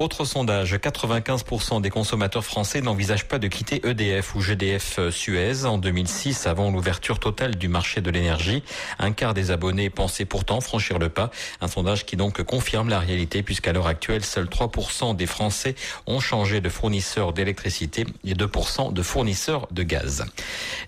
Autre 0.00 0.24
sondage, 0.24 0.74
95% 0.74 1.80
des 1.80 1.90
consommateurs 1.90 2.44
français 2.44 2.80
n'envisagent 2.80 3.28
pas 3.28 3.38
de 3.38 3.46
quitter 3.46 3.80
EDF 3.88 4.34
ou 4.34 4.40
GDF 4.40 4.98
Suez 5.10 5.64
en 5.64 5.78
2006 5.78 6.48
avant 6.48 6.72
l'ouverture 6.72 7.20
totale 7.20 7.54
du 7.54 7.68
marché 7.68 8.00
de 8.00 8.10
l'énergie. 8.10 8.64
Un 8.98 9.12
quart 9.12 9.32
des 9.32 9.52
abonnés 9.52 9.90
pensaient 9.90 10.24
pourtant 10.24 10.60
franchir 10.60 10.98
le 10.98 11.08
pas. 11.08 11.30
Un 11.60 11.68
sondage 11.68 12.04
qui 12.04 12.16
donc 12.16 12.42
confirme 12.42 12.88
la 12.88 12.98
réalité 12.98 13.44
puisqu'à 13.44 13.72
l'heure 13.72 13.86
actuelle, 13.86 14.24
seuls 14.24 14.46
3% 14.48 15.14
des 15.14 15.26
Français 15.26 15.76
ont 16.08 16.18
changé 16.18 16.37
de 16.38 16.68
fournisseurs 16.68 17.32
d'électricité 17.32 18.06
et 18.24 18.34
2% 18.34 18.92
de 18.92 19.02
fournisseurs 19.02 19.66
de 19.72 19.82
gaz. 19.82 20.24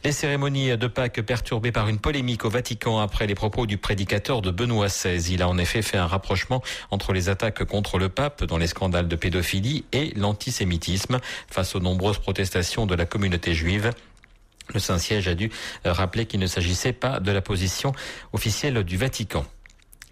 Les 0.05 0.13
cérémonies 0.13 0.79
de 0.79 0.87
Pâques 0.87 1.23
perturbées 1.23 1.73
par 1.73 1.89
une 1.89 1.99
polémique 1.99 2.45
au 2.45 2.51
Vatican 2.51 3.01
après 3.01 3.27
les 3.27 3.35
propos 3.35 3.67
du 3.67 3.77
prédicateur 3.77 4.43
de 4.43 4.53
Benoît 4.53 4.87
XVI. 4.87 5.35
Il 5.35 5.43
a 5.43 5.49
en 5.49 5.59
effet 5.59 5.83
fait 5.83 5.97
un 5.97 6.07
rapprochement 6.07 6.63
entre 6.93 7.13
les 7.13 7.29
attaques 7.29 7.65
contre 7.65 7.99
le 7.99 8.09
pape 8.09 8.45
dans 8.45 8.59
les 8.59 8.69
scandales 8.69 9.09
de 9.09 9.17
pédophilie 9.17 9.85
et 9.91 10.13
l'antisémitisme 10.15 11.19
face 11.49 11.75
aux 11.75 11.81
nombreuses 11.81 12.19
protestations 12.19 12.87
de 12.87 12.95
la 12.95 13.05
communauté 13.05 13.53
juive. 13.53 13.91
Le 14.73 14.79
Saint-Siège 14.79 15.27
a 15.27 15.35
dû 15.35 15.51
rappeler 15.85 16.27
qu'il 16.27 16.39
ne 16.39 16.47
s'agissait 16.47 16.93
pas 16.93 17.19
de 17.19 17.33
la 17.33 17.43
position 17.43 17.93
officielle 18.33 18.85
du 18.85 18.97
Vatican. 18.97 19.45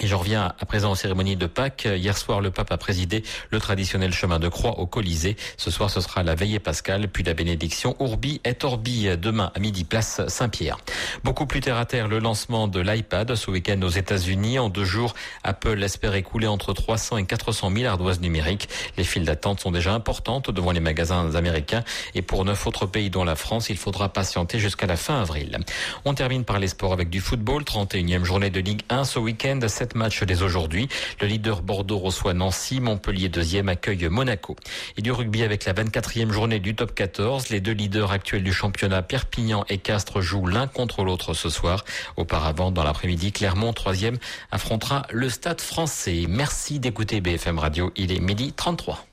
Et 0.00 0.06
je 0.06 0.14
reviens 0.14 0.54
à 0.58 0.66
présent 0.66 0.92
aux 0.92 0.94
cérémonies 0.94 1.36
de 1.36 1.46
Pâques. 1.46 1.88
Hier 1.90 2.16
soir, 2.16 2.40
le 2.40 2.52
pape 2.52 2.70
a 2.70 2.78
présidé 2.78 3.24
le 3.50 3.58
traditionnel 3.58 4.12
chemin 4.12 4.38
de 4.38 4.48
croix 4.48 4.78
au 4.78 4.86
Colisée. 4.86 5.36
Ce 5.56 5.72
soir, 5.72 5.90
ce 5.90 6.00
sera 6.00 6.22
la 6.22 6.36
veillée 6.36 6.60
pascale, 6.60 7.08
puis 7.08 7.24
la 7.24 7.34
bénédiction 7.34 7.96
Urbi 7.98 8.40
et 8.44 8.54
Orbi 8.62 9.08
demain 9.16 9.50
à 9.56 9.58
midi, 9.58 9.82
place 9.82 10.20
Saint-Pierre. 10.28 10.78
Beaucoup 11.24 11.46
plus 11.46 11.60
terre 11.60 11.78
à 11.78 11.84
terre, 11.84 12.06
le 12.06 12.20
lancement 12.20 12.68
de 12.68 12.80
l'iPad 12.80 13.34
ce 13.34 13.50
week-end 13.50 13.80
aux 13.82 13.88
États-Unis. 13.88 14.60
En 14.60 14.68
deux 14.68 14.84
jours, 14.84 15.14
Apple 15.42 15.82
espère 15.82 16.14
écouler 16.14 16.46
entre 16.46 16.72
300 16.72 17.16
et 17.18 17.26
400 17.26 17.72
000 17.74 17.86
ardoises 17.86 18.20
numériques. 18.20 18.68
Les 18.96 19.04
files 19.04 19.24
d'attente 19.24 19.60
sont 19.60 19.72
déjà 19.72 19.94
importantes 19.94 20.50
devant 20.50 20.70
les 20.70 20.80
magasins 20.80 21.34
américains. 21.34 21.82
Et 22.14 22.22
pour 22.22 22.44
neuf 22.44 22.66
autres 22.66 22.86
pays, 22.86 23.10
dont 23.10 23.24
la 23.24 23.36
France, 23.36 23.68
il 23.68 23.76
faudra 23.76 24.08
patienter 24.10 24.60
jusqu'à 24.60 24.86
la 24.86 24.96
fin 24.96 25.20
avril. 25.20 25.58
On 26.04 26.14
termine 26.14 26.44
par 26.44 26.60
les 26.60 26.68
sports 26.68 26.92
avec 26.92 27.10
du 27.10 27.20
football. 27.20 27.64
31e 27.64 28.24
journée 28.24 28.50
de 28.50 28.60
Ligue 28.60 28.82
1 28.90 29.04
ce 29.04 29.18
week-end 29.18 29.58
match 29.94 30.22
dès 30.22 30.42
aujourd'hui. 30.42 30.88
Le 31.20 31.26
leader 31.26 31.62
Bordeaux 31.62 31.98
reçoit 31.98 32.34
Nancy, 32.34 32.80
Montpellier 32.80 33.28
deuxième 33.28 33.68
accueille 33.68 34.08
Monaco. 34.08 34.56
Et 34.96 35.02
du 35.02 35.12
rugby 35.12 35.42
avec 35.42 35.64
la 35.64 35.72
24e 35.72 36.30
journée 36.30 36.60
du 36.60 36.74
top 36.74 36.94
14, 36.94 37.48
les 37.50 37.60
deux 37.60 37.72
leaders 37.72 38.12
actuels 38.12 38.42
du 38.42 38.52
championnat 38.52 39.02
Perpignan 39.02 39.64
et 39.68 39.78
Castres 39.78 40.20
jouent 40.20 40.46
l'un 40.46 40.66
contre 40.66 41.04
l'autre 41.04 41.34
ce 41.34 41.48
soir. 41.48 41.84
Auparavant, 42.16 42.70
dans 42.70 42.84
l'après-midi, 42.84 43.32
Clermont 43.32 43.72
troisième 43.72 44.18
affrontera 44.50 45.06
le 45.10 45.28
Stade 45.28 45.60
français. 45.60 46.24
Merci 46.28 46.80
d'écouter 46.80 47.20
BFM 47.20 47.58
Radio. 47.58 47.92
Il 47.96 48.12
est 48.12 48.20
midi 48.20 48.52
33. 48.52 49.06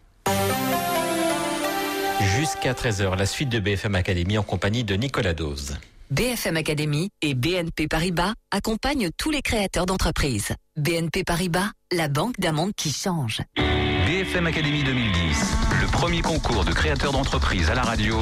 Jusqu'à 2.21 2.73
13h, 2.73 3.17
la 3.17 3.25
suite 3.25 3.49
de 3.49 3.59
BFM 3.59 3.95
Academy 3.95 4.37
en 4.37 4.43
compagnie 4.43 4.83
de 4.83 4.95
Nicolas 4.95 5.33
Dose. 5.33 5.77
BFM 6.11 6.57
Academy 6.57 7.09
et 7.23 7.33
BNP 7.33 7.87
Paribas 7.87 8.33
accompagnent 8.51 9.09
tous 9.17 9.31
les 9.31 9.41
créateurs 9.41 9.87
d'entreprises. 9.87 10.53
BNP 10.77 11.23
Paribas, 11.23 11.71
la 11.91 12.07
banque 12.07 12.39
d'un 12.39 12.71
qui 12.77 12.91
change. 12.91 13.41
BFM 13.55 14.45
Academy 14.45 14.83
2010, 14.83 15.53
le 15.81 15.87
premier 15.87 16.21
concours 16.21 16.63
de 16.63 16.71
créateurs 16.73 17.11
d'entreprises 17.11 17.71
à 17.71 17.73
la 17.73 17.81
radio. 17.81 18.19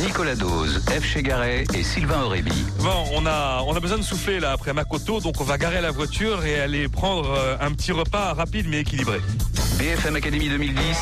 Nicolas 0.00 0.36
Dose, 0.36 0.80
F. 0.88 1.04
Chegaray 1.04 1.64
et 1.74 1.82
Sylvain 1.82 2.22
Aurébi. 2.22 2.52
Bon, 2.80 3.04
on 3.14 3.26
a, 3.26 3.62
on 3.66 3.74
a 3.74 3.80
besoin 3.80 3.98
de 3.98 4.02
souffler 4.02 4.38
là 4.38 4.52
après 4.52 4.72
Makoto, 4.72 5.20
donc 5.20 5.40
on 5.40 5.44
va 5.44 5.58
garer 5.58 5.80
la 5.80 5.90
voiture 5.90 6.44
et 6.44 6.60
aller 6.60 6.88
prendre 6.88 7.30
euh, 7.30 7.56
un 7.60 7.72
petit 7.72 7.92
repas 7.92 8.32
rapide 8.34 8.66
mais 8.68 8.80
équilibré. 8.80 9.20
BFM 9.78 10.16
Academy 10.16 10.48
2010, 10.48 10.98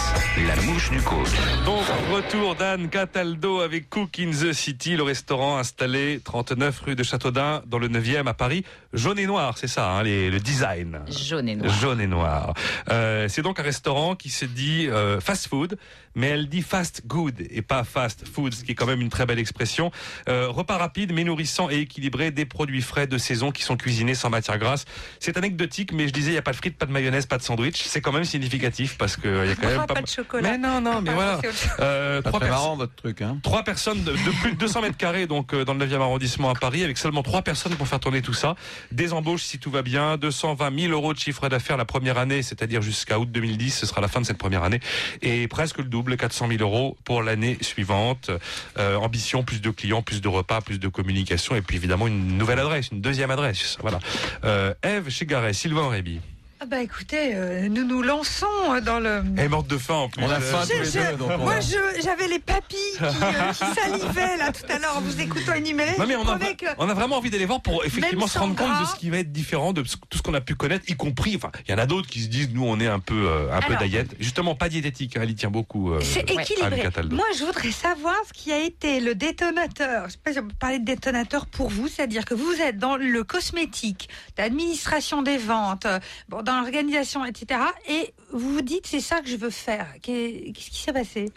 la 0.46 0.56
mouche 0.62 0.90
du 0.90 1.00
coach. 1.00 1.28
Donc, 1.64 1.82
retour 2.12 2.56
d'Anne 2.56 2.90
Cataldo 2.90 3.61
avec 3.61 3.88
Cook 3.88 4.18
in 4.18 4.30
the 4.32 4.52
City, 4.52 4.96
le 4.96 5.02
restaurant 5.02 5.56
installé 5.56 6.20
39 6.22 6.80
rue 6.80 6.94
de 6.94 7.02
Châteaudun 7.02 7.62
dans 7.66 7.78
le 7.78 7.88
9e 7.88 8.26
à 8.26 8.35
Paris. 8.35 8.64
Jaune 8.92 9.18
et 9.18 9.26
noir, 9.26 9.56
c'est 9.56 9.66
ça, 9.66 9.92
hein, 9.92 10.02
les, 10.02 10.30
le 10.30 10.40
design. 10.40 11.00
Jaune 11.09 11.48
et 11.48 11.56
noir. 11.56 11.72
Jaune 11.80 12.00
et 12.02 12.06
noir. 12.06 12.52
Euh, 12.90 13.28
c'est 13.30 13.40
donc 13.40 13.59
un 13.61 13.62
restaurant 13.62 14.14
qui 14.14 14.28
se 14.28 14.44
dit 14.44 14.88
euh, 14.88 15.20
fast 15.20 15.48
food, 15.48 15.78
mais 16.14 16.28
elle 16.28 16.48
dit 16.48 16.62
fast 16.62 17.02
good 17.06 17.35
et 17.50 17.62
pas 17.62 17.82
fast 17.82 18.28
food, 18.28 18.52
ce 18.52 18.62
qui 18.62 18.72
est 18.72 18.74
quand 18.74 18.86
même 18.87 19.01
une 19.01 19.09
très 19.09 19.27
belle 19.27 19.38
expression. 19.38 19.90
Euh, 20.29 20.49
repas 20.49 20.77
rapide, 20.79 21.12
mais 21.12 21.25
nourrissant 21.25 21.68
et 21.70 21.77
équilibré, 21.81 22.31
des 22.31 22.46
produits 22.46 22.83
frais 22.83 23.07
de 23.07 23.18
saison 23.18 23.51
qui 23.53 23.62
sont 23.62 23.77
cuisinés 23.77 24.14
sans 24.14 24.31
matière 24.31 24.59
grasse. 24.59 24.85
C'est 25.20 25.37
anecdotique, 25.37 25.92
mais 25.92 26.09
je 26.09 26.12
disais, 26.12 26.31
il 26.31 26.33
n'y 26.35 26.38
a 26.38 26.42
pas 26.42 26.53
de 26.53 26.57
frites, 26.57 26.77
pas 26.79 26.87
de 26.87 26.92
mayonnaise, 26.92 27.27
pas 27.27 27.38
de 27.38 27.42
sandwich. 27.42 27.83
C'est 27.85 28.01
quand 28.01 28.12
même 28.12 28.25
significatif 28.25 28.96
parce 28.99 29.16
que 29.16 29.44
il 29.44 29.49
y 29.49 29.53
a 29.53 29.55
quand 29.57 29.66
même 29.68 29.77
pas, 29.79 29.87
pas, 29.87 29.94
pas 29.94 30.03
de 30.03 30.07
chocolat. 30.09 30.51
Mais 30.53 30.59
non, 30.59 30.81
non, 30.81 31.01
mais 31.03 31.11
Ah, 31.11 31.14
voilà. 31.14 31.40
Euh, 31.81 32.22
Pas 32.22 32.31
trois 32.31 32.40
très 32.40 32.49
personnes. 32.49 32.62
marrant 32.64 32.77
votre 32.77 32.94
truc. 32.94 33.22
Hein. 33.22 33.38
Trois 33.42 33.62
personnes 33.64 34.03
de, 34.05 34.12
de 34.12 34.40
plus 34.42 34.53
de 34.53 34.57
200 34.57 34.83
mètres 34.83 34.96
carrés, 34.96 35.27
donc 35.27 35.53
euh, 35.55 35.64
dans 35.64 35.75
le 35.75 35.87
9e 35.87 36.01
arrondissement 36.01 36.51
à 36.51 36.55
Paris, 36.55 36.83
avec 36.85 36.99
seulement 36.99 37.22
trois 37.22 37.42
personnes 37.42 37.75
pour 37.77 37.88
faire 37.88 38.01
tourner 38.01 38.22
tout 38.22 38.35
ça. 38.35 38.55
Des 38.92 39.12
embauches 39.12 39.42
si 39.42 39.59
tout 39.59 39.70
va 39.70 39.83
bien, 39.83 40.16
220 40.16 40.79
000 40.81 40.92
euros 40.92 41.12
de 41.14 41.18
chiffre 41.18 41.49
d'affaires 41.49 41.77
la 41.77 41.85
première 41.85 42.18
année, 42.18 42.42
c'est-à-dire 42.42 42.83
jusqu'à 42.83 43.18
août 43.18 43.31
2010, 43.31 43.70
ce 43.79 43.87
sera 43.87 44.01
la 44.01 44.09
fin 44.09 44.20
de 44.20 44.27
cette 44.27 44.38
première 44.38 44.62
année, 44.62 44.81
et 45.22 45.49
presque 45.49 45.79
le 45.79 45.85
double, 45.85 46.16
400 46.16 46.49
000 46.49 46.62
euros 46.62 46.96
pour 47.05 47.22
l'année 47.22 47.59
suivante. 47.61 48.31
Euh, 48.78 48.96
ambition, 48.96 49.42
plus 49.42 49.62
de 49.62 49.70
clients, 49.70 50.02
plus 50.02 50.20
de 50.20 50.28
repas, 50.28 50.60
plus 50.60 50.78
de 50.78 50.88
communication, 50.88 51.56
et 51.56 51.62
puis 51.62 51.76
évidemment 51.76 52.06
une 52.06 52.36
nouvelle 52.36 52.58
adresse, 52.58 52.90
une 52.92 53.00
deuxième 53.00 53.30
adresse. 53.30 53.78
Voilà. 53.80 54.00
Euh, 54.44 54.74
Eve 54.82 55.08
Chegaret, 55.08 55.54
Sylvain 55.54 55.88
Réby. 55.88 56.20
Ah 56.59 56.64
bah 56.64 56.81
écoutez, 56.81 57.33
euh, 57.35 57.69
nous 57.69 57.85
nous 57.85 58.01
lançons 58.01 58.47
euh, 58.71 58.81
dans 58.81 58.99
le... 58.99 59.23
Elle 59.37 59.45
est 59.45 59.49
morte 59.49 59.66
de 59.69 59.77
faim 59.77 59.95
en 59.95 60.09
plus. 60.09 60.25
On 60.25 60.31
a 60.31 60.40
faim 60.40 60.62
Je- 60.66 60.73
tous 60.73 60.79
les 60.79 60.85
je- 61.05 61.11
deux. 61.11 61.16
donc 61.19 61.31
on 61.35 61.38
moi, 61.38 61.53
a- 61.57 61.61
j'avais 62.01 62.29
les 62.29 62.38
papilles 62.38 62.79
qui, 62.99 63.05
euh, 63.05 63.53
qui 63.53 63.81
salivaient 63.81 64.37
là 64.38 64.53
tout 64.53 64.73
à 64.73 64.79
l'heure 64.79 64.97
en 64.97 65.03
vous 65.03 65.21
écoutant 65.21 65.53
énumérer. 65.53 65.95
Non, 65.99 66.07
mais 66.07 66.16
on 66.16 66.23
a, 66.23 66.38
trouvais 66.38 66.55
que- 66.57 66.64
on 66.79 66.88
a 66.88 66.95
vraiment 66.95 67.16
envie 67.19 67.29
d'aller 67.29 67.45
voir 67.45 67.61
pour 67.61 67.85
effectivement 67.85 68.27
se 68.27 68.38
rendre 68.38 68.57
compte 68.57 68.81
de 68.81 68.87
ce 68.87 68.97
qui 68.97 69.11
va 69.11 69.19
être 69.19 69.33
différent 69.33 69.75
de 69.75 69.83
tout 69.83 70.16
ce 70.16 70.23
qu'on 70.23 70.33
a 70.33 70.40
pu 70.40 70.55
connaître, 70.55 70.87
y 70.88 70.97
compris, 70.97 71.37
enfin, 71.37 71.51
il 71.69 71.73
y 71.73 71.75
en 71.75 71.79
a 71.79 71.85
d'autres 71.85 72.09
qui 72.09 72.23
se 72.23 72.29
disent, 72.29 72.49
nous, 72.51 72.64
on 72.64 72.81
est 72.81 72.87
un 72.87 73.01
peu, 73.01 73.29
euh, 73.29 73.53
un 73.53 73.61
peu 73.61 73.77
diète. 73.87 74.16
Justement, 74.19 74.55
pas 74.55 74.71
diététique, 74.71 75.16
hein, 75.19 75.21
elle 75.25 75.31
y 75.31 75.35
tient 75.35 75.51
beaucoup. 75.51 75.92
euh, 75.92 76.01
C'est 76.01 76.21
équilibré. 76.31 76.88
Moi, 77.11 77.27
je 77.38 77.45
voudrais 77.45 77.71
savoir 77.71 78.14
ce 78.27 78.33
qui 78.33 78.51
a 78.51 78.59
été 78.61 79.01
le 79.01 79.14
détonateur. 79.14 80.07
Je 80.07 80.12
sais 80.12 80.19
pas 80.25 80.33
si 80.33 80.38
on 80.38 80.49
peut 80.49 80.55
parler 80.59 80.79
de 80.79 80.87
détonateur 80.87 81.45
pour 81.45 81.69
vous, 81.69 81.87
c'est-à-dire 81.87 82.25
que 82.25 82.33
vous 82.35 82.55
êtes 82.62 82.79
dans 82.79 82.97
le 82.97 83.25
cosmétique, 83.25 84.09
l'administration 84.38 85.21
des 85.21 85.37
ventes, 85.37 85.87
bon, 86.31 86.42
dans 86.46 86.61
l'organisation, 86.61 87.24
etc. 87.24 87.61
Et 87.88 88.14
vous 88.32 88.54
vous 88.54 88.62
dites, 88.62 88.87
c'est 88.87 89.00
ça 89.00 89.20
que 89.20 89.28
je 89.28 89.37
veux 89.37 89.50
faire. 89.50 89.87
Qu'est- 90.02 90.52
Qu'est-ce 90.54 90.70
qui 90.70 90.80
s'est 90.80 90.92
passé? 90.92 91.30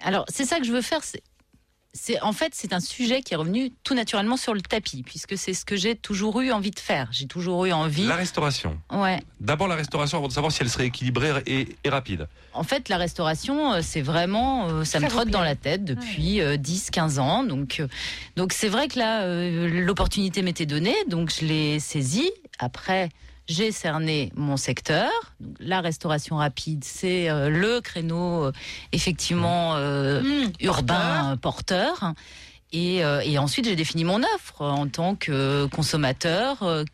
Alors, 0.00 0.24
c'est 0.28 0.44
ça 0.44 0.58
que 0.58 0.64
je 0.64 0.72
veux 0.72 0.80
faire. 0.82 1.00
C'est, 1.94 2.18
en 2.22 2.32
fait, 2.32 2.54
c'est 2.54 2.72
un 2.72 2.80
sujet 2.80 3.20
qui 3.20 3.34
est 3.34 3.36
revenu 3.36 3.70
tout 3.84 3.92
naturellement 3.94 4.38
sur 4.38 4.54
le 4.54 4.62
tapis, 4.62 5.02
puisque 5.02 5.36
c'est 5.36 5.52
ce 5.52 5.66
que 5.66 5.76
j'ai 5.76 5.94
toujours 5.94 6.40
eu 6.40 6.50
envie 6.50 6.70
de 6.70 6.78
faire. 6.80 7.08
J'ai 7.12 7.26
toujours 7.26 7.66
eu 7.66 7.72
envie. 7.72 8.06
La 8.06 8.16
restauration. 8.16 8.80
Ouais. 8.90 9.20
D'abord 9.40 9.68
la 9.68 9.74
restauration 9.74 10.16
avant 10.16 10.28
de 10.28 10.32
savoir 10.32 10.50
si 10.52 10.62
elle 10.62 10.70
serait 10.70 10.86
équilibrée 10.86 11.30
et, 11.44 11.68
et 11.84 11.88
rapide. 11.90 12.28
En 12.54 12.62
fait, 12.62 12.88
la 12.88 12.96
restauration, 12.96 13.74
euh, 13.74 13.80
c'est 13.82 14.00
vraiment, 14.00 14.70
euh, 14.70 14.84
ça, 14.84 14.92
Ça 14.92 15.00
me 15.00 15.10
trotte 15.10 15.28
dans 15.28 15.42
la 15.42 15.54
tête 15.54 15.84
depuis 15.84 16.40
10-15 16.40 17.18
ans. 17.18 17.44
Donc, 17.44 17.80
euh, 17.80 17.88
donc 18.36 18.54
c'est 18.54 18.68
vrai 18.68 18.88
que 18.88 18.98
là, 18.98 19.24
euh, 19.24 19.68
l'opportunité 19.84 20.40
m'était 20.40 20.64
donnée, 20.66 20.96
donc 21.08 21.30
je 21.38 21.44
l'ai 21.44 21.78
saisie. 21.78 22.30
Après, 22.58 23.10
j'ai 23.48 23.72
cerné 23.72 24.32
mon 24.36 24.56
secteur. 24.56 25.10
Donc, 25.40 25.56
la 25.60 25.80
restauration 25.80 26.36
rapide, 26.36 26.84
c'est 26.84 27.28
euh, 27.28 27.48
le 27.50 27.80
créneau 27.80 28.44
euh, 28.44 28.52
effectivement 28.92 29.76
euh, 29.76 30.22
Mmh, 30.22 30.52
urbain 30.60 31.36
porteur. 31.40 32.12
Et, 32.72 33.04
euh, 33.04 33.20
et 33.24 33.36
ensuite, 33.38 33.66
j'ai 33.66 33.76
défini 33.76 34.04
mon 34.04 34.22
offre 34.34 34.62
en 34.62 34.88
tant 34.88 35.14
que 35.14 35.66
consommateur. 35.66 36.62
euh, 36.62 36.84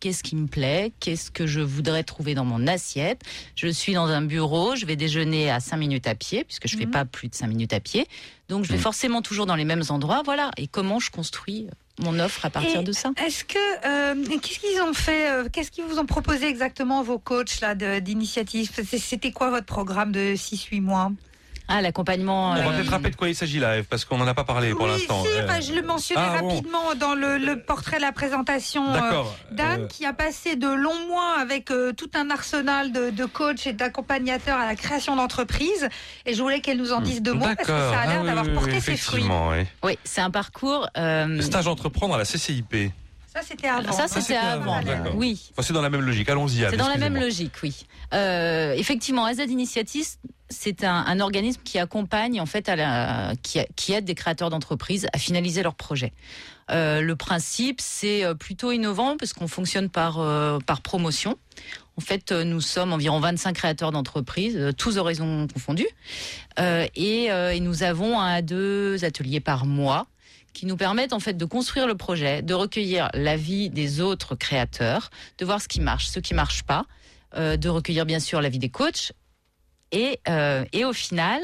Qu'est-ce 0.00 0.22
qui 0.22 0.34
me 0.34 0.46
plaît? 0.46 0.92
Qu'est-ce 0.98 1.30
que 1.30 1.46
je 1.46 1.60
voudrais 1.60 2.02
trouver 2.04 2.34
dans 2.34 2.46
mon 2.46 2.66
assiette? 2.66 3.20
Je 3.54 3.68
suis 3.68 3.92
dans 3.92 4.06
un 4.06 4.22
bureau, 4.22 4.74
je 4.74 4.86
vais 4.86 4.96
déjeuner 4.96 5.50
à 5.50 5.60
5 5.60 5.76
minutes 5.76 6.06
à 6.06 6.14
pied, 6.14 6.42
puisque 6.44 6.66
je 6.68 6.76
ne 6.76 6.80
fais 6.80 6.86
Mhm. 6.86 6.90
pas 6.92 7.04
plus 7.04 7.28
de 7.28 7.34
5 7.34 7.48
minutes 7.48 7.74
à 7.74 7.80
pied. 7.80 8.06
Donc, 8.48 8.64
je 8.64 8.72
vais 8.72 8.78
forcément 8.78 9.20
toujours 9.20 9.44
dans 9.44 9.56
les 9.56 9.66
mêmes 9.66 9.82
endroits. 9.90 10.22
Voilà. 10.24 10.52
Et 10.56 10.68
comment 10.68 11.00
je 11.00 11.10
construis 11.10 11.66
mon 12.00 12.18
offre 12.18 12.44
à 12.44 12.50
partir 12.50 12.80
Et 12.80 12.84
de 12.84 12.92
ça. 12.92 13.10
Est-ce 13.24 13.44
que 13.44 13.58
euh, 13.84 14.38
qu'est-ce 14.38 14.58
qu'ils 14.60 14.82
ont 14.82 14.92
fait 14.92 15.30
euh, 15.30 15.48
Qu'est-ce 15.52 15.70
qu'ils 15.70 15.84
vous 15.84 15.98
ont 15.98 16.06
proposé 16.06 16.46
exactement 16.46 17.02
vos 17.02 17.18
coachs 17.18 17.60
là 17.60 17.74
d'initiative? 18.00 18.70
C'était 18.98 19.32
quoi 19.32 19.50
votre 19.50 19.66
programme 19.66 20.12
de 20.12 20.34
6-8 20.34 20.80
mois? 20.80 21.12
Ah, 21.72 21.80
l'accompagnement. 21.80 22.50
On 22.50 22.54
va 22.54 22.60
euh, 22.68 22.76
peut-être 22.76 22.90
rappeler 22.90 23.10
de 23.10 23.16
quoi 23.16 23.28
il 23.28 23.34
s'agit 23.36 23.60
là, 23.60 23.78
Eve, 23.78 23.84
parce 23.84 24.04
qu'on 24.04 24.18
n'en 24.18 24.26
a 24.26 24.34
pas 24.34 24.42
parlé 24.44 24.70
pour 24.70 24.86
Oui, 24.86 24.90
l'instant. 24.90 25.22
si, 25.22 25.28
Euh, 25.30 25.60
je 25.60 25.72
le 25.72 25.82
mentionnais 25.82 26.20
ah, 26.24 26.40
bon. 26.40 26.48
rapidement 26.48 26.94
dans 26.98 27.14
le, 27.14 27.38
le 27.38 27.62
portrait 27.62 27.98
de 27.98 28.02
la 28.02 28.10
présentation 28.12 28.92
euh, 28.92 29.22
d'Anne 29.52 29.82
Euh, 29.82 29.86
qui 29.86 30.04
a 30.04 30.12
passé 30.12 30.56
de 30.56 30.66
longs 30.68 31.06
mois 31.08 31.36
avec 31.40 31.70
euh, 31.70 31.92
tout 31.92 32.10
un 32.14 32.28
arsenal 32.30 32.90
de, 32.92 33.10
de 33.10 33.24
coachs 33.24 33.66
et 33.68 33.72
d'accompagnateurs 33.72 34.58
à 34.58 34.66
la 34.66 34.74
création 34.74 35.14
d'entreprises. 35.16 35.88
Et 36.26 36.34
je 36.34 36.42
voulais 36.42 36.60
qu'elle 36.60 36.78
nous 36.78 36.92
en 36.92 37.00
dise 37.00 37.22
deux 37.22 37.34
mots 37.34 37.44
parce 37.44 37.56
que 37.58 37.66
ça 37.66 38.00
a 38.00 38.06
l'air 38.06 38.16
Ah 38.16 38.20
oui, 38.22 38.26
d'avoir 38.26 38.44
oui, 38.46 38.52
porté 38.54 38.72
oui, 38.72 38.80
ses 38.80 38.96
fruits. 38.96 39.24
oui. 39.24 39.64
Oui, 39.84 39.98
c'est 40.04 40.20
un 40.22 40.30
parcours. 40.30 40.88
euh, 40.96 41.40
Stage 41.40 41.68
entreprendre 41.68 42.14
à 42.14 42.18
la 42.18 42.24
CCIP. 42.24 42.90
Ça, 43.32 43.42
c'était 43.42 43.68
avant. 43.68 43.92
ça, 43.92 44.04
hein. 44.04 44.06
c'était 44.08 44.34
avant. 44.36 44.80
D'accord. 44.82 45.12
Oui. 45.14 45.50
Enfin, 45.52 45.62
c'est 45.62 45.72
dans 45.72 45.82
la 45.82 45.90
même 45.90 46.00
logique. 46.00 46.28
Allons-y. 46.28 46.66
C'est 46.68 46.76
dans 46.76 46.88
la 46.88 46.96
même 46.96 47.16
logique, 47.16 47.52
oui. 47.62 47.86
Euh, 48.12 48.72
effectivement, 48.72 49.24
AZ 49.24 49.38
Initiative, 49.38 50.04
c'est 50.50 50.82
un, 50.84 51.20
organisme 51.20 51.62
qui 51.64 51.78
accompagne 51.78 52.40
en 52.40 52.46
fait, 52.46 52.70
qui, 53.42 53.92
aide 53.92 54.04
des 54.04 54.14
créateurs 54.14 54.50
d'entreprises 54.50 55.06
à 55.12 55.18
finaliser 55.18 55.62
leurs 55.62 55.76
projets. 55.76 56.12
Euh, 56.70 57.00
le 57.00 57.16
principe, 57.16 57.80
c'est 57.80 58.24
euh, 58.24 58.34
plutôt 58.34 58.70
innovant 58.70 59.16
parce 59.16 59.32
qu'on 59.32 59.48
fonctionne 59.48 59.88
par 59.88 60.20
euh, 60.20 60.58
par 60.58 60.82
promotion. 60.82 61.36
En 61.96 62.00
fait, 62.00 62.32
nous 62.32 62.60
sommes 62.60 62.92
environ 62.92 63.20
25 63.20 63.52
créateurs 63.52 63.92
d'entreprises, 63.92 64.58
tous 64.78 64.96
horizons 64.96 65.46
confondus, 65.52 65.88
et, 66.58 67.28
nous 67.60 67.82
avons 67.82 68.18
un 68.18 68.36
à 68.36 68.42
deux 68.42 69.04
ateliers 69.04 69.40
par 69.40 69.66
mois 69.66 70.06
qui 70.54 70.64
nous 70.64 70.78
permettent 70.78 71.12
en 71.12 71.20
fait 71.20 71.34
de 71.34 71.44
construire 71.44 71.86
le 71.86 71.96
projet, 71.96 72.40
de 72.40 72.54
recueillir 72.54 73.10
l'avis 73.12 73.68
des 73.68 74.00
autres 74.00 74.34
créateurs, 74.34 75.10
de 75.36 75.44
voir 75.44 75.60
ce 75.60 75.68
qui 75.68 75.80
marche, 75.80 76.08
ce 76.08 76.20
qui 76.20 76.32
marche 76.32 76.62
pas, 76.62 76.86
de 77.36 77.68
recueillir 77.68 78.06
bien 78.06 78.18
sûr 78.18 78.40
l'avis 78.40 78.58
des 78.58 78.70
coachs 78.70 79.12
et, 79.92 80.20
euh, 80.28 80.64
et 80.72 80.84
au 80.84 80.92
final 80.92 81.40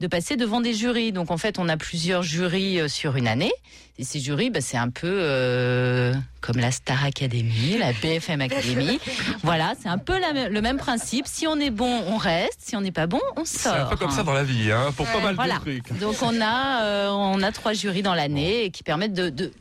de 0.00 0.06
passer 0.06 0.36
devant 0.36 0.60
des 0.60 0.74
jurys. 0.74 1.12
Donc 1.12 1.30
en 1.30 1.36
fait, 1.38 1.58
on 1.58 1.68
a 1.68 1.76
plusieurs 1.76 2.22
jurys 2.22 2.80
euh, 2.80 2.88
sur 2.88 3.16
une 3.16 3.26
année. 3.28 3.52
Et 4.00 4.04
ces 4.04 4.20
jurys, 4.20 4.50
bah, 4.50 4.60
c'est 4.60 4.76
un 4.76 4.90
peu 4.90 5.08
euh, 5.08 6.14
comme 6.40 6.58
la 6.58 6.70
Star 6.70 7.04
Academy, 7.04 7.76
la 7.78 7.92
BFM 7.92 8.40
Academy. 8.40 9.00
voilà, 9.42 9.72
c'est 9.82 9.88
un 9.88 9.98
peu 9.98 10.16
la 10.20 10.48
le 10.48 10.60
même 10.60 10.76
principe. 10.76 11.26
Si 11.26 11.48
on 11.48 11.56
est 11.58 11.70
bon, 11.70 12.02
on 12.06 12.16
reste. 12.16 12.58
Si 12.60 12.76
on 12.76 12.80
n'est 12.80 12.92
pas 12.92 13.08
bon, 13.08 13.20
on 13.36 13.44
C'est 13.44 13.58
sort. 13.68 13.74
un 13.74 13.84
peu 13.86 13.96
comme 13.96 14.12
ça 14.12 14.22
dans 14.22 14.32
la 14.34 14.44
vie, 14.44 14.70
hein, 14.70 14.92
pour 14.96 15.06
pas 15.06 15.20
mal 15.20 15.34
Voilà. 15.34 15.54
de 15.56 15.60
trucs. 15.60 15.98
Donc 15.98 16.14
on 16.22 16.40
a, 16.40 16.84
euh, 16.84 17.08
on 17.10 17.42
a 17.42 17.50
trois 17.50 17.72
jurys 17.72 18.02
dans 18.02 18.14
l'année 18.14 18.70
qui 18.70 18.84
permettent 18.84 19.14
de, 19.14 19.30
de- 19.30 19.52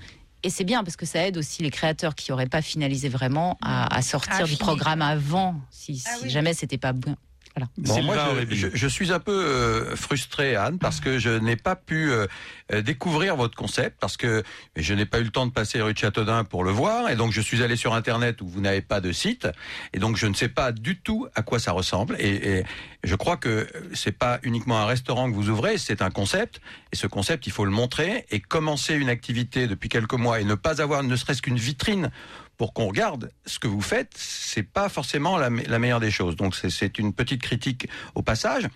et 0.44 0.52
c'est 0.52 0.64
bien 0.64 0.84
parce 0.84 0.96
que 0.98 1.08
ça 1.08 1.26
aide 1.26 1.36
aussi 1.38 1.64
les 1.64 1.72
créateurs 1.72 2.14
qui 2.14 2.30
n'auraient 2.32 2.46
pas 2.46 2.62
finalisé 2.62 3.10
vraiment 3.10 3.58
à, 3.64 3.94
à 3.94 4.04
sortir 4.04 4.46
du 4.46 4.56
programme 4.56 5.02
avant, 5.02 5.56
si, 5.72 6.04
Ah 6.06 6.12
si 6.20 6.26
oui. 6.26 6.30
jamais 6.30 6.54
c'était 6.54 6.78
pas 6.78 6.94
bon. 6.94 7.16
Voilà. 7.58 7.72
Bon, 7.78 8.04
moi, 8.04 8.16
je 8.52 8.88
suis 8.88 9.12
un 9.12 9.20
peu 9.20 9.32
euh, 9.32 9.96
frustré, 9.96 10.56
Anne, 10.56 10.78
parce 10.78 11.00
que 11.00 11.18
je 11.18 11.32
n'ai 11.32 11.56
pas 11.56 11.76
pu 11.76 12.12
euh, 12.12 12.28
euh, 12.72 12.82
découvrir 12.84 13.36
votre 13.36 13.56
concept, 13.56 13.98
parce 14.00 14.16
que 14.16 14.44
je 14.76 14.94
n'ai 14.94 15.08
pas 15.08 15.20
eu 15.20 15.24
le 15.24 15.32
temps 15.32 15.48
de 15.48 15.52
passer 15.52 15.82
rue 15.82 15.94
de 15.94 15.98
Châteaudun 15.98 16.44
pour 16.44 16.64
le 16.64 16.70
voir, 16.70 17.10
et 17.10 17.16
donc 17.16 17.32
je 17.32 17.42
suis 17.42 17.64
allé 17.64 17.76
sur 17.76 17.96
Internet 17.96 18.42
où 18.42 18.48
vous 18.48 18.62
n'avez 18.62 18.82
pas 18.82 19.02
de 19.02 19.12
site, 19.12 19.48
et 19.94 20.00
donc 20.00 20.18
je 20.18 20.28
ne 20.28 20.36
sais 20.36 20.50
pas 20.50 20.72
du 20.72 21.00
tout 21.00 21.28
à 21.34 21.42
quoi 21.42 21.58
ça 21.58 21.72
ressemble, 21.72 22.16
et, 22.20 22.60
et 22.60 22.64
je 23.04 23.16
crois 23.16 23.38
que 23.38 23.68
c'est 23.94 24.12
pas 24.12 24.40
uniquement 24.44 24.80
un 24.80 24.86
restaurant 24.86 25.28
que 25.30 25.36
vous 25.36 25.50
ouvrez, 25.50 25.80
c'est 25.80 26.04
un 26.04 26.12
concept, 26.12 26.62
et 26.92 26.96
ce 26.96 27.08
concept, 27.08 27.48
il 27.48 27.52
faut 27.52 27.66
le 27.66 27.72
montrer, 27.72 28.26
et 28.30 28.40
commencer 28.40 28.94
une 28.94 29.10
activité 29.10 29.66
depuis 29.66 29.90
quelques 29.90 30.14
mois 30.14 30.40
et 30.40 30.44
ne 30.44 30.56
pas 30.56 30.80
avoir 30.82 31.02
ne 31.02 31.16
serait-ce 31.16 31.42
qu'une 31.42 31.58
vitrine 31.58 32.12
pour 32.58 32.74
qu'on 32.74 32.88
regarde 32.88 33.32
ce 33.46 33.60
que 33.60 33.68
vous 33.68 33.82
faites, 33.82 34.12
c'est 34.16 34.64
pas 34.64 34.90
forcément 34.90 35.38
la, 35.38 35.50
me- 35.50 35.64
la 35.64 35.80
meilleure 35.80 36.00
des 36.00 36.12
choses. 36.12 36.36
Donc 36.36 36.56
c'est- 36.56 36.98
une 36.98 37.14
petite 37.14 37.42
critique 37.42 37.88
au 38.16 38.22
passage. 38.24 38.68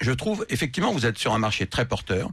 Je 0.00 0.12
trouve 0.12 0.46
effectivement 0.48 0.92
vous 0.92 1.06
êtes 1.06 1.18
sur 1.18 1.32
un 1.34 1.38
marché 1.40 1.66
très 1.66 1.84
porteur, 1.84 2.30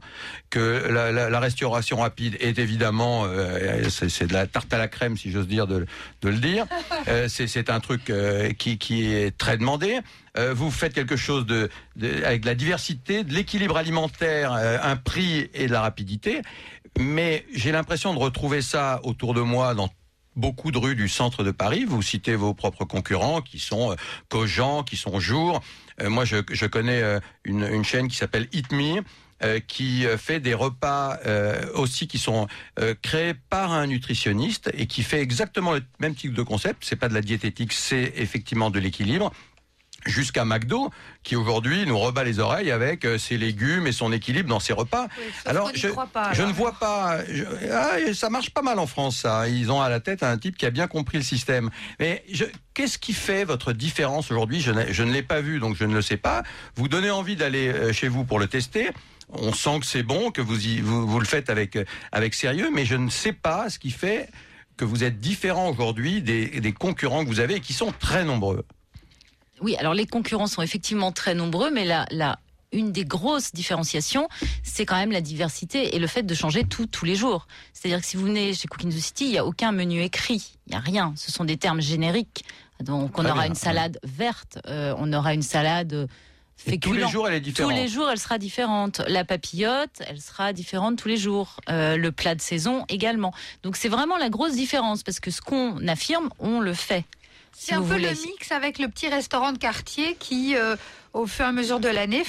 que 0.50 0.86
la, 0.88 1.10
la- 1.10 1.28
la 1.30 1.40
restauration 1.40 1.96
rapide 1.96 2.36
est 2.38 2.60
évidemment 2.60 3.24
euh, 3.26 3.88
c'est 3.88 4.08
c'est 4.08 4.28
de 4.28 4.34
la 4.34 4.46
tarte 4.46 4.72
à 4.72 4.78
la 4.78 4.86
crème 4.86 5.16
si 5.16 5.32
j'ose 5.32 5.48
dire 5.48 5.66
de, 5.66 5.84
de 6.22 6.28
le 6.28 6.36
dire. 6.38 6.66
Euh, 7.08 7.28
c'est 7.28 7.70
un 7.70 7.78
truc 7.78 8.10
euh, 8.10 8.52
qui, 8.52 8.78
qui 8.78 9.06
est 9.06 9.36
très 9.36 9.56
demandé. 9.56 10.00
Euh, 10.38 10.52
vous 10.54 10.72
faites 10.72 10.92
quelque 10.92 11.14
chose 11.16 11.46
de, 11.46 11.70
de- 11.94 12.24
avec 12.24 12.40
de 12.42 12.46
la 12.46 12.56
diversité, 12.56 13.22
de 13.22 13.32
l'équilibre 13.32 13.76
alimentaire, 13.76 14.52
euh, 14.52 14.78
un 14.82 14.96
prix 14.96 15.48
et 15.54 15.66
de 15.68 15.72
la 15.72 15.82
rapidité. 15.82 16.42
Mais 16.98 17.46
j'ai 17.54 17.70
l'impression 17.70 18.12
de 18.12 18.18
retrouver 18.18 18.60
ça 18.60 19.00
autour 19.04 19.34
de 19.34 19.40
moi 19.40 19.74
dans 19.74 19.88
beaucoup 20.36 20.70
de 20.70 20.78
rues 20.78 20.94
du 20.94 21.08
centre 21.08 21.42
de 21.42 21.50
Paris. 21.50 21.84
Vous 21.84 22.02
citez 22.02 22.36
vos 22.36 22.54
propres 22.54 22.84
concurrents 22.84 23.40
qui 23.40 23.58
sont 23.58 23.92
euh, 23.92 23.96
Cogent, 24.28 24.84
qui 24.84 24.96
sont 24.96 25.18
Jour. 25.18 25.62
Euh, 26.00 26.10
moi, 26.10 26.24
je, 26.24 26.36
je 26.50 26.66
connais 26.66 27.02
euh, 27.02 27.20
une, 27.44 27.64
une 27.64 27.84
chaîne 27.84 28.08
qui 28.08 28.16
s'appelle 28.16 28.48
Eat 28.52 28.70
Me. 28.72 29.02
euh, 29.42 29.60
qui 29.60 30.06
euh, 30.06 30.16
fait 30.16 30.40
des 30.40 30.54
repas 30.54 31.18
euh, 31.26 31.66
aussi 31.74 32.08
qui 32.08 32.18
sont 32.18 32.46
créés 33.02 33.34
par 33.50 33.72
un 33.72 33.86
nutritionniste 33.86 34.70
et 34.72 34.86
qui 34.86 35.02
fait 35.02 35.20
exactement 35.20 35.72
le 35.72 35.82
même 36.00 36.14
type 36.14 36.32
de 36.32 36.42
concept. 36.42 36.84
C'est 36.86 36.96
pas 36.96 37.10
de 37.10 37.14
la 37.14 37.20
diététique, 37.20 37.74
c'est 37.74 38.14
effectivement 38.16 38.70
de 38.70 38.78
l'équilibre. 38.78 39.32
Jusqu'à 40.06 40.44
McDo, 40.44 40.90
qui 41.22 41.36
aujourd'hui 41.36 41.84
nous 41.86 41.98
rebat 41.98 42.24
les 42.24 42.38
oreilles 42.38 42.70
avec 42.70 43.04
euh, 43.04 43.18
ses 43.18 43.36
légumes 43.36 43.86
et 43.86 43.92
son 43.92 44.12
équilibre 44.12 44.48
dans 44.48 44.60
ses 44.60 44.72
repas. 44.72 45.08
alors, 45.44 45.70
je, 45.74 45.88
pas, 45.88 46.32
je 46.32 46.42
ne 46.42 46.52
vois 46.52 46.72
pas. 46.72 47.18
je- 47.28 47.44
ah, 47.72 48.14
ça 48.14 48.30
marche 48.30 48.50
pas 48.50 48.62
mal 48.62 48.78
en 48.78 48.86
France, 48.86 49.16
ça. 49.18 49.48
Ils 49.48 49.70
ont 49.70 49.80
à 49.82 49.88
la 49.88 50.00
tête 50.00 50.22
un 50.22 50.38
type 50.38 50.56
qui 50.56 50.66
a 50.66 50.70
bien 50.70 50.86
compris 50.86 51.18
le 51.18 51.24
système. 51.24 51.70
Mais 52.00 52.24
je- 52.32 52.44
qu'est-ce 52.74 52.98
qui 52.98 53.12
fait 53.12 53.44
votre 53.44 53.72
différence 53.72 54.30
aujourd'hui? 54.30 54.60
Je, 54.60 54.72
je 54.90 55.02
ne 55.02 55.12
l'ai 55.12 55.22
pas 55.22 55.40
vu, 55.40 55.58
donc 55.58 55.76
je 55.76 55.84
ne 55.84 55.94
le 55.94 56.02
sais 56.02 56.16
pas. 56.16 56.42
Vous 56.76 56.88
donnez 56.88 57.10
envie 57.10 57.36
d'aller 57.36 57.68
euh, 57.68 57.92
chez 57.92 58.08
vous 58.08 58.24
pour 58.24 58.38
le 58.38 58.46
tester. 58.46 58.90
On 59.30 59.52
sent 59.52 59.80
que 59.80 59.86
c'est 59.86 60.04
bon, 60.04 60.30
que 60.30 60.40
vous, 60.40 60.66
y, 60.68 60.80
vous, 60.80 61.04
vous 61.06 61.18
le 61.18 61.26
faites 61.26 61.50
avec, 61.50 61.74
euh, 61.74 61.84
avec 62.12 62.32
sérieux, 62.34 62.70
mais 62.72 62.84
je 62.84 62.94
ne 62.94 63.10
sais 63.10 63.32
pas 63.32 63.68
ce 63.70 63.78
qui 63.80 63.90
fait 63.90 64.28
que 64.76 64.84
vous 64.84 65.02
êtes 65.02 65.18
différent 65.18 65.70
aujourd'hui 65.70 66.22
des, 66.22 66.60
des 66.60 66.72
concurrents 66.72 67.24
que 67.24 67.28
vous 67.28 67.40
avez 67.40 67.56
et 67.56 67.60
qui 67.60 67.72
sont 67.72 67.92
très 67.98 68.24
nombreux. 68.24 68.64
Oui, 69.60 69.76
alors 69.76 69.94
les 69.94 70.06
concurrents 70.06 70.46
sont 70.46 70.62
effectivement 70.62 71.12
très 71.12 71.34
nombreux, 71.34 71.70
mais 71.70 71.84
là, 71.84 72.06
là, 72.10 72.38
une 72.72 72.92
des 72.92 73.04
grosses 73.04 73.52
différenciations, 73.52 74.28
c'est 74.62 74.84
quand 74.84 74.96
même 74.96 75.12
la 75.12 75.20
diversité 75.20 75.94
et 75.94 75.98
le 75.98 76.06
fait 76.06 76.24
de 76.24 76.34
changer 76.34 76.64
tout 76.64 76.86
tous 76.86 77.04
les 77.04 77.14
jours. 77.14 77.46
C'est-à-dire 77.72 78.00
que 78.00 78.06
si 78.06 78.16
vous 78.16 78.24
venez 78.26 78.52
chez 78.54 78.68
Cooking 78.68 78.90
the 78.90 78.98
City, 79.00 79.24
il 79.26 79.30
n'y 79.30 79.38
a 79.38 79.46
aucun 79.46 79.72
menu 79.72 80.02
écrit, 80.02 80.56
il 80.66 80.70
n'y 80.70 80.76
a 80.76 80.80
rien. 80.80 81.14
Ce 81.16 81.30
sont 81.32 81.44
des 81.44 81.56
termes 81.56 81.80
génériques. 81.80 82.44
Donc 82.80 83.18
on 83.18 83.22
Très 83.22 83.30
aura 83.32 83.40
bien. 83.42 83.50
une 83.50 83.54
salade 83.54 83.98
verte, 84.04 84.58
euh, 84.66 84.94
on 84.98 85.10
aura 85.14 85.32
une 85.32 85.40
salade 85.42 86.08
Et 86.66 86.78
tous 86.78 86.92
les 86.92 86.98
féculent. 87.00 87.08
jours, 87.08 87.28
elle 87.28 87.34
est 87.34 87.40
différente. 87.40 87.70
Tous 87.70 87.76
les 87.76 87.88
jours, 87.88 88.10
elle 88.10 88.18
sera 88.18 88.36
différente. 88.36 89.00
La 89.08 89.24
papillote, 89.24 90.02
elle 90.06 90.20
sera 90.20 90.52
différente 90.52 90.98
tous 90.98 91.08
les 91.08 91.16
jours. 91.16 91.56
Euh, 91.70 91.96
le 91.96 92.12
plat 92.12 92.34
de 92.34 92.42
saison 92.42 92.84
également. 92.90 93.32
Donc 93.62 93.76
c'est 93.76 93.88
vraiment 93.88 94.18
la 94.18 94.28
grosse 94.28 94.52
différence 94.54 95.02
parce 95.02 95.20
que 95.20 95.30
ce 95.30 95.40
qu'on 95.40 95.86
affirme, 95.88 96.28
on 96.40 96.60
le 96.60 96.74
fait. 96.74 97.04
Si 97.58 97.66
C'est 97.68 97.74
un 97.74 97.78
peu 97.80 97.94
voulez. 97.94 98.10
le 98.10 98.10
mix 98.10 98.52
avec 98.52 98.78
le 98.78 98.88
petit 98.88 99.08
restaurant 99.08 99.50
de 99.52 99.56
quartier 99.58 100.14
qui, 100.20 100.54
euh, 100.56 100.76
au 101.14 101.26
fur 101.26 101.46
et 101.46 101.48
à 101.48 101.52
mesure 101.52 101.80
de 101.80 101.88
l'année, 101.88 102.22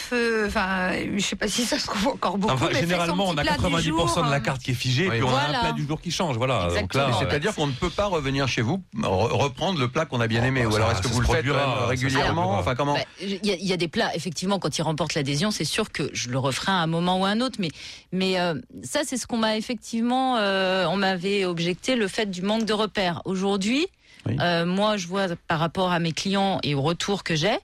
enfin, 0.45 0.91
je 1.17 1.21
sais 1.21 1.35
pas 1.35 1.49
si 1.49 1.65
ça 1.65 1.77
se 1.77 1.87
trouve 1.87 2.07
encore 2.07 2.37
beaucoup. 2.37 2.53
Enfin, 2.53 2.69
mais 2.71 2.79
généralement, 2.79 3.25
on 3.27 3.37
a 3.37 3.41
plat 3.41 3.57
du 3.57 3.63
90% 3.63 3.81
jour, 3.83 4.23
de 4.23 4.29
la 4.31 4.37
euh, 4.37 4.39
carte 4.39 4.61
qui 4.61 4.71
est 4.71 4.73
figée, 4.73 5.09
Oui. 5.09 5.17
puis 5.17 5.23
on 5.23 5.35
a 5.35 5.41
un 5.41 5.49
plat 5.59 5.71
du 5.73 5.85
jour 5.85 5.99
qui 5.99 6.11
change. 6.11 6.37
Voilà. 6.37 6.69
Euh, 6.71 6.81
C'est-à-dire 7.19 7.53
qu'on 7.53 7.67
ne 7.67 7.73
peut 7.73 7.89
pas 7.89 8.05
revenir 8.05 8.47
chez 8.47 8.61
vous 8.61 8.81
re- 8.95 9.33
reprendre 9.33 9.77
le 9.79 9.89
plat 9.89 10.05
qu'on 10.05 10.21
a 10.21 10.27
bien 10.27 10.45
aimé. 10.45 10.63
bah, 10.63 10.69
Ou 10.69 10.75
alors 10.77 10.91
est-ce 10.91 11.01
que 11.01 11.09
vous 11.09 11.19
le 11.19 11.27
faites 11.27 11.45
régulièrement. 11.87 12.51
Enfin 12.57 12.75
comment 12.75 12.93
Bah, 12.93 13.01
Il 13.21 13.45
y, 13.45 13.51
a- 13.51 13.55
il 13.55 13.65
y 13.67 13.73
a 13.73 13.77
des 13.77 13.89
plats, 13.89 14.15
effectivement, 14.15 14.59
quand 14.59 14.77
ils 14.77 14.81
remportent 14.81 15.13
l'adhésion, 15.15 15.51
c'est 15.51 15.65
sûr 15.65 15.91
que 15.91 16.09
je 16.13 16.29
le 16.29 16.39
referai 16.39 16.71
à 16.71 16.75
un 16.75 16.87
moment 16.87 17.19
ou 17.19 17.25
à 17.25 17.29
un 17.29 17.41
autre. 17.41 17.57
Mais, 17.59 17.69
mais 18.13 18.39
euh, 18.39 18.55
ça, 18.83 19.01
c'est 19.03 19.17
ce 19.17 19.27
qu'on 19.27 19.37
m'a 19.37 19.57
effectivement, 19.57 20.37
euh, 20.37 20.85
on 20.87 20.95
m'avait 20.95 21.43
objecté 21.43 21.97
le 21.97 22.07
fait 22.07 22.27
du 22.31 22.41
manque 22.41 22.63
de 22.63 22.73
repères. 22.73 23.21
Aujourd'hui, 23.25 23.87
Euh, 24.39 24.65
moi, 24.65 24.97
je 24.97 25.07
vois 25.07 25.27
par 25.47 25.59
rapport 25.59 25.91
à 25.91 25.99
mes 25.99 26.11
clients 26.11 26.59
et 26.63 26.75
au 26.75 26.81
retour 26.81 27.23
que 27.23 27.35
j'ai, 27.35 27.57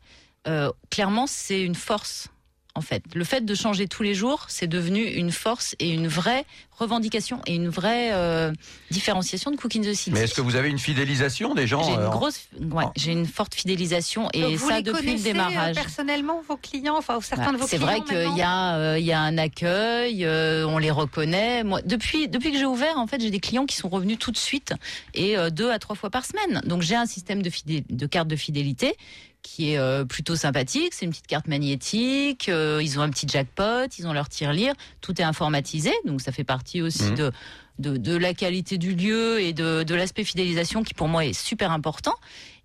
euh, 0.48 0.72
clairement, 0.90 1.28
c'est 1.28 1.62
une 1.62 1.76
force. 1.76 2.30
En 2.76 2.82
fait, 2.82 3.04
le 3.14 3.24
fait 3.24 3.46
de 3.46 3.54
changer 3.54 3.88
tous 3.88 4.02
les 4.02 4.16
jours, 4.16 4.46
c'est 4.48 4.66
devenu 4.66 5.04
une 5.04 5.32
force 5.32 5.76
et 5.78 5.90
une 5.92 6.08
vraie 6.08 6.44
revendication 6.72 7.40
et 7.46 7.54
une 7.54 7.70
vraie 7.70 8.12
euh, 8.14 8.52
différenciation 8.90 9.52
de 9.52 9.58
Cooking 9.58 9.84
the 9.84 9.94
City. 9.94 10.10
Mais 10.12 10.22
est-ce 10.22 10.34
que 10.34 10.42
vous 10.42 10.56
avez 10.56 10.70
une 10.70 10.80
fidélisation 10.80 11.54
des 11.54 11.68
gens 11.68 11.84
J'ai 11.84 11.94
une 11.94 12.00
euh, 12.00 12.10
grosse, 12.10 12.48
ouais, 12.60 12.86
j'ai 12.96 13.12
une 13.12 13.28
forte 13.28 13.54
fidélisation 13.54 14.28
et 14.34 14.58
ça 14.58 14.78
les 14.78 14.82
depuis 14.82 15.14
le 15.14 15.20
euh, 15.20 15.24
démarrage. 15.24 15.76
personnellement, 15.76 16.42
vos 16.50 16.58
clients, 16.58 16.98
enfin, 16.98 17.20
certains 17.22 17.46
Ouais, 17.46 17.54
de 17.54 17.58
vos 17.58 17.68
C'est 17.68 17.78
clients. 17.78 17.92
vrai 17.92 18.02
qu'il 18.02 18.38
y 18.38 18.42
a, 18.42 18.76
euh, 18.78 18.98
il 18.98 19.06
y 19.06 19.12
a 19.14 19.20
un 19.22 19.38
accueil, 19.38 20.26
euh, 20.26 20.66
on 20.68 20.80
les 20.80 20.90
reconnaît. 20.90 21.64
Moi, 21.64 21.80
depuis, 21.84 22.28
depuis 22.28 22.52
que 22.52 22.58
j'ai 22.58 22.66
ouvert, 22.66 22.98
en 22.98 23.06
fait, 23.06 23.22
j'ai 23.22 23.30
des 23.30 23.40
clients 23.40 23.68
qui 23.68 23.76
sont 23.76 23.88
revenus 23.90 24.18
tout 24.18 24.32
de 24.32 24.38
suite 24.38 24.74
et 25.14 25.38
euh, 25.38 25.52
deux 25.52 25.70
à 25.70 25.78
trois 25.78 25.96
fois 25.96 26.10
par 26.10 26.26
semaine. 26.26 26.60
Donc 26.66 26.82
j'ai 26.82 26.96
un 26.96 27.06
système 27.06 27.44
de, 27.44 27.52
fidé- 27.52 27.84
de 27.88 28.08
carte 28.08 28.28
de 28.30 28.36
fidélité 28.36 28.96
qui 29.44 29.74
est 29.74 29.78
euh, 29.78 30.04
plutôt 30.06 30.36
sympathique. 30.36 30.94
C'est 30.96 31.06
une 31.06 31.12
petite 31.12 31.28
carte 31.28 31.48
magnétique. 31.48 32.50
euh, 32.50 32.82
ils 32.82 32.98
ont 32.98 33.04
un 33.04 33.10
petit 33.12 33.28
jackpot, 33.28 33.86
ils 34.00 34.08
ont 34.08 34.14
leur 34.14 34.30
tirelire. 34.30 34.74
Tout 35.02 35.22
est 35.22 35.24
informatisé, 35.24 35.92
donc 36.06 36.22
ça 36.22 36.32
fait 36.32 36.44
partie 36.44 36.82
aussi 36.82 37.04
Mhm. 37.04 37.16
de, 37.16 37.32
de 37.80 37.98
de 37.98 38.16
la 38.18 38.34
qualité 38.34 38.78
du 38.80 38.96
lieu 38.96 39.40
et 39.42 39.54
de, 39.54 39.84
de 39.84 39.96
l'aspect 39.96 40.24
fidélisation 40.24 40.84
qui 40.84 40.94
pour 40.96 41.08
moi 41.08 41.26
est 41.26 41.34
super 41.34 41.72
important. 41.72 42.16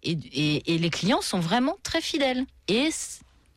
Et, 0.02 0.12
et, 0.32 0.74
et 0.74 0.78
les 0.78 0.90
clients 0.90 1.20
sont 1.20 1.40
vraiment 1.40 1.76
très 1.82 2.00
fidèles. 2.00 2.44
Et 2.68 2.88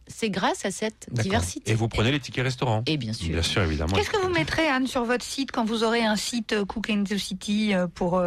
c'est 0.07 0.29
grâce 0.29 0.65
à 0.65 0.71
cette 0.71 1.07
diversité. 1.11 1.71
Et 1.71 1.75
vous 1.75 1.87
prenez 1.87 2.11
les 2.11 2.19
tickets 2.19 2.43
restaurants 2.43 2.83
Et 2.87 2.97
bien 2.97 3.13
sûr. 3.13 3.29
Bien 3.29 3.43
sûr, 3.43 3.61
évidemment. 3.61 3.93
Qu'est-ce 3.95 4.09
que 4.09 4.17
vous 4.17 4.29
mettrez, 4.33 4.67
Anne, 4.67 4.87
sur 4.87 5.03
votre 5.05 5.23
site 5.23 5.51
quand 5.51 5.63
vous 5.63 5.83
aurez 5.83 6.03
un 6.03 6.15
site 6.15 6.53
euh, 6.53 6.65
Cook 6.65 6.89
in 6.89 7.03
the 7.03 7.17
City 7.17 7.73
pour 7.93 8.21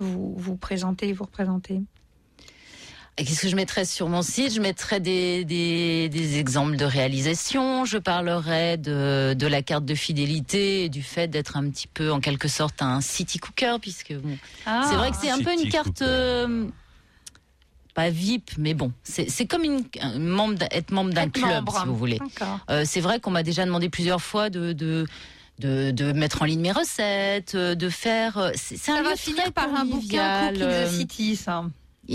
vous, 0.00 0.34
vous 0.36 0.56
présenter, 0.56 1.12
vous 1.12 1.24
représenter? 1.24 1.80
Et 3.20 3.24
qu'est-ce 3.24 3.42
que 3.42 3.48
je 3.48 3.56
mettrais 3.56 3.84
sur 3.84 4.08
mon 4.08 4.22
site? 4.22 4.54
Je 4.54 4.62
mettrais 4.62 4.98
des, 4.98 5.44
des, 5.44 6.08
des 6.08 6.38
exemples 6.38 6.76
de 6.76 6.86
réalisation. 6.86 7.84
Je 7.84 7.98
parlerai 7.98 8.78
de, 8.78 9.34
de 9.34 9.46
la 9.46 9.60
carte 9.60 9.84
de 9.84 9.94
fidélité 9.94 10.84
et 10.84 10.88
du 10.88 11.02
fait 11.02 11.28
d'être 11.28 11.58
un 11.58 11.68
petit 11.68 11.86
peu, 11.86 12.10
en 12.12 12.20
quelque 12.20 12.48
sorte, 12.48 12.80
un 12.80 13.02
city 13.02 13.38
cooker, 13.38 13.76
puisque 13.78 14.14
bon, 14.14 14.38
Ah. 14.64 14.86
c'est 14.88 14.96
vrai 14.96 15.10
que 15.10 15.18
c'est 15.20 15.28
un 15.28 15.38
peu 15.42 15.52
une 15.52 15.68
carte. 15.70 16.00
euh, 16.00 16.64
pas 17.92 18.08
VIP, 18.08 18.52
mais 18.56 18.72
bon, 18.72 18.90
c'est 19.02 19.28
c'est 19.28 19.44
comme 19.46 19.64
une, 19.64 19.82
un 20.00 20.18
membre, 20.18 20.62
être 20.70 20.90
membre 20.92 21.12
d'un 21.12 21.28
club, 21.28 21.66
membre. 21.66 21.78
si 21.80 21.86
vous 21.88 21.96
voulez. 21.96 22.18
Euh, 22.70 22.84
c'est 22.86 23.00
vrai 23.02 23.20
qu'on 23.20 23.32
m'a 23.32 23.42
déjà 23.42 23.66
demandé 23.66 23.90
plusieurs 23.90 24.22
fois 24.22 24.48
de, 24.48 24.72
de, 24.72 25.06
de, 25.58 25.90
de 25.90 26.12
mettre 26.12 26.40
en 26.40 26.44
ligne 26.46 26.60
mes 26.60 26.72
recettes, 26.72 27.54
euh, 27.56 27.74
de 27.74 27.88
faire. 27.90 28.52
C'est 28.54 28.78
Ça 28.78 28.96
lieu 28.98 29.02
va 29.08 29.16
finir 29.16 29.42
très 29.42 29.50
par 29.52 29.74
un 29.74 29.84
bouquin 29.84 30.52
convivial, 30.52 30.54
Cook 30.54 30.62
in 30.62 30.66
euh, 30.70 30.86
the 30.86 30.90
City, 30.90 31.36
ça. 31.36 31.64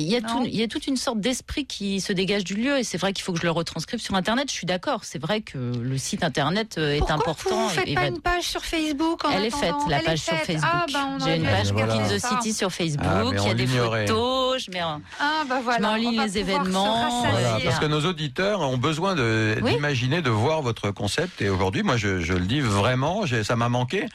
Il 0.02 0.08
y, 0.12 0.16
a 0.16 0.22
tout, 0.22 0.44
il 0.46 0.56
y 0.56 0.64
a 0.64 0.68
toute 0.68 0.88
une 0.88 0.98
sorte 0.98 1.20
d'esprit 1.20 1.66
qui 1.66 2.02
se 2.02 2.12
dégage 2.14 2.44
du 2.44 2.56
lieu 2.56 2.78
et 2.78 2.84
c'est 2.84 2.98
vrai 2.98 3.14
qu'il 3.14 3.24
faut 3.24 3.32
que 3.34 3.40
je 3.40 3.44
le 3.46 3.52
retranscrive 3.52 4.00
sur 4.00 4.16
Internet. 4.16 4.50
Je 4.50 4.54
suis 4.56 4.66
d'accord, 4.66 5.04
c'est 5.06 5.20
vrai 5.20 5.42
que 5.42 5.58
le 5.58 5.98
site 5.98 6.24
Internet 6.24 6.78
euh, 6.78 6.94
est 6.96 6.98
Pourquoi 7.00 7.16
important. 7.16 7.56
vous 7.56 7.66
ne 7.66 7.70
faites 7.70 7.88
et 7.88 7.96
pas 7.96 8.02
va- 8.02 8.08
une 8.08 8.20
page 8.22 8.44
sur 8.44 8.64
Facebook 8.66 9.24
en 9.26 9.32
Elle 9.32 9.46
est 9.46 9.56
faite, 9.56 9.74
la 9.90 10.00
page 10.00 10.20
sur. 10.20 10.34
Facebook. 10.36 10.70
Ah, 10.72 10.86
bah, 10.92 11.08
J'ai 11.26 11.36
une 11.38 11.44
page 11.44 11.72
the. 11.72 12.20
City 12.20 12.54
sur 12.54 12.72
Facebook, 12.72 13.06
Ah, 13.10 13.24
mais 13.32 13.38
il 13.42 13.48
y 13.48 13.50
a 13.50 13.54
des 13.54 13.68
photos, 13.68 14.64
je 14.66 14.72
mets 14.72 14.80
un- 14.80 15.02
Ah, 15.20 15.44
bah 15.48 15.62
Je 15.76 15.82
mets 15.82 15.88
en 15.88 15.96
ligne 15.96 16.22
les 16.22 16.38
événements. 16.38 17.22
Voilà, 17.32 17.60
parce 17.64 17.80
que 17.80 17.86
nos 17.86 18.02
auditeurs 18.06 18.62
ont 18.62 18.78
besoin 18.78 19.16
de- 19.16 19.58
Oui. 19.62 19.74
d'imaginer, 19.74 20.22
de 20.22 20.30
voir 20.30 20.62
votre 20.62 20.92
concept. 20.92 21.42
Et 21.42 21.50
aujourd'hui, 21.50 21.84
moi, 21.84 21.98
je, 21.98 22.20
je 22.20 22.34
le 22.34 22.46
dis 22.46 22.60
vraiment, 22.62 23.26
j'ai- 23.26 23.44
ça 23.44 23.56
m'a 23.56 23.70
manqué 23.70 24.06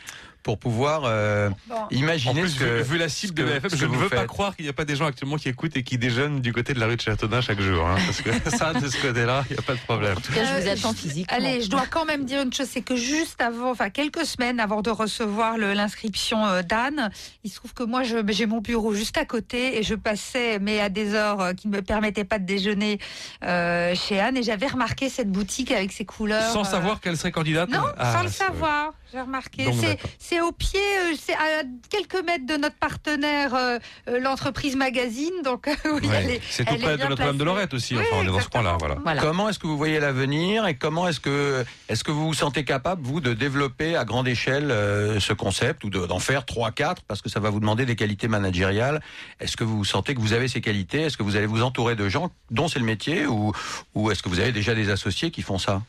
pour 0.42 0.58
pouvoir 0.58 1.02
euh, 1.04 1.50
Bon. 1.68 1.74
En 1.76 1.88
imaginer 1.90 2.40
plus, 2.42 2.50
ce 2.50 2.58
que, 2.58 2.64
vu, 2.64 2.82
vu 2.82 2.98
la 2.98 3.08
cible 3.08 3.34
de 3.34 3.44
BFM, 3.44 3.70
je 3.74 3.86
ne 3.86 3.96
veux 3.96 4.08
pas 4.08 4.24
croire 4.26 4.56
qu'il 4.56 4.64
n'y 4.64 4.70
a 4.70 4.72
pas 4.74 4.84
des 4.84 4.96
gens 4.96 5.06
actuellement 5.06 5.36
qui 5.36 5.48
écoutent 5.48 5.76
et 5.76 5.82
qui 5.82 5.98
déjeunent 5.98 6.40
du 6.40 6.52
côté 6.52 6.74
de 6.74 6.80
la 6.80 6.86
rue 6.86 6.96
de 6.96 7.00
Châteaudun 7.00 7.40
chaque 7.40 7.60
jour. 7.60 7.86
hein, 7.86 7.96
parce 8.06 8.20
que 8.22 8.50
ça, 8.56 8.72
de 8.72 8.88
ce 8.88 9.00
côté-là, 9.00 9.44
il 9.50 9.52
n'y 9.54 9.58
a 9.58 9.62
pas 9.62 9.74
de 9.74 9.80
problème. 9.80 10.16
En 10.16 10.20
tout 10.20 10.32
cas, 10.32 10.44
je 10.44 10.62
vous 10.62 10.68
attends 10.68 10.94
physiquement. 10.94 11.36
Allez, 11.36 11.60
je 11.62 11.68
dois 11.70 11.86
quand 11.90 12.04
même 12.04 12.24
dire 12.24 12.42
une 12.42 12.52
chose, 12.52 12.68
c'est 12.70 12.82
que 12.82 12.96
juste 12.96 13.40
avant, 13.40 13.70
enfin 13.70 13.90
quelques 13.90 14.24
semaines 14.24 14.60
avant 14.60 14.82
de 14.82 14.90
recevoir 14.90 15.58
l'inscription 15.58 16.44
euh, 16.46 16.62
d'Anne, 16.62 17.10
il 17.44 17.50
se 17.50 17.56
trouve 17.56 17.74
que 17.74 17.82
moi 17.82 18.02
j'ai 18.02 18.46
mon 18.46 18.60
bureau 18.60 18.94
juste 18.94 19.18
à 19.18 19.24
côté 19.24 19.78
et 19.78 19.82
je 19.82 19.94
passais, 19.94 20.58
mais 20.58 20.80
à 20.80 20.88
des 20.88 21.14
heures 21.14 21.40
euh, 21.40 21.52
qui 21.52 21.68
ne 21.68 21.76
me 21.76 21.82
permettaient 21.82 22.24
pas 22.24 22.38
de 22.38 22.44
déjeuner 22.46 22.98
euh, 23.44 23.94
chez 23.94 24.18
Anne 24.20 24.36
et 24.36 24.42
j'avais 24.42 24.66
remarqué 24.66 25.08
cette 25.08 25.30
boutique 25.30 25.70
avec 25.72 25.92
ses 25.92 26.04
couleurs. 26.04 26.52
Sans 26.52 26.60
euh, 26.66 26.70
savoir 26.70 27.00
qu'elle 27.00 27.16
serait 27.16 27.32
candidate 27.32 27.68
Non, 27.70 27.82
Ah, 27.98 28.12
sans 28.14 28.22
le 28.22 28.28
savoir, 28.28 28.92
j'ai 29.12 29.20
remarqué. 29.20 29.66
C'est-. 29.72 29.98
C'est 30.30 30.40
au 30.40 30.52
pied, 30.52 30.78
euh, 30.78 31.16
c'est 31.20 31.34
à 31.34 31.64
quelques 31.88 32.24
mètres 32.24 32.46
de 32.46 32.54
notre 32.56 32.76
partenaire, 32.76 33.52
euh, 33.52 33.78
euh, 34.08 34.20
l'entreprise 34.20 34.76
Magazine. 34.76 35.32
Donc 35.42 35.68
oui, 35.86 36.06
Ouais. 36.06 36.14
elle 36.22 36.30
est. 36.30 36.40
C'est 36.48 36.64
tout 36.64 36.74
elle 36.74 36.80
est 36.82 36.84
près 36.84 36.96
de 36.98 37.02
Notre-Dame 37.08 37.36
de. 37.36 37.42
Lorette 37.42 37.74
aussi. 37.74 37.96
Oui, 37.96 38.02
enfin, 38.02 38.20
on 38.20 38.22
est 38.22 38.26
dans 38.30 38.38
ce 38.38 38.48
coin-là. 38.48 38.76
Voilà. 38.78 38.94
Voilà. 39.02 39.20
Comment 39.20 39.48
est-ce 39.48 39.58
que 39.58 39.66
vous 39.66 39.76
voyez 39.76 39.98
l'avenir 39.98 40.68
et 40.68 40.74
comment 40.74 41.08
est-ce 41.08 41.18
que 41.18 41.64
est-ce 41.88 42.04
que 42.04 42.12
vous 42.12 42.26
vous 42.26 42.34
sentez 42.34 42.64
capable 42.64 43.02
vous 43.02 43.20
de 43.20 43.32
développer 43.34 43.96
à 43.96 44.04
grande 44.04 44.28
échelle 44.28 44.70
euh, 44.70 45.18
ce 45.18 45.32
concept 45.32 45.82
ou 45.82 45.90
de- 45.90 46.06
d'en 46.06 46.20
faire 46.20 46.46
trois 46.46 46.70
quatre 46.70 47.02
parce 47.02 47.22
que 47.22 47.28
ça 47.28 47.40
va 47.40 47.50
vous 47.50 47.58
demander 47.58 47.84
des 47.84 47.96
qualités 47.96 48.28
managériales. 48.28 49.02
Est-ce 49.40 49.56
que 49.56 49.64
vous 49.64 49.84
sentez 49.84 50.14
que 50.14 50.20
vous 50.20 50.32
avez 50.32 50.46
ces 50.46 50.60
qualités? 50.60 51.00
Est-ce 51.00 51.16
que 51.16 51.24
vous 51.24 51.34
allez 51.34 51.46
vous 51.46 51.62
entourer 51.62 51.96
de 51.96 52.08
gens 52.08 52.30
dont 52.52 52.68
c'est 52.68 52.78
le 52.78 52.84
métier 52.84 53.26
ou 53.26 53.52
ou 53.96 54.12
est-ce 54.12 54.22
que 54.22 54.28
vous 54.28 54.38
avez 54.38 54.52
déjà 54.52 54.76
des 54.76 54.90
associés 54.90 55.32
qui 55.32 55.42
font 55.42 55.58
ça? 55.58 55.82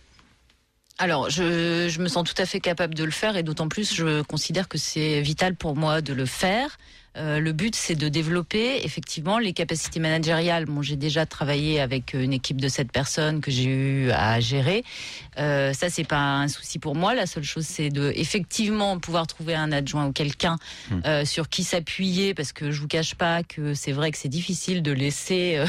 Alors, 1.01 1.31
je, 1.31 1.99
me 1.99 2.07
sens 2.07 2.31
tout 2.31 2.39
à 2.39 2.45
fait 2.45 2.59
capable 2.59 2.93
de 2.93 3.03
le 3.03 3.09
faire 3.09 3.35
et 3.35 3.41
d'autant 3.41 3.67
plus, 3.67 3.91
je 3.91 4.21
considère 4.21 4.67
que 4.67 4.77
c'est 4.77 5.19
vital 5.21 5.55
pour 5.55 5.75
moi 5.75 5.99
de 5.99 6.13
le 6.13 6.27
faire. 6.27 6.77
Euh, 7.17 7.39
le 7.39 7.51
but, 7.51 7.75
c'est 7.75 7.95
de 7.95 8.07
développer 8.07 8.85
effectivement 8.85 9.37
les 9.37 9.53
capacités 9.53 9.99
managériales. 9.99 10.65
Bon, 10.65 10.81
j'ai 10.81 10.95
déjà 10.95 11.25
travaillé 11.25 11.81
avec 11.81 12.13
une 12.13 12.31
équipe 12.31 12.61
de 12.61 12.69
sept 12.69 12.91
personnes 12.91 13.41
que 13.41 13.51
j'ai 13.51 13.65
eu 13.65 14.11
à 14.11 14.39
gérer. 14.39 14.83
Euh, 15.37 15.73
ça, 15.73 15.89
c'est 15.89 16.05
pas 16.05 16.37
un 16.37 16.47
souci 16.47 16.79
pour 16.79 16.95
moi. 16.95 17.13
La 17.13 17.25
seule 17.25 17.43
chose, 17.43 17.65
c'est 17.65 17.89
de 17.89 18.13
effectivement 18.15 18.97
pouvoir 18.99 19.27
trouver 19.27 19.55
un 19.55 19.71
adjoint 19.71 20.07
ou 20.07 20.11
quelqu'un 20.13 20.57
Hmm. 20.89 21.01
euh, 21.05 21.25
sur 21.25 21.49
qui 21.49 21.63
s'appuyer, 21.63 22.33
parce 22.33 22.53
que 22.53 22.71
je 22.71 22.79
vous 22.81 22.87
cache 22.87 23.15
pas 23.15 23.43
que 23.43 23.73
c'est 23.73 23.91
vrai 23.91 24.11
que 24.11 24.17
c'est 24.17 24.29
difficile 24.29 24.81
de 24.81 24.91
laisser 24.91 25.57
euh, 25.57 25.65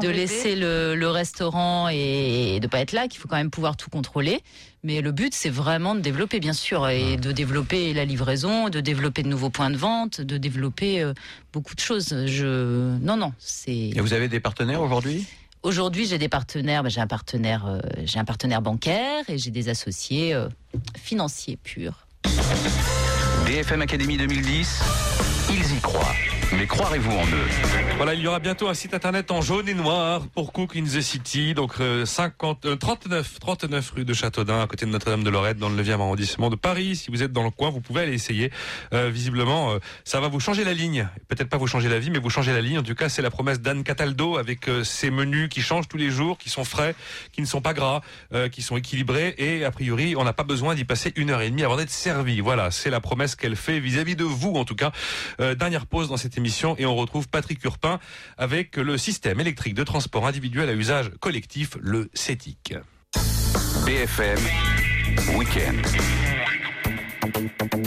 de 0.00 0.08
laisser 0.08 0.56
le, 0.56 0.94
le 0.94 1.08
restaurant 1.08 1.88
et, 1.90 2.56
et 2.56 2.60
de 2.60 2.66
pas 2.66 2.80
être 2.80 2.92
là, 2.92 3.08
qu'il 3.08 3.18
faut 3.20 3.28
quand 3.28 3.36
même 3.36 3.50
pouvoir 3.50 3.76
tout 3.76 3.90
contrôler. 3.90 4.40
Mais 4.86 5.00
le 5.00 5.10
but, 5.10 5.34
c'est 5.34 5.50
vraiment 5.50 5.96
de 5.96 6.00
développer, 6.00 6.38
bien 6.38 6.52
sûr, 6.52 6.88
et 6.88 7.16
de 7.16 7.32
développer 7.32 7.92
la 7.92 8.04
livraison, 8.04 8.68
de 8.68 8.80
développer 8.80 9.24
de 9.24 9.28
nouveaux 9.28 9.50
points 9.50 9.70
de 9.70 9.76
vente, 9.76 10.20
de 10.20 10.36
développer 10.36 11.02
euh, 11.02 11.12
beaucoup 11.52 11.74
de 11.74 11.80
choses. 11.80 12.14
Je, 12.26 12.96
non, 12.98 13.16
non, 13.16 13.32
c'est 13.40 13.72
Et 13.72 14.00
vous 14.00 14.12
avez 14.12 14.28
des 14.28 14.38
partenaires 14.38 14.80
aujourd'hui? 14.80 15.26
Aujourd'hui, 15.64 16.06
j'ai 16.06 16.18
des 16.18 16.28
partenaires. 16.28 16.84
ben, 16.84 16.88
j'ai 16.88 17.00
un 17.00 17.08
partenaire, 17.08 17.66
euh, 17.66 17.80
j'ai 18.04 18.20
un 18.20 18.24
partenaire 18.24 18.62
bancaire 18.62 19.24
et 19.26 19.38
j'ai 19.38 19.50
des 19.50 19.68
associés 19.68 20.32
euh, 20.32 20.46
financiers 20.96 21.56
purs. 21.56 22.06
BFM 23.44 23.82
Academy 23.82 24.16
2010, 24.16 24.82
ils 25.50 25.76
y 25.78 25.80
croient. 25.80 26.14
Mais 26.52 26.66
croirez-vous 26.66 27.10
en 27.10 27.24
eux 27.24 27.48
Voilà, 27.96 28.14
il 28.14 28.20
y 28.20 28.28
aura 28.28 28.38
bientôt 28.38 28.68
un 28.68 28.74
site 28.74 28.94
internet 28.94 29.30
en 29.30 29.42
jaune 29.42 29.68
et 29.68 29.74
noir 29.74 30.26
pour 30.28 30.52
Cook 30.52 30.76
in 30.76 30.84
the 30.84 31.00
City, 31.00 31.54
donc 31.54 31.72
euh, 31.80 32.06
50, 32.06 32.66
euh, 32.66 32.76
39, 32.76 33.40
39 33.40 33.90
rue 33.96 34.04
de 34.04 34.14
Châteaudun, 34.14 34.62
à 34.62 34.66
côté 34.66 34.86
de 34.86 34.90
Notre-Dame-de-Lorette, 34.90 35.58
dans 35.58 35.68
le 35.68 35.82
9e 35.82 35.94
arrondissement 35.94 36.48
de 36.48 36.56
Paris. 36.56 36.94
Si 36.96 37.10
vous 37.10 37.22
êtes 37.22 37.32
dans 37.32 37.42
le 37.42 37.50
coin, 37.50 37.70
vous 37.70 37.80
pouvez 37.80 38.02
aller 38.02 38.12
essayer. 38.12 38.52
Euh, 38.94 39.10
visiblement, 39.10 39.72
euh, 39.72 39.78
ça 40.04 40.20
va 40.20 40.28
vous 40.28 40.40
changer 40.40 40.62
la 40.62 40.72
ligne. 40.72 41.08
Peut-être 41.28 41.48
pas 41.48 41.56
vous 41.56 41.66
changer 41.66 41.88
la 41.88 41.98
vie, 41.98 42.10
mais 42.10 42.20
vous 42.20 42.30
changer 42.30 42.52
la 42.52 42.60
ligne. 42.60 42.78
En 42.78 42.82
tout 42.82 42.94
cas, 42.94 43.08
c'est 43.08 43.22
la 43.22 43.30
promesse 43.30 43.60
d'Anne 43.60 43.82
Cataldo 43.82 44.36
avec 44.36 44.68
euh, 44.68 44.84
ces 44.84 45.10
menus 45.10 45.48
qui 45.48 45.62
changent 45.62 45.88
tous 45.88 45.96
les 45.96 46.10
jours, 46.10 46.38
qui 46.38 46.48
sont 46.48 46.64
frais, 46.64 46.94
qui 47.32 47.40
ne 47.40 47.46
sont 47.46 47.60
pas 47.60 47.74
gras, 47.74 48.02
euh, 48.32 48.48
qui 48.48 48.62
sont 48.62 48.76
équilibrés 48.76 49.34
et 49.38 49.64
a 49.64 49.70
priori, 49.70 50.14
on 50.16 50.24
n'a 50.24 50.32
pas 50.32 50.44
besoin 50.44 50.74
d'y 50.74 50.84
passer 50.84 51.12
une 51.16 51.30
heure 51.30 51.40
et 51.40 51.50
demie 51.50 51.64
avant 51.64 51.76
d'être 51.76 51.90
servi. 51.90 52.40
Voilà, 52.40 52.70
c'est 52.70 52.90
la 52.90 53.00
promesse 53.00 53.34
qu'elle 53.34 53.56
fait 53.56 53.80
vis-à-vis 53.80 54.16
de 54.16 54.24
vous, 54.24 54.54
en 54.54 54.64
tout 54.64 54.74
cas. 54.74 54.92
Euh, 55.40 55.54
dernière 55.54 55.86
pause 55.86 56.08
dans 56.08 56.16
cette 56.16 56.35
émission 56.36 56.74
et 56.78 56.86
on 56.86 56.96
retrouve 56.96 57.28
Patrick 57.28 57.62
Urpin 57.64 57.98
avec 58.36 58.76
le 58.76 58.98
système 58.98 59.40
électrique 59.40 59.74
de 59.74 59.84
transport 59.84 60.26
individuel 60.26 60.68
à 60.68 60.72
usage 60.72 61.10
collectif, 61.20 61.76
le 61.80 62.10
CETIC. 62.14 62.74
BFM 63.84 64.38
Week-end. 65.36 65.76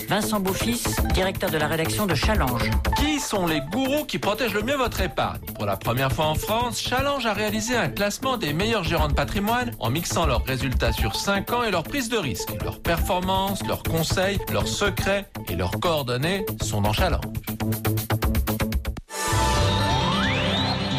Vincent 0.07 0.39
Beaufils, 0.39 0.83
directeur 1.13 1.49
de 1.49 1.57
la 1.57 1.67
rédaction 1.67 2.05
de 2.05 2.15
Challenge. 2.15 2.69
Qui 2.97 3.19
sont 3.19 3.45
les 3.45 3.61
gourous 3.61 4.05
qui 4.05 4.17
protègent 4.17 4.53
le 4.53 4.63
mieux 4.63 4.75
votre 4.75 5.01
épargne 5.01 5.39
Pour 5.55 5.65
la 5.65 5.77
première 5.77 6.11
fois 6.11 6.25
en 6.25 6.35
France, 6.35 6.81
Challenge 6.81 7.25
a 7.25 7.33
réalisé 7.33 7.75
un 7.75 7.89
classement 7.89 8.37
des 8.37 8.53
meilleurs 8.53 8.83
gérants 8.83 9.07
de 9.07 9.13
patrimoine 9.13 9.71
en 9.79 9.89
mixant 9.89 10.25
leurs 10.25 10.43
résultats 10.43 10.93
sur 10.93 11.15
5 11.15 11.53
ans 11.53 11.63
et 11.63 11.71
leurs 11.71 11.83
prises 11.83 12.09
de 12.09 12.17
risque. 12.17 12.49
Leurs 12.63 12.81
performances, 12.81 13.65
leurs 13.67 13.83
conseils, 13.83 14.39
leurs 14.51 14.67
secrets 14.67 15.25
et 15.47 15.55
leurs 15.55 15.79
coordonnées 15.79 16.45
sont 16.61 16.81
dans 16.81 16.93
Challenge. 16.93 17.21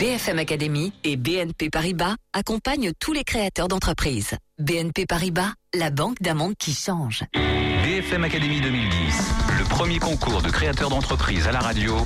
BFM 0.01 0.39
Academy 0.39 0.95
et 1.05 1.19
BNP 1.19 1.69
Paribas 1.69 2.15
accompagnent 2.33 2.93
tous 2.99 3.13
les 3.13 3.23
créateurs 3.23 3.69
d'entreprises. 3.69 4.35
BNP 4.59 5.05
Paribas, 5.05 5.53
la 5.75 5.91
banque 5.91 6.23
d'un 6.23 6.55
qui 6.55 6.73
change. 6.73 7.23
BFM 7.35 8.25
Academy 8.25 8.63
2010, 8.63 8.89
le 9.59 9.65
premier 9.69 9.99
concours 9.99 10.41
de 10.41 10.49
créateurs 10.49 10.89
d'entreprise 10.89 11.47
à 11.47 11.53
la 11.53 11.61
radio. 11.61 11.97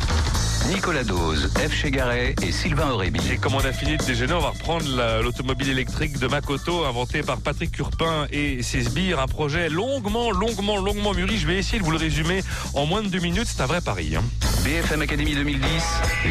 Nicolas 0.69 1.05
Dose, 1.05 1.51
F. 1.57 1.73
Chegaray 1.75 2.35
et 2.43 2.51
Sylvain 2.51 2.91
Aurébi. 2.91 3.21
Et 3.33 3.37
comme 3.37 3.55
on 3.55 3.59
a 3.65 3.73
fini 3.73 3.97
de 3.97 4.05
déjeuner, 4.05 4.33
on 4.33 4.41
va 4.41 4.49
reprendre 4.51 4.85
la- 4.97 5.21
l'automobile 5.21 5.69
électrique 5.69 6.19
de 6.19 6.27
Makoto, 6.27 6.85
inventée 6.85 7.23
par 7.23 7.39
Patrick 7.39 7.71
Curpin 7.71 8.27
et 8.33 8.63
ses 8.63 8.83
sbires. 8.85 9.21
Un 9.21 9.27
projet 9.27 9.69
longuement, 9.69 10.31
longuement, 10.31 10.77
longuement 10.79 11.13
mûri. 11.13 11.37
Je 11.39 11.47
vais 11.47 11.59
essayer 11.59 11.79
de 11.79 11.85
vous 11.85 11.91
le 11.91 11.99
résumer 11.99 12.43
en 12.73 12.87
moins 12.87 13.03
de 13.03 13.09
deux 13.09 13.21
minutes. 13.21 13.47
C'est 13.47 13.61
un 13.63 13.67
vrai 13.67 13.81
pari. 13.83 14.17
hein. 14.17 14.23
BFM 14.65 15.03
Academy 15.03 15.35
2010, 15.35 15.85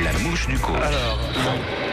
la 0.04 0.14
mouche 0.20 0.48
du 0.48 0.58
coach. 0.58 0.82
Alors, 0.82 1.20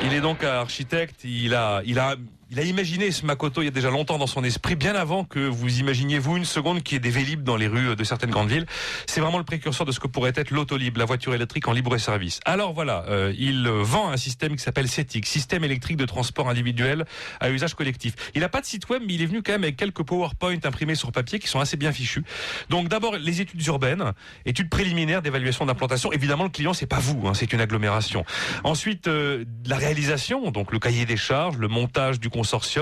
il 0.05 0.12
est 0.14 0.20
donc 0.22 0.43
architecte. 0.43 1.20
Il 1.24 1.55
a, 1.55 1.82
il 1.84 1.99
a, 1.99 2.14
il 2.51 2.59
a 2.59 2.64
imaginé 2.64 3.12
ce 3.12 3.24
Makoto 3.24 3.62
il 3.62 3.66
y 3.66 3.68
a 3.68 3.70
déjà 3.70 3.90
longtemps 3.90 4.18
dans 4.18 4.26
son 4.26 4.42
esprit, 4.42 4.74
bien 4.74 4.96
avant 4.96 5.24
que 5.24 5.38
vous 5.38 5.78
imaginiez 5.78 6.18
vous 6.18 6.36
une 6.36 6.44
seconde 6.44 6.82
qu'il 6.82 6.94
y 6.94 6.96
ait 6.96 7.01
des 7.01 7.11
Vélib 7.11 7.44
dans 7.44 7.57
les 7.57 7.68
rues 7.68 7.94
de 7.94 8.05
certaines 8.05 8.30
grandes 8.30 8.48
villes. 8.48 8.66
C'est 9.07 9.20
vraiment 9.20 9.38
le 9.38 9.44
précurseur 9.44 9.86
de 9.86 9.92
ce 9.92 10.01
que 10.01 10.09
pourrait 10.09 10.32
être 10.34 10.51
l'autolib, 10.51 10.96
la 10.96 11.05
voiture 11.05 11.32
électrique 11.32 11.68
en 11.68 11.72
libre 11.72 11.96
service. 11.98 12.40
Alors 12.44 12.72
voilà, 12.72 13.05
euh, 13.09 13.32
il 13.38 13.68
vend 13.68 14.11
un 14.11 14.16
système 14.16 14.57
qui 14.57 14.62
s'appelle 14.64 14.88
CETIC, 14.88 15.26
système 15.26 15.62
électrique 15.62 15.96
de 15.96 16.07
transport 16.07 16.48
individuel 16.48 17.05
à 17.38 17.51
usage 17.51 17.74
collectif. 17.74 18.14
Il 18.34 18.40
n'a 18.40 18.48
pas 18.48 18.61
de 18.61 18.66
site 18.66 18.88
web, 18.88 19.03
mais 19.07 19.14
il 19.14 19.22
est 19.22 19.26
venu 19.26 19.42
quand 19.42 19.53
même 19.53 19.62
avec 19.62 19.76
quelques 19.76 20.03
PowerPoint 20.03 20.59
imprimés 20.64 20.96
sur 20.96 21.12
papier 21.12 21.38
qui 21.38 21.46
sont 21.46 21.61
assez 21.61 21.76
bien 21.76 21.92
fichus. 21.92 22.24
Donc 22.68 22.88
d'abord 22.88 23.16
les 23.16 23.40
études 23.40 23.64
urbaines, 23.66 24.12
études 24.44 24.70
préliminaires 24.70 25.22
d'évaluation 25.22 25.66
d'implantation. 25.66 26.11
Évidemment, 26.11 26.44
le 26.44 26.51
client 26.51 26.74
c'est 26.74 26.86
pas 26.86 26.98
vous, 26.98 27.28
hein, 27.28 27.34
c'est 27.34 27.53
une 27.53 27.61
agglomération. 27.61 28.24
Ensuite, 28.64 29.07
euh, 29.07 29.44
la 29.66 29.76
réalisation, 29.76 30.51
donc 30.51 30.72
le 30.72 30.80
cahier 30.80 31.07
des 31.07 31.16
charges, 31.16 31.57
le 31.57 31.68
montage 31.68 32.18
du 32.18 32.28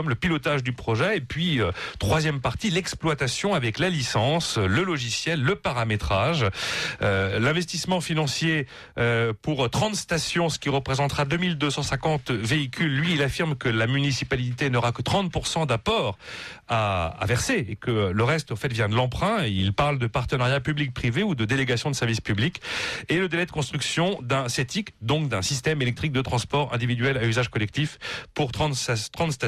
le 0.08 0.14
pilotage 0.14 0.62
du 0.62 0.72
projet, 0.72 1.16
et 1.16 1.20
puis 1.20 1.60
euh, 1.60 1.70
troisième 1.98 2.40
partie, 2.40 2.70
l'exploitation 2.70 3.54
avec 3.54 3.78
la 3.78 3.88
licence, 3.90 4.58
le 4.58 4.82
logiciel, 4.84 5.42
le 5.42 5.54
paramétrage, 5.56 6.46
Euh, 7.02 7.38
l'investissement 7.38 8.00
financier 8.00 8.66
euh, 8.98 9.32
pour 9.42 9.68
30 9.70 9.94
stations, 9.94 10.48
ce 10.48 10.58
qui 10.58 10.68
représentera 10.68 11.24
2250 11.24 12.30
véhicules. 12.30 12.92
Lui, 12.94 13.14
il 13.14 13.22
affirme 13.22 13.54
que 13.56 13.68
la 13.68 13.86
municipalité 13.86 14.70
n'aura 14.70 14.92
que 14.92 15.02
30% 15.02 15.66
d'apport 15.66 16.18
à, 16.68 17.16
verser 17.26 17.66
et 17.68 17.76
que 17.76 18.10
le 18.12 18.24
reste, 18.24 18.52
au 18.52 18.56
fait, 18.56 18.72
vient 18.72 18.88
de 18.88 18.94
l'emprunt. 18.94 19.44
Il 19.44 19.72
parle 19.72 19.98
de 19.98 20.06
partenariat 20.06 20.60
public-privé 20.60 21.22
ou 21.22 21.34
de 21.34 21.44
délégation 21.44 21.90
de 21.90 21.94
services 21.96 22.20
publics. 22.20 22.60
Et 23.08 23.16
le 23.18 23.28
délai 23.28 23.46
de 23.46 23.50
construction 23.52 24.18
d'un 24.22 24.48
CETIC, 24.48 24.90
donc 25.00 25.28
d'un 25.28 25.42
système 25.42 25.80
électrique 25.82 26.12
de 26.12 26.22
transport 26.22 26.72
individuel 26.74 27.16
à 27.18 27.24
usage 27.24 27.48
collectif 27.48 27.98
pour 28.34 28.52
30, 28.52 28.74
sta- 28.74 29.10
30 29.10 29.32
stations, 29.32 29.47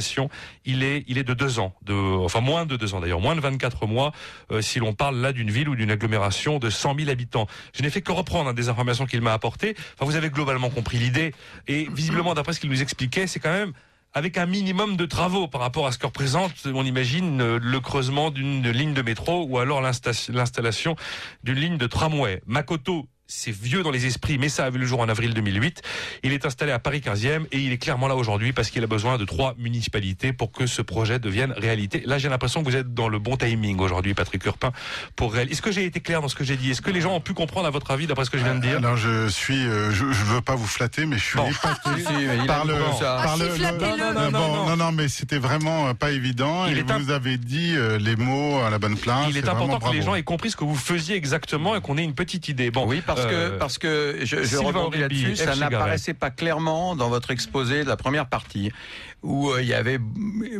il 0.65 0.83
est, 0.83 1.05
il 1.09 1.19
est 1.19 1.25
de 1.25 1.35
deux 1.35 1.59
ans, 1.59 1.75
de, 1.83 1.93
enfin 1.95 2.41
moins 2.41 2.67
de 2.67 2.77
deux 2.77 2.95
ans 2.95 3.01
d'ailleurs, 3.01 3.21
moins 3.21 3.37
de 3.37 3.41
24 3.41 3.87
mois, 3.87 4.13
euh, 4.51 4.61
si 4.63 4.79
l'on 4.79 4.93
parle 4.93 5.17
là 5.21 5.33
d'une 5.33 5.51
ville 5.51 5.69
ou 5.69 5.77
d'une 5.77 5.91
agglomération 5.91 6.59
de 6.59 6.71
100 6.71 6.97
000 6.97 7.11
habitants. 7.11 7.47
Je 7.75 7.83
n'ai 7.83 7.91
fait 7.91 8.03
que 8.03 8.13
reprendre 8.13 8.51
hein, 8.51 8.55
des 8.55 8.69
informations 8.69 9.07
qu'il 9.07 9.21
m'a 9.21 9.33
apportées. 9.33 9.75
Enfin, 9.95 10.05
vous 10.11 10.17
avez 10.17 10.31
globalement 10.31 10.71
compris 10.71 10.99
l'idée. 10.99 11.33
Et 11.69 11.89
visiblement, 11.93 12.35
d'après 12.35 12.53
ce 12.53 12.61
qu'il 12.61 12.71
nous 12.71 12.83
expliquait, 12.83 13.27
c'est 13.27 13.41
quand 13.41 13.53
même 13.53 13.73
avec 14.13 14.39
un 14.39 14.47
minimum 14.47 14.97
de 14.97 15.07
travaux 15.07 15.47
par 15.47 15.61
rapport 15.61 15.87
à 15.87 15.93
ce 15.93 15.99
que 15.99 16.07
représente, 16.07 16.53
on 16.67 16.85
imagine, 16.85 17.41
euh, 17.41 17.59
le 17.63 17.79
creusement 17.79 18.31
d'une 18.31 18.69
ligne 18.69 18.93
de 18.93 19.03
métro 19.03 19.45
ou 19.49 19.59
alors 19.59 19.81
l'insta- 19.81 20.33
l'installation 20.33 20.97
d'une 21.45 21.59
ligne 21.59 21.77
de 21.79 21.87
tramway. 21.87 22.43
Makoto, 22.47 23.07
c'est 23.33 23.53
vieux 23.53 23.83
dans 23.85 23.93
les 23.93 24.07
esprits, 24.07 24.39
mais 24.39 24.49
ça 24.49 24.65
a 24.65 24.71
vu 24.71 24.79
le 24.79 24.87
jour 24.87 24.99
en 25.01 25.09
avril 25.09 25.33
2008. 25.35 25.83
Il 26.25 26.33
est 26.33 26.45
installé 26.45 26.73
à 26.73 26.79
Paris 26.81 26.99
15e 27.01 27.47
et 27.53 27.59
il 27.59 27.73
est 27.73 27.79
clairement 27.79 28.09
là 28.09 28.17
aujourd'hui 28.17 28.53
parce 28.53 28.71
qu'il 28.71 28.83
a 28.83 28.89
besoin 28.89 29.19
de 29.19 29.25
trois 29.25 29.55
municipalités 29.57 30.33
pour 30.33 30.51
que 30.51 30.67
ce 30.67 30.83
projet 30.83 31.19
devienne 31.21 31.53
réalité. 31.57 32.03
Là, 32.07 32.19
j'ai 32.19 32.29
l'impression 32.29 32.63
que 32.63 32.69
vous 32.69 32.77
êtes 32.77 32.93
dans 32.93 33.09
le 33.09 33.19
bon 33.21 33.37
timing 33.37 33.79
aujourd'hui, 33.79 34.15
Patrick 34.15 34.45
Urpin, 34.45 34.73
pour 35.15 35.33
réaliser. 35.33 35.53
Est-ce 35.55 35.63
que 35.63 35.71
j'ai 35.71 35.85
été 35.85 36.01
clair 36.01 36.21
dans 36.23 36.29
ce 36.29 36.35
que 36.35 36.43
j'ai 36.45 36.57
dit? 36.57 36.73
Est-ce 36.73 36.83
que 36.83 36.91
les 36.91 37.01
gens 37.01 37.15
ont 37.15 37.21
pu 37.21 37.33
comprendre 37.33 37.67
à 37.67 37.71
votre 37.71 37.91
avis 37.93 38.07
d'après 38.09 38.25
ce 38.25 38.31
que 38.31 38.39
je 38.39 38.43
viens 38.45 38.57
de 38.57 38.61
dire? 38.63 38.79
Alors 38.79 38.97
je 38.97 39.29
suis, 39.29 39.65
euh, 39.65 39.91
je, 39.93 40.11
je 40.13 40.25
veux 40.25 40.41
pas 40.41 40.57
vous 40.57 40.67
flatter, 40.67 41.07
mais 41.07 41.17
je 41.17 41.25
suis 41.25 41.37
Bon. 41.39 41.49
épaté 41.49 41.91
Si, 41.97 42.03
si, 42.41 42.47
par 42.47 42.65
le, 42.65 42.75
par 42.75 43.01
Ah, 43.03 43.37
le, 43.39 43.45
si, 43.45 43.51
le- 43.51 43.55
flattez-le. 43.57 44.09
le- 44.09 44.15
Non, 44.15 44.31
non, 44.31 44.31
bon, 44.31 44.57
non. 44.57 44.67
non, 44.71 44.77
non, 44.77 44.93
mais 44.93 45.09
c'était 45.09 45.39
vraiment 45.39 45.89
euh, 45.89 45.95
pas 45.95 46.11
évident. 46.11 46.67
Il 46.67 46.77
et 46.77 46.81
est 46.81 46.93
vous 46.99 47.11
avez 47.13 47.37
dit 47.39 47.75
euh, 47.77 47.97
les 47.99 48.17
mots 48.17 48.59
à 48.61 48.71
la 48.71 48.79
bonne 48.81 48.97
place. 48.97 49.27
Il 49.31 49.37
est 49.37 49.43
c'est 49.43 49.49
important 49.49 49.79
que 49.79 49.93
les 49.95 50.03
gens 50.03 50.15
aient 50.17 50.23
compris 50.25 50.51
ce 50.51 50.57
que 50.57 50.65
vous 50.65 50.75
faisiez 50.75 51.15
exactement 51.15 51.77
et 51.77 51.81
qu'on 51.81 51.97
ait 51.97 52.05
une 52.05 52.15
petite 52.15 52.49
idée. 52.49 52.71
Bon, 52.71 52.87
Oui, 52.87 53.03
parce 53.07 53.20
euh, 53.27 53.51
que 53.51 53.59
parce 53.59 53.79
que 53.79 54.19
je, 54.23 54.43
je 54.43 54.57
rebondis 54.57 54.99
là-dessus, 54.99 55.37
ça 55.37 55.55
n'apparaissait 55.71 56.15
pas 56.15 56.31
clairement 56.31 56.97
dans 56.97 57.09
votre 57.09 57.31
exposé 57.31 57.85
de 57.85 57.89
la 57.89 57.97
première 57.97 58.27
partie 58.27 58.71
où 59.23 59.51
euh, 59.51 59.61
il 59.63 59.69
y 59.69 59.75
avait 59.75 59.99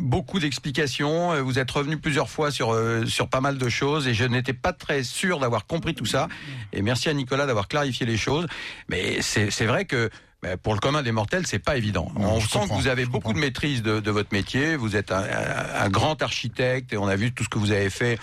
beaucoup 0.01 0.39
d'explications. 0.39 1.33
Euh, 1.33 1.43
Vous 1.43 1.59
êtes 1.59 1.71
revenu 1.71 1.97
plusieurs 1.97 2.29
fois 2.29 2.51
sur 2.51 2.77
sur 3.07 3.29
pas 3.29 3.41
mal 3.41 3.59
de 3.59 3.69
choses 3.69 4.07
et 4.09 4.15
je 4.15 4.25
n'étais 4.25 4.53
pas 4.53 4.73
très 4.73 5.03
sûr 5.03 5.39
d'avoir 5.41 5.67
compris 5.67 5.95
tout 5.95 6.07
ça. 6.07 6.29
Et 6.73 6.83
merci 6.83 7.09
à 7.09 7.15
Nicolas 7.15 7.47
d'avoir 7.47 7.69
clarifié 7.69 8.07
les 8.07 8.17
choses. 8.17 8.47
Mais 8.89 9.21
c'est 9.23 9.67
vrai 9.67 9.85
que 9.85 10.11
ben, 10.43 10.57
pour 10.57 10.73
le 10.73 10.81
commun 10.81 11.03
des 11.03 11.13
mortels, 11.13 11.47
c'est 11.47 11.59
pas 11.59 11.77
évident. 11.77 12.11
Non, 12.19 12.37
on 12.37 12.41
sent 12.41 12.61
que 12.69 12.73
vous 12.75 12.89
avez 12.89 13.05
beaucoup 13.05 13.35
de 13.35 13.39
maîtrise 13.39 13.83
de, 13.83 14.01
de 14.01 14.11
votre 14.11 14.31
métier. 14.33 14.75
Vous 14.75 14.97
êtes 14.97 15.13
un, 15.13 15.19
un- 15.23 15.85
un 15.85 15.89
grand 15.91 16.23
architecte 16.23 16.93
et 16.95 16.97
on 16.97 17.07
a 17.09 17.15
vu 17.17 17.33
tout 17.33 17.45
ce 17.45 17.51
que 17.51 17.59
vous 17.59 17.73
avez 17.73 17.91
fait. 17.91 18.19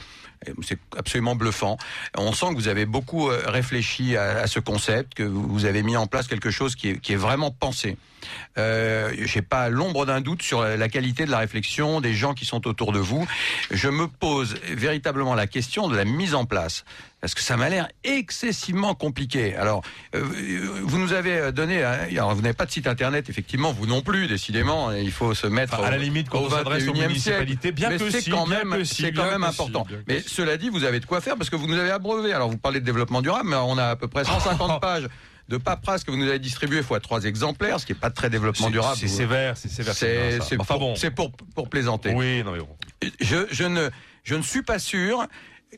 C'est 0.62 0.80
absolument 0.96 1.36
bluffant. 1.36 1.78
On 2.16 2.34
sent 2.34 2.48
que 2.50 2.56
vous 2.56 2.68
avez 2.68 2.86
beaucoup 2.86 3.30
euh, 3.30 3.42
réfléchi 3.48 4.16
à, 4.16 4.48
ce 4.48 4.60
concept, 4.60 5.16
que 5.16 5.24
vous 5.24 5.66
avez 5.66 5.84
mis 5.84 5.98
en 5.98 6.08
place 6.08 6.28
quelque 6.28 6.52
chose 6.52 6.76
qui 6.76 6.90
est 6.90 7.16
vraiment 7.16 7.52
pensé. 7.52 7.98
Euh, 8.58 9.12
J'ai 9.26 9.42
pas 9.42 9.70
l'ombre 9.70 10.06
d'un 10.06 10.22
doute 10.22 10.42
sur 10.42 10.64
la 10.64 10.90
qualité 10.90 11.26
de 11.26 11.32
la 11.32 11.40
réflexion 11.40 12.02
des 12.02 12.14
gens 12.14 12.34
qui 12.34 12.46
sont 12.46 12.68
autour 12.68 12.92
de 12.92 13.00
vous. 13.00 13.28
Je 13.72 13.90
me 13.90 14.08
pose 14.08 14.56
véritablement 14.72 15.36
la 15.36 15.48
question 15.48 15.88
de 15.88 15.96
la 15.96 16.06
mise 16.06 16.36
en 16.36 16.46
place. 16.46 16.84
Parce 17.20 17.34
que 17.34 17.42
ça 17.42 17.58
m'a 17.58 17.68
l'air 17.68 17.88
excessivement 18.04 18.94
compliqué. 18.94 19.56
Alors, 19.56 19.82
euh, 20.14 20.22
vous 20.84 21.00
nous 21.00 21.14
avez 21.14 21.52
donné, 21.52 21.84
hein, 21.84 21.98
alors 22.12 22.36
vous 22.36 22.42
n'avez 22.44 22.54
pas 22.54 22.68
de 22.68 22.72
site 22.72 22.86
internet, 22.86 23.28
effectivement, 23.28 23.74
vous 23.74 23.88
non 23.88 24.02
plus, 24.04 24.28
décidément. 24.28 24.92
Il 24.92 25.12
faut 25.12 25.34
se 25.34 25.48
mettre 25.48 25.74
Enfin, 25.74 25.88
à 25.88 25.92
la 25.92 25.98
limite, 25.98 26.30
quand 26.30 26.40
au 26.42 26.46
on 26.46 26.50
s'adresse 26.52 26.88
aux 26.88 26.94
21e 26.94 27.08
municipalités, 27.08 27.72
bien 27.72 27.90
Mais 27.90 27.98
que 27.98 28.12
c'est 28.12 28.22
si, 28.22 28.30
quand 28.30 28.46
bien 28.46 28.64
même, 28.64 28.86
si, 28.86 29.02
c'est 29.02 29.14
quand 29.14 29.26
même 29.26 29.42
si, 29.42 29.50
important. 29.50 29.88
Mais 30.08 30.22
cela 30.22 30.58
dit, 30.58 30.70
vous 30.70 30.84
avez 30.84 31.00
de 31.00 31.06
quoi 31.06 31.20
faire 31.20 31.38
parce 31.38 31.50
que 31.50 31.56
vous 31.56 31.66
nous 31.68 31.78
avez 31.78 31.90
abreuvé. 31.90 32.34
Alors, 32.34 32.50
vous 32.50 32.58
parlez 32.58 32.80
de 32.82 32.86
développement 32.86 33.24
durable, 33.24 33.50
mais 33.50 33.56
on 33.56 33.80
a 33.80 33.86
à 33.88 33.96
peu 33.96 34.08
près 34.08 34.24
150 34.26 34.80
pages 34.80 35.08
de 35.50 35.58
paperasse 35.58 36.04
que 36.04 36.12
vous 36.12 36.18
nous 36.18 36.28
avez 36.28 36.39
distribué 36.39 36.84
fois 36.84 37.00
trois 37.00 37.24
exemplaires, 37.24 37.80
ce 37.80 37.86
qui 37.86 37.93
est 37.93 37.95
pas 37.95 38.10
très 38.10 38.30
développement 38.30 38.70
durable. 38.70 38.98
c'est 38.98 39.08
sévère, 39.08 39.56
c'est 39.58 39.70
sévère, 39.70 39.93
c'est 39.93 40.60
Enfin 40.60 40.74
pour, 40.76 40.80
bon. 40.80 40.95
c'est 40.95 41.12
pour, 41.12 41.32
pour 41.32 41.70
plaisanter. 41.70 42.14
Oui, 42.14 42.43
non 42.43 42.52
mais 42.52 42.60
bon. 42.60 42.76
Je, 43.22 43.48
je 43.52 43.64
ne, 43.64 43.89
je 44.24 44.36
ne 44.36 44.41
suis 44.41 44.64
pas 44.64 44.80
sûr. 44.80 45.26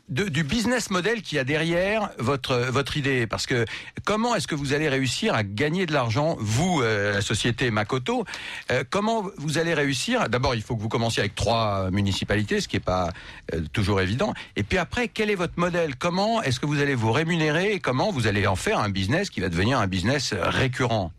De- 0.10 0.30
du 0.30 0.44
business 0.44 0.90
model 0.90 1.22
qu'il 1.22 1.38
y 1.38 1.40
a 1.40 1.44
derrière 1.44 2.10
votre 2.20 2.56
votre 2.72 2.98
idée. 2.98 3.28
Parce 3.28 3.46
que 3.46 3.66
comment 4.06 4.36
est-ce 4.36 4.48
que 4.48 4.56
vous 4.56 4.74
allez 4.74 4.90
réussir 4.90 5.34
à 5.34 5.44
gagner 5.44 5.86
de 5.86 5.94
l'argent 5.94 6.36
vous 6.40 6.82
euh, 6.82 7.14
la 7.14 7.22
société 7.22 7.72
Makoto 7.72 8.26
euh, 8.72 8.84
comment 8.90 9.26
vous 9.38 9.58
allez 9.58 9.74
réussir 9.74 10.30
d'abord 10.30 10.56
il 10.56 10.62
faut 10.62 10.76
que 10.76 10.82
vous 10.82 10.90
commenciez 10.90 11.22
avec 11.22 11.36
trois 11.36 11.90
municipalités 11.92 12.62
ce 12.62 12.68
qui 12.68 12.76
est 12.78 12.80
pas 12.82 13.10
euh, 13.54 13.62
toujours 13.74 14.02
évident. 14.02 14.34
Et 14.56 14.64
puis 14.64 14.78
après 14.78 15.08
quel 15.08 15.30
est 15.30 15.36
votre 15.36 15.58
modèle? 15.58 15.96
Comment 15.96 16.42
est-ce 16.44 16.60
que 16.60 16.66
vous 16.66 16.80
allez 16.82 16.96
vous 16.96 17.12
rémunérer 17.12 17.74
et 17.74 17.80
comment 17.80 18.12
vous 18.12 18.28
allez 18.28 18.46
en 18.48 18.56
faire 18.56 18.80
un 18.80 18.90
business 18.90 19.30
qui 19.30 19.42
va 19.42 19.50
devenir 19.50 19.80
un 19.80 19.88
business 19.88 20.34
euh, 20.34 20.50
récurrent? 20.50 21.12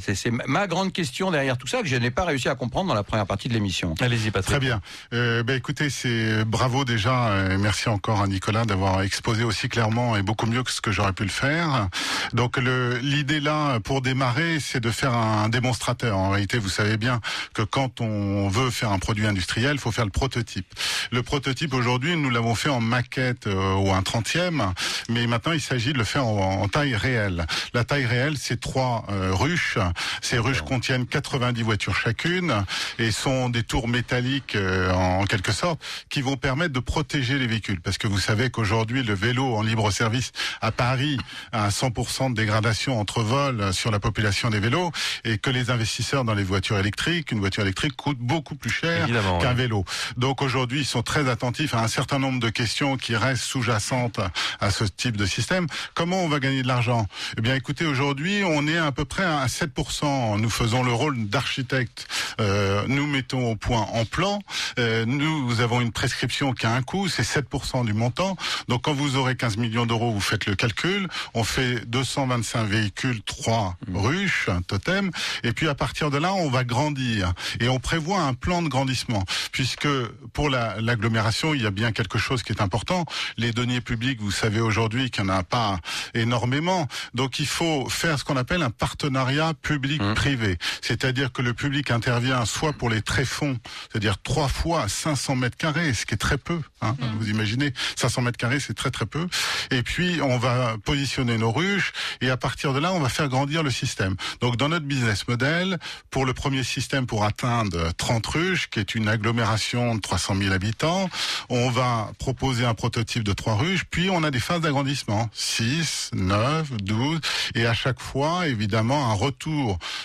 C'est 0.00 0.14
c'est 0.14 0.30
ma- 0.30 0.66
grande 0.66 0.92
question 0.92 1.30
derrière 1.30 1.56
tout 1.56 1.66
ça 1.66 1.80
que 1.82 1.86
je 1.88 1.96
n'ai 1.96 2.10
pas 2.10 2.24
réussi 2.24 2.48
à 2.48 2.54
comprendre 2.54 2.88
dans 2.88 2.94
la 2.94 3.02
première 3.04 3.26
partie 3.26 3.48
de 3.48 3.54
l'émission. 3.54 3.94
Allez-y, 4.00 4.30
Patrick. 4.30 4.50
Très 4.50 4.60
bien. 4.60 4.80
Euh, 5.12 5.42
ben 5.42 5.56
écoutez, 5.56 5.88
c'est 5.90 6.44
bravo 6.44 6.84
déjà. 6.84 7.28
euh, 7.28 7.56
merci 7.58 7.88
encore 7.88 8.20
à 8.22 8.26
Nicolas 8.26 8.64
d'avoir 8.64 9.02
exposé 9.02 9.44
aussi 9.44 9.68
clairement 9.68 10.16
et 10.16 10.22
beaucoup 10.22 10.46
mieux 10.46 10.62
que 10.62 10.70
ce 10.70 10.80
que 10.80 10.90
j'aurais 10.92 11.12
pu 11.12 11.22
le 11.22 11.28
faire. 11.30 11.88
Donc 12.32 12.56
le 12.56 12.98
l'idée 12.98 13.40
là 13.40 13.78
pour 13.80 14.02
démarrer, 14.02 14.58
c'est 14.60 14.80
de 14.80 14.90
faire 14.90 15.14
un 15.14 15.48
démonstrateur. 15.48 16.16
En 16.18 16.30
réalité, 16.30 16.58
vous 16.58 16.68
savez 16.68 16.96
bien 16.96 17.20
que 17.54 17.62
quand 17.62 18.00
on 18.00 18.48
veut 18.48 18.70
faire 18.70 18.92
un 18.92 18.98
produit 18.98 19.26
industriel, 19.26 19.72
il 19.74 19.78
faut 19.80 19.92
faire 19.92 20.04
le 20.04 20.10
prototype. 20.10 20.66
Le 21.12 21.22
prototype 21.22 21.72
aujourd'hui, 21.74 22.16
nous 22.16 22.30
l'avons 22.30 22.54
fait 22.54 22.68
en 22.68 22.80
maquette 22.80 23.46
euh, 23.46 23.74
ou 23.74 23.92
un 23.92 24.02
trentième, 24.02 24.72
mais 25.08 25.26
maintenant 25.26 25.52
il 25.52 25.60
s'agit 25.60 25.92
de 25.92 25.98
le 25.98 26.04
faire 26.04 26.26
en, 26.26 26.62
en 26.62 26.68
taille 26.68 26.96
réelle. 26.96 27.46
La 27.74 27.84
taille 27.84 28.06
réelle, 28.06 28.36
c'est 28.38 28.60
trois 28.60 29.04
euh, 29.10 29.32
ruches. 29.68 29.92
Ces 30.20 30.38
ruches 30.38 30.62
contiennent 30.62 31.06
90 31.06 31.62
voitures 31.62 31.94
chacune 31.94 32.64
et 32.98 33.10
sont 33.10 33.48
des 33.48 33.62
tours 33.62 33.88
métalliques 33.88 34.56
euh, 34.56 34.92
en 34.92 35.24
quelque 35.24 35.52
sorte 35.52 35.80
qui 36.08 36.22
vont 36.22 36.36
permettre 36.36 36.72
de 36.72 36.80
protéger 36.80 37.38
les 37.38 37.46
véhicules. 37.46 37.80
Parce 37.80 37.98
que 37.98 38.06
vous 38.06 38.18
savez 38.18 38.50
qu'aujourd'hui, 38.50 39.02
le 39.02 39.14
vélo 39.14 39.56
en 39.56 39.62
libre 39.62 39.90
service 39.90 40.32
à 40.60 40.72
Paris 40.72 41.18
a 41.52 41.66
un 41.66 41.68
100% 41.68 42.30
de 42.30 42.34
dégradation 42.34 43.00
entre 43.00 43.22
vols 43.22 43.72
sur 43.72 43.90
la 43.90 44.00
population 44.00 44.50
des 44.50 44.60
vélos 44.60 44.90
et 45.24 45.38
que 45.38 45.50
les 45.50 45.70
investisseurs 45.70 46.24
dans 46.24 46.34
les 46.34 46.44
voitures 46.44 46.78
électriques, 46.78 47.32
une 47.32 47.40
voiture 47.40 47.62
électrique 47.62 47.96
coûte 47.96 48.18
beaucoup 48.18 48.54
plus 48.54 48.70
cher 48.70 49.06
qu'un 49.06 49.48
ouais. 49.48 49.54
vélo. 49.54 49.84
Donc 50.16 50.42
aujourd'hui, 50.42 50.80
ils 50.80 50.86
sont 50.86 51.02
très 51.02 51.28
attentifs 51.28 51.74
à 51.74 51.80
un 51.80 51.88
certain 51.88 52.18
nombre 52.18 52.40
de 52.40 52.48
questions 52.48 52.96
qui 52.96 53.16
restent 53.16 53.44
sous-jacentes 53.44 54.20
à 54.60 54.70
ce 54.70 54.84
type 54.84 55.16
de 55.16 55.26
système. 55.26 55.66
Comment 55.94 56.22
on 56.22 56.28
va 56.28 56.40
gagner 56.40 56.62
de 56.62 56.68
l'argent? 56.68 57.06
Eh 57.36 57.40
bien, 57.40 57.54
écoutez, 57.54 57.84
aujourd'hui, 57.84 58.42
on 58.44 58.66
est 58.66 58.78
à 58.78 58.92
peu 58.92 59.04
près 59.04 59.24
à 59.24 59.48
7%. 59.62 60.38
Nous 60.40 60.50
faisons 60.50 60.82
le 60.82 60.92
rôle 60.92 61.28
d'architecte. 61.28 62.06
Euh, 62.40 62.84
nous 62.88 63.06
mettons 63.06 63.50
au 63.50 63.56
point 63.56 63.86
en 63.92 64.04
plan. 64.04 64.38
Euh, 64.78 65.04
nous 65.06 65.60
avons 65.60 65.80
une 65.80 65.92
prescription 65.92 66.52
qui 66.52 66.66
a 66.66 66.72
un 66.74 66.82
coût, 66.82 67.08
c'est 67.08 67.22
7% 67.24 67.84
du 67.84 67.92
montant. 67.92 68.36
Donc, 68.68 68.82
quand 68.82 68.92
vous 68.94 69.16
aurez 69.16 69.36
15 69.36 69.56
millions 69.56 69.86
d'euros, 69.86 70.12
vous 70.12 70.20
faites 70.20 70.46
le 70.46 70.54
calcul. 70.54 71.08
On 71.34 71.44
fait 71.44 71.84
225 71.86 72.64
véhicules, 72.64 73.22
3 73.22 73.76
ruches, 73.94 74.48
un 74.48 74.62
totem. 74.62 75.10
Et 75.42 75.52
puis, 75.52 75.68
à 75.68 75.74
partir 75.74 76.10
de 76.10 76.18
là, 76.18 76.32
on 76.34 76.48
va 76.50 76.64
grandir. 76.64 77.32
Et 77.60 77.68
on 77.68 77.78
prévoit 77.80 78.20
un 78.20 78.34
plan 78.34 78.62
de 78.62 78.68
grandissement. 78.68 79.24
Puisque 79.52 79.88
pour 80.32 80.50
la- 80.50 80.80
l'agglomération, 80.80 81.54
il 81.54 81.62
y 81.62 81.66
a 81.66 81.70
bien 81.70 81.92
quelque 81.92 82.18
chose 82.18 82.42
qui 82.42 82.52
est 82.52 82.62
important. 82.62 83.04
Les 83.36 83.52
deniers 83.52 83.80
publics, 83.80 84.20
vous 84.20 84.30
savez 84.30 84.60
aujourd'hui 84.60 85.10
qu'il 85.10 85.24
n'y 85.24 85.30
en 85.30 85.34
a 85.34 85.42
pas 85.42 85.78
énormément. 86.14 86.86
Donc, 87.14 87.38
il 87.38 87.46
faut 87.46 87.88
faire 87.88 88.18
ce 88.18 88.24
qu'on 88.24 88.36
appelle 88.36 88.62
un 88.62 88.70
partenariat 88.70 89.47
public-privé. 89.54 90.58
C'est-à-dire 90.82 91.32
que 91.32 91.42
le 91.42 91.54
public 91.54 91.90
intervient 91.90 92.44
soit 92.44 92.72
pour 92.72 92.90
les 92.90 93.02
tréfonds, 93.02 93.58
c'est-à-dire 93.90 94.20
trois 94.22 94.48
fois 94.48 94.88
500 94.88 95.36
mètres 95.36 95.56
carrés, 95.56 95.94
ce 95.94 96.06
qui 96.06 96.14
est 96.14 96.18
très 96.18 96.38
peu. 96.38 96.60
Hein, 96.80 96.96
Vous 97.18 97.28
imaginez, 97.28 97.72
500 97.96 98.22
mètres 98.22 98.38
carrés, 98.38 98.60
c'est 98.60 98.74
très 98.74 98.90
très 98.90 99.06
peu. 99.06 99.26
Et 99.70 99.82
puis, 99.82 100.20
on 100.22 100.38
va 100.38 100.76
positionner 100.84 101.38
nos 101.38 101.52
ruches 101.52 101.92
et 102.20 102.30
à 102.30 102.36
partir 102.36 102.72
de 102.72 102.78
là, 102.78 102.92
on 102.92 103.00
va 103.00 103.08
faire 103.08 103.28
grandir 103.28 103.62
le 103.62 103.70
système. 103.70 104.16
Donc, 104.40 104.56
dans 104.56 104.68
notre 104.68 104.86
business 104.86 105.26
model, 105.28 105.78
pour 106.10 106.24
le 106.26 106.34
premier 106.34 106.62
système, 106.62 107.06
pour 107.06 107.24
atteindre 107.24 107.92
30 107.96 108.26
ruches, 108.26 108.68
qui 108.70 108.80
est 108.80 108.94
une 108.94 109.08
agglomération 109.08 109.94
de 109.94 110.00
300 110.00 110.36
000 110.36 110.52
habitants, 110.52 111.08
on 111.48 111.70
va 111.70 112.10
proposer 112.18 112.64
un 112.64 112.74
prototype 112.74 113.24
de 113.24 113.32
trois 113.32 113.54
ruches, 113.56 113.84
puis 113.90 114.10
on 114.10 114.22
a 114.22 114.30
des 114.30 114.40
phases 114.40 114.60
d'agrandissement, 114.60 115.28
6, 115.32 116.10
9, 116.14 116.72
12, 116.82 117.20
et 117.54 117.66
à 117.66 117.74
chaque 117.74 118.00
fois, 118.00 118.46
évidemment, 118.48 119.10
un 119.10 119.14
retour 119.14 119.37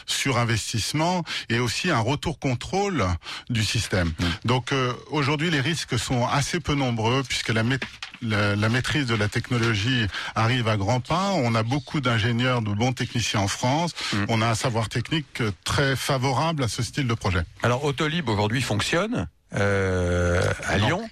sur 0.06 0.38
investissement 0.38 1.24
et 1.50 1.60
aussi 1.60 1.90
un 1.90 2.00
retour 2.00 2.40
contrôle 2.40 3.06
du 3.50 3.64
système. 3.64 4.12
Donc 4.46 4.72
euh, 4.72 4.94
aujourd'hui, 5.12 5.50
les 5.50 5.62
risques 5.62 5.98
sont 5.98 6.26
assez 6.28 6.60
peu 6.60 6.76
nombreux 6.76 7.24
puisque 7.24 7.50
la, 7.50 7.64
maît- 7.64 7.80
la, 8.22 8.56
la 8.56 8.70
maîtrise 8.70 9.06
de 9.08 9.16
la 9.16 9.28
technologie 9.30 10.08
arrive 10.36 10.68
à 10.68 10.78
grands 10.78 11.00
pas. 11.02 11.32
On 11.34 11.56
a 11.56 11.64
beaucoup 11.64 12.00
d'ingénieurs, 12.02 12.62
de 12.62 12.72
bons 12.74 12.94
techniciens 12.94 13.42
en 13.42 13.48
France. 13.48 13.94
On 14.30 14.42
a 14.42 14.48
un 14.48 14.56
savoir 14.56 14.90
technique 14.90 15.42
très 15.64 15.96
favorable 15.96 16.64
à 16.64 16.68
ce 16.68 16.84
style 16.84 17.08
de 17.08 17.14
projet. 17.14 17.42
Alors 17.64 17.84
Autolib 17.84 18.30
aujourd'hui 18.30 18.62
fonctionne 18.62 19.28
euh, 19.56 20.42
à 20.66 20.78
Non. 20.78 20.86
Lyon? 20.88 21.10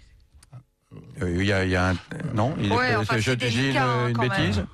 Euh, 1.22 1.38
Il 1.40 1.46
y 1.46 1.54
a, 1.54 1.64
il 1.66 1.72
y 1.72 1.76
a 1.76 1.90
un 1.90 1.96
non, 2.34 2.56
il 2.60 2.72
est- 2.72 2.76
Ouais, 2.76 2.96
enfin, 2.96 3.18
je 3.20 3.32
dis 3.32 3.70
une, 3.70 3.78
hein, 3.78 4.08
une 4.10 4.18
bêtise. 4.18 4.58
même. 4.58 4.68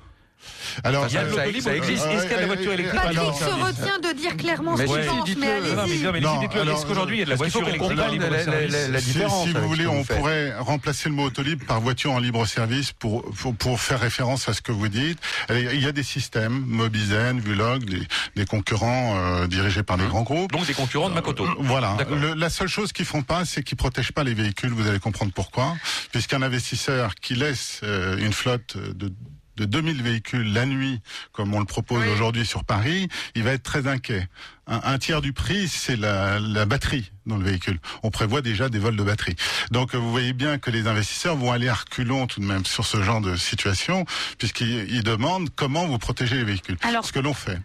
Alors, 0.84 1.06
Il 1.08 1.14
y 1.14 1.16
a 1.18 1.24
de 1.24 1.30
ça- 1.30 1.36
l'autolib, 1.36 1.60
ça 1.62 1.76
existe. 1.76 2.06
Est-ce 2.06 2.22
qu'il 2.22 2.30
y 2.30 2.34
a 2.34 2.36
de 2.36 2.40
la 2.42 2.46
voiture 2.46 2.72
électrique 2.72 3.00
Patrick 3.00 3.18
se 3.18 3.44
retient 3.64 3.98
de 3.98 4.16
dire 4.18 4.36
clairement 4.36 4.76
ce 4.76 4.82
qu'il 4.82 4.88
pense, 5.06 5.36
mais 5.36 5.50
allez-y. 5.50 6.02
non, 6.02 6.12
mais 6.12 6.20
Non, 6.20 6.40
dites-le, 6.40 6.60
alors, 6.60 6.78
est-ce 6.78 6.86
qu'aujourd'hui 6.86 7.16
il 7.16 7.18
y 7.20 7.22
a 7.22 7.24
de 7.26 7.30
la 7.30 7.36
voiture 7.36 7.60
électrique 7.68 7.82
en 7.82 7.88
comprenne 7.88 8.10
libre 8.12 8.24
la- 8.30 8.36
la- 8.36 8.44
service 8.44 8.88
la- 8.90 9.00
Si- 9.00 9.06
différence 9.06 9.42
Si, 9.44 9.50
avec 9.50 9.62
vous 9.62 9.68
voulez, 9.68 9.84
que 9.84 9.88
on 9.88 10.04
pourrait 10.04 10.58
remplacer 10.58 11.08
le 11.08 11.14
mot 11.14 11.24
autolibre 11.24 11.64
par 11.66 11.80
voiture 11.80 12.12
en 12.12 12.18
libre 12.18 12.44
service 12.46 12.92
pour, 12.92 13.22
pour, 13.32 13.54
pour 13.56 13.80
faire 13.80 14.00
référence 14.00 14.48
à 14.48 14.52
ce 14.52 14.60
que 14.60 14.72
vous 14.72 14.88
dites. 14.88 15.18
Il 15.50 15.80
y 15.82 15.86
a 15.86 15.92
des 15.92 16.02
systèmes, 16.02 16.64
Mobizen, 16.66 17.40
Vulog, 17.40 17.84
des, 17.84 18.02
des 18.36 18.44
concurrents 18.46 19.16
euh, 19.16 19.46
dirigés 19.46 19.82
par 19.82 19.96
des 19.98 20.06
grands 20.06 20.22
groupes. 20.22 20.52
Donc 20.52 20.66
des 20.66 20.74
concurrents 20.74 21.08
de 21.08 21.14
Makoto. 21.14 21.44
Euh, 21.44 21.54
Voilà. 21.58 21.96
La 22.36 22.50
seule 22.50 22.68
chose 22.68 22.92
qu'ils 22.92 23.04
font 23.06 23.22
pas, 23.22 23.44
c'est 23.44 23.62
qu'ils 23.62 23.76
protègent 23.78 24.12
pas 24.12 24.24
les 24.24 24.34
véhicules. 24.34 24.70
Vous 24.70 24.86
allez 24.88 24.98
comprendre 25.00 25.32
pourquoi. 25.34 25.76
Puisqu'un 26.12 26.42
investisseur 26.42 27.14
qui 27.16 27.34
laisse 27.34 27.80
euh, 27.82 28.16
une 28.18 28.32
flotte 28.32 28.76
de 28.76 29.12
de 29.58 29.64
2000 29.64 30.02
véhicules 30.02 30.52
la 30.52 30.66
nuit, 30.66 31.00
comme 31.32 31.52
on 31.54 31.58
le 31.58 31.64
propose 31.66 32.02
Oui. 32.04 32.12
aujourd'hui 32.12 32.46
sur 32.46 32.64
Paris, 32.64 33.08
il 33.34 33.42
va 33.42 33.52
être 33.52 33.62
très 33.64 33.86
inquiet. 33.88 34.28
Un, 34.68 34.80
un 34.84 34.98
tiers 34.98 35.20
du 35.20 35.32
prix, 35.32 35.66
c'est 35.66 35.96
la, 35.96 36.38
la 36.38 36.64
batterie 36.64 37.10
dans 37.26 37.36
le 37.36 37.44
véhicule. 37.44 37.80
On 38.02 38.10
prévoit 38.10 38.40
déjà 38.40 38.68
des 38.68 38.78
vols 38.78 38.96
de 38.96 39.02
batterie. 39.02 39.34
Donc 39.72 39.94
euh, 39.94 39.98
vous 39.98 40.10
voyez 40.10 40.32
bien 40.32 40.58
que 40.58 40.70
les 40.70 40.86
investisseurs 40.86 41.36
vont 41.36 41.50
aller 41.50 41.68
à 41.68 41.74
reculons 41.74 42.26
tout 42.26 42.40
de 42.40 42.44
même 42.46 42.64
sur 42.64 42.86
ce 42.86 43.02
genre 43.02 43.20
de 43.20 43.34
situation, 43.36 44.04
puisqu'ils 44.38 44.86
ils 44.90 45.02
demandent 45.02 45.48
comment 45.56 45.86
vous 45.86 45.98
protégez 45.98 46.36
les 46.36 46.44
véhicules. 46.44 46.76
Alors- 46.82 47.04
ce 47.04 47.12
que 47.12 47.18
l'on 47.20 47.34
fait. 47.34 47.58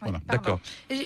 Voilà. 0.00 0.18
D'accord. 0.26 0.60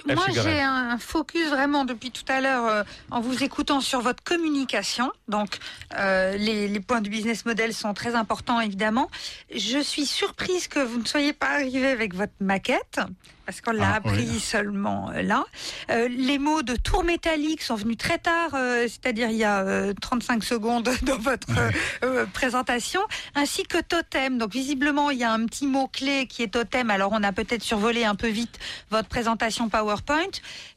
Moi, 0.07 0.27
j'ai 0.31 0.61
un 0.61 0.99
focus 0.99 1.49
vraiment 1.49 1.85
depuis 1.85 2.11
tout 2.11 2.25
à 2.29 2.41
l'heure 2.41 2.67
euh, 2.67 2.83
en 3.11 3.21
vous 3.21 3.43
écoutant 3.43 3.81
sur 3.81 4.01
votre 4.01 4.23
communication. 4.23 5.11
Donc, 5.29 5.59
euh, 5.99 6.37
les, 6.37 6.69
les 6.69 6.81
points 6.81 7.01
du 7.01 7.11
business 7.11 7.45
model 7.45 7.75
sont 7.75 7.95
très 7.95 8.15
importants, 8.15 8.61
évidemment. 8.61 9.11
Je 9.55 9.79
suis 9.79 10.07
surprise 10.07 10.69
que 10.69 10.79
vous 10.79 11.01
ne 11.01 11.07
soyez 11.07 11.33
pas 11.33 11.49
arrivé 11.49 11.89
avec 11.89 12.15
votre 12.15 12.35
maquette. 12.41 13.01
Parce 13.47 13.61
qu'on 13.61 13.73
l'a 13.73 13.91
Ah, 13.93 13.97
appris 13.97 14.27
oui. 14.31 14.41
seulement 14.41 15.11
euh, 15.15 15.21
là. 15.23 15.45
Euh, 15.91 16.09
les 16.09 16.39
mots 16.39 16.63
de 16.63 16.77
tour 16.77 17.05
métallique 17.05 17.61
sont 17.63 17.75
venus 17.75 17.99
très 17.99 18.17
tard, 18.19 18.51
euh, 18.55 18.83
c'est-à-dire 18.89 19.29
il 19.29 19.37
y 19.37 19.45
a 19.45 19.61
euh, 19.61 19.93
35 20.01 20.43
secondes 20.43 20.89
dans 21.03 21.19
votre 21.19 21.47
euh, 21.59 21.71
euh, 22.05 22.27
présentation, 22.33 23.01
ainsi 23.35 23.65
que 23.65 23.79
totem. 23.83 24.39
Donc 24.39 24.53
visiblement, 24.53 25.11
il 25.11 25.19
y 25.19 25.25
a 25.25 25.31
un 25.33 25.45
petit 25.47 25.67
mot-clé 25.67 26.27
qui 26.27 26.43
est 26.43 26.49
totem. 26.49 26.89
Alors 26.91 27.11
on 27.13 27.23
a 27.23 27.33
peut-être 27.33 27.63
survolé 27.63 28.05
un 28.05 28.15
peu 28.15 28.29
vite 28.29 28.59
votre 28.91 29.09
présentation 29.09 29.69
PowerPoint, 29.69 30.23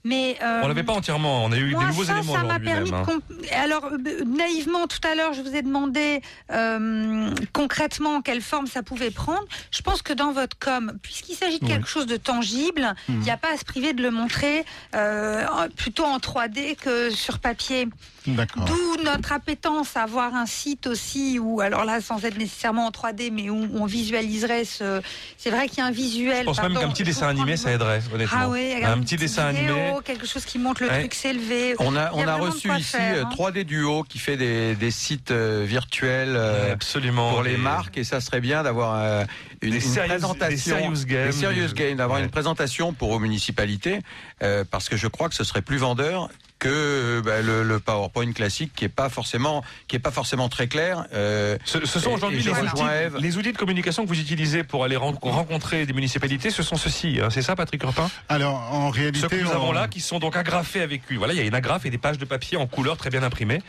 mais... 0.04 0.38
On 0.42 0.68
l'avait 0.68 0.84
pas 0.84 0.94
entièrement, 0.94 1.46
on 1.46 1.52
a 1.54 1.58
eu 1.58 1.72
moi, 1.72 1.82
des 1.84 1.88
nouveaux 1.88 2.04
ça, 2.04 2.18
éléments 2.18 2.34
ça 2.36 2.44
m'a 2.44 2.60
permis 2.60 2.92
même. 2.92 2.92
de 2.92 2.94
hein. 2.96 3.04
comp- 3.06 3.52
Alors, 3.54 3.92
naïvement, 4.26 4.88
tout 4.88 5.06
à 5.08 5.16
l'heure, 5.16 5.34
je 5.34 5.42
vous 5.42 5.56
ai 5.56 5.62
demandé 5.62 6.22
concrètement 7.54 8.22
quelle 8.22 8.42
forme 8.42 8.68
ça 8.68 8.84
pouvait 8.84 9.12
prendre. 9.12 9.46
Je 9.72 9.82
pense 9.82 10.02
que 10.02 10.14
dans 10.14 10.32
votre 10.32 10.58
com, 10.60 10.98
puisqu'il 11.02 11.36
s'agit 11.36 11.60
de 11.60 11.66
Oui. 11.66 11.72
quelque 11.72 11.88
chose 11.88 12.06
de 12.08 12.18
tangible, 12.18 12.57
il 13.10 13.20
n'y 13.20 13.30
a 13.32 13.38
pas 13.38 13.54
à 13.54 13.58
se 13.58 13.66
priver 13.66 13.94
de 13.94 14.02
le 14.02 14.12
montrer 14.12 14.66
euh, 14.96 15.46
plutôt 15.76 16.06
en 16.06 16.18
3D 16.18 16.76
que 16.76 17.10
sur 17.10 17.40
papier. 17.40 17.88
D'accord. 18.26 18.66
D'où 18.66 19.04
notre 19.04 19.32
appétence 19.32 19.96
à 19.96 20.04
avoir 20.04 20.36
un 20.36 20.46
site 20.46 20.86
aussi 20.88 21.40
où, 21.40 21.62
alors 21.62 21.86
là, 21.86 22.02
sans 22.02 22.26
être 22.26 22.38
nécessairement 22.38 22.86
en 22.88 22.92
3D, 22.92 23.32
mais 23.32 23.50
où 23.50 23.68
on 23.74 23.86
visualiserait 23.86 24.66
ce. 24.66 25.02
C'est 25.38 25.50
vrai 25.50 25.70
qu'il 25.70 25.78
y 25.78 25.82
a 25.82 25.86
un 25.86 25.92
visuel. 25.92 26.40
Je 26.42 26.44
pense 26.46 26.62
même 26.62 26.74
qu'un 26.78 26.90
petit 26.90 27.04
dessin 27.04 27.30
animé, 27.30 27.56
ça 27.56 27.72
aiderait, 27.72 28.02
honnêtement. 28.14 28.38
Ah 28.42 28.50
oui, 28.50 28.74
un, 28.84 29.00
petit 29.00 29.16
dessin 29.16 29.52
vidéo, 29.52 29.76
animé. 29.76 29.98
quelque 30.04 30.28
chose 30.28 30.44
qui 30.44 30.60
montre 30.60 30.84
le 30.84 30.90
Ouais. 30.90 31.00
truc 31.00 31.14
s'élever. 31.14 31.76
On 31.80 31.96
a, 31.96 32.12
on 32.14 32.28
a 32.28 32.36
reçu 32.36 32.70
ici 32.78 32.84
faire, 32.98 33.18
euh, 33.18 33.24
hein. 33.24 33.30
3D 33.32 33.64
Duo 33.64 34.04
qui 34.04 34.20
fait 34.20 34.36
des, 34.38 34.76
des 34.76 34.92
sites 34.92 35.32
euh, 35.32 35.64
virtuels 35.66 36.38
Absolument. 36.72 37.30
pour 37.32 37.44
les 37.44 37.58
marques 37.58 37.98
et 37.98 38.04
ça 38.04 38.20
serait 38.20 38.42
bien 38.42 38.64
d'avoir 38.64 39.26
une, 39.62 39.74
une 39.74 39.82
serious- 39.82 40.08
présentation, 40.10 40.48
des 40.50 40.58
serious 40.58 41.06
games. 41.06 41.26
des 41.28 41.32
serious 41.32 41.74
games, 41.74 41.98
d'avoir 41.98 42.20
Ouais. 42.20 42.24
une 42.26 42.30
présentation 42.32 42.94
pour 42.94 43.10
aux 43.12 43.20
municipalités 43.20 44.00
euh, 44.44 44.64
parce 44.70 44.90
que 44.90 44.98
je 44.98 45.08
crois 45.08 45.30
que 45.30 45.36
ce 45.36 45.44
serait 45.44 45.62
plus 45.62 45.78
vendeur 45.78 46.30
que 46.60 46.70
euh, 46.70 47.22
bah, 47.22 47.42
le, 47.42 47.64
le 47.64 47.80
PowerPoint 47.80 48.32
classique 48.32 48.72
qui 48.76 48.86
est 48.86 48.90
pas 48.90 49.10
forcément 49.10 49.64
qui 49.88 49.96
est 49.96 50.00
pas 50.00 50.12
forcément 50.12 50.50
très 50.50 50.68
clair. 50.68 51.06
Euh, 51.14 51.58
Ce, 51.66 51.86
ce 51.86 52.00
sont 52.00 52.12
aujourd'hui 52.12 52.42
les, 52.44 53.10
les 53.20 53.38
outils 53.38 53.54
de 53.54 53.58
communication 53.58 54.04
que 54.04 54.08
vous 54.10 54.20
utilisez 54.20 54.64
pour 54.64 54.84
aller 54.84 54.96
ren- 54.96 55.18
rencontrer 55.22 55.86
des 55.86 55.94
municipalités, 55.94 56.50
ce 56.50 56.64
sont 56.64 56.76
ceux-ci. 56.76 57.20
hein. 57.22 57.30
C'est 57.30 57.42
ça, 57.42 57.56
Patrick 57.56 57.84
Urpin? 57.84 58.10
Alors, 58.30 58.56
en 58.74 58.90
réalité, 58.90 59.20
Ceux 59.20 59.28
que 59.30 59.36
nous 59.36 59.50
on- 59.50 59.54
avons 59.56 59.72
là, 59.72 59.88
qui 59.88 60.00
sont 60.02 60.20
donc 60.20 60.36
agrafés 60.36 60.82
avec 60.82 61.08
lui. 61.08 61.18
Voilà, 61.18 61.34
il 61.34 61.38
y 61.38 61.42
a 61.42 61.46
une 61.46 61.54
agrafe 61.56 61.86
et 61.86 61.90
des 61.90 61.98
pages 61.98 62.18
de 62.18 62.26
papier 62.26 62.58
en 62.58 62.66
couleur 62.68 62.98
très 62.98 63.10
bien 63.10 63.24
imprimées. 63.24 63.62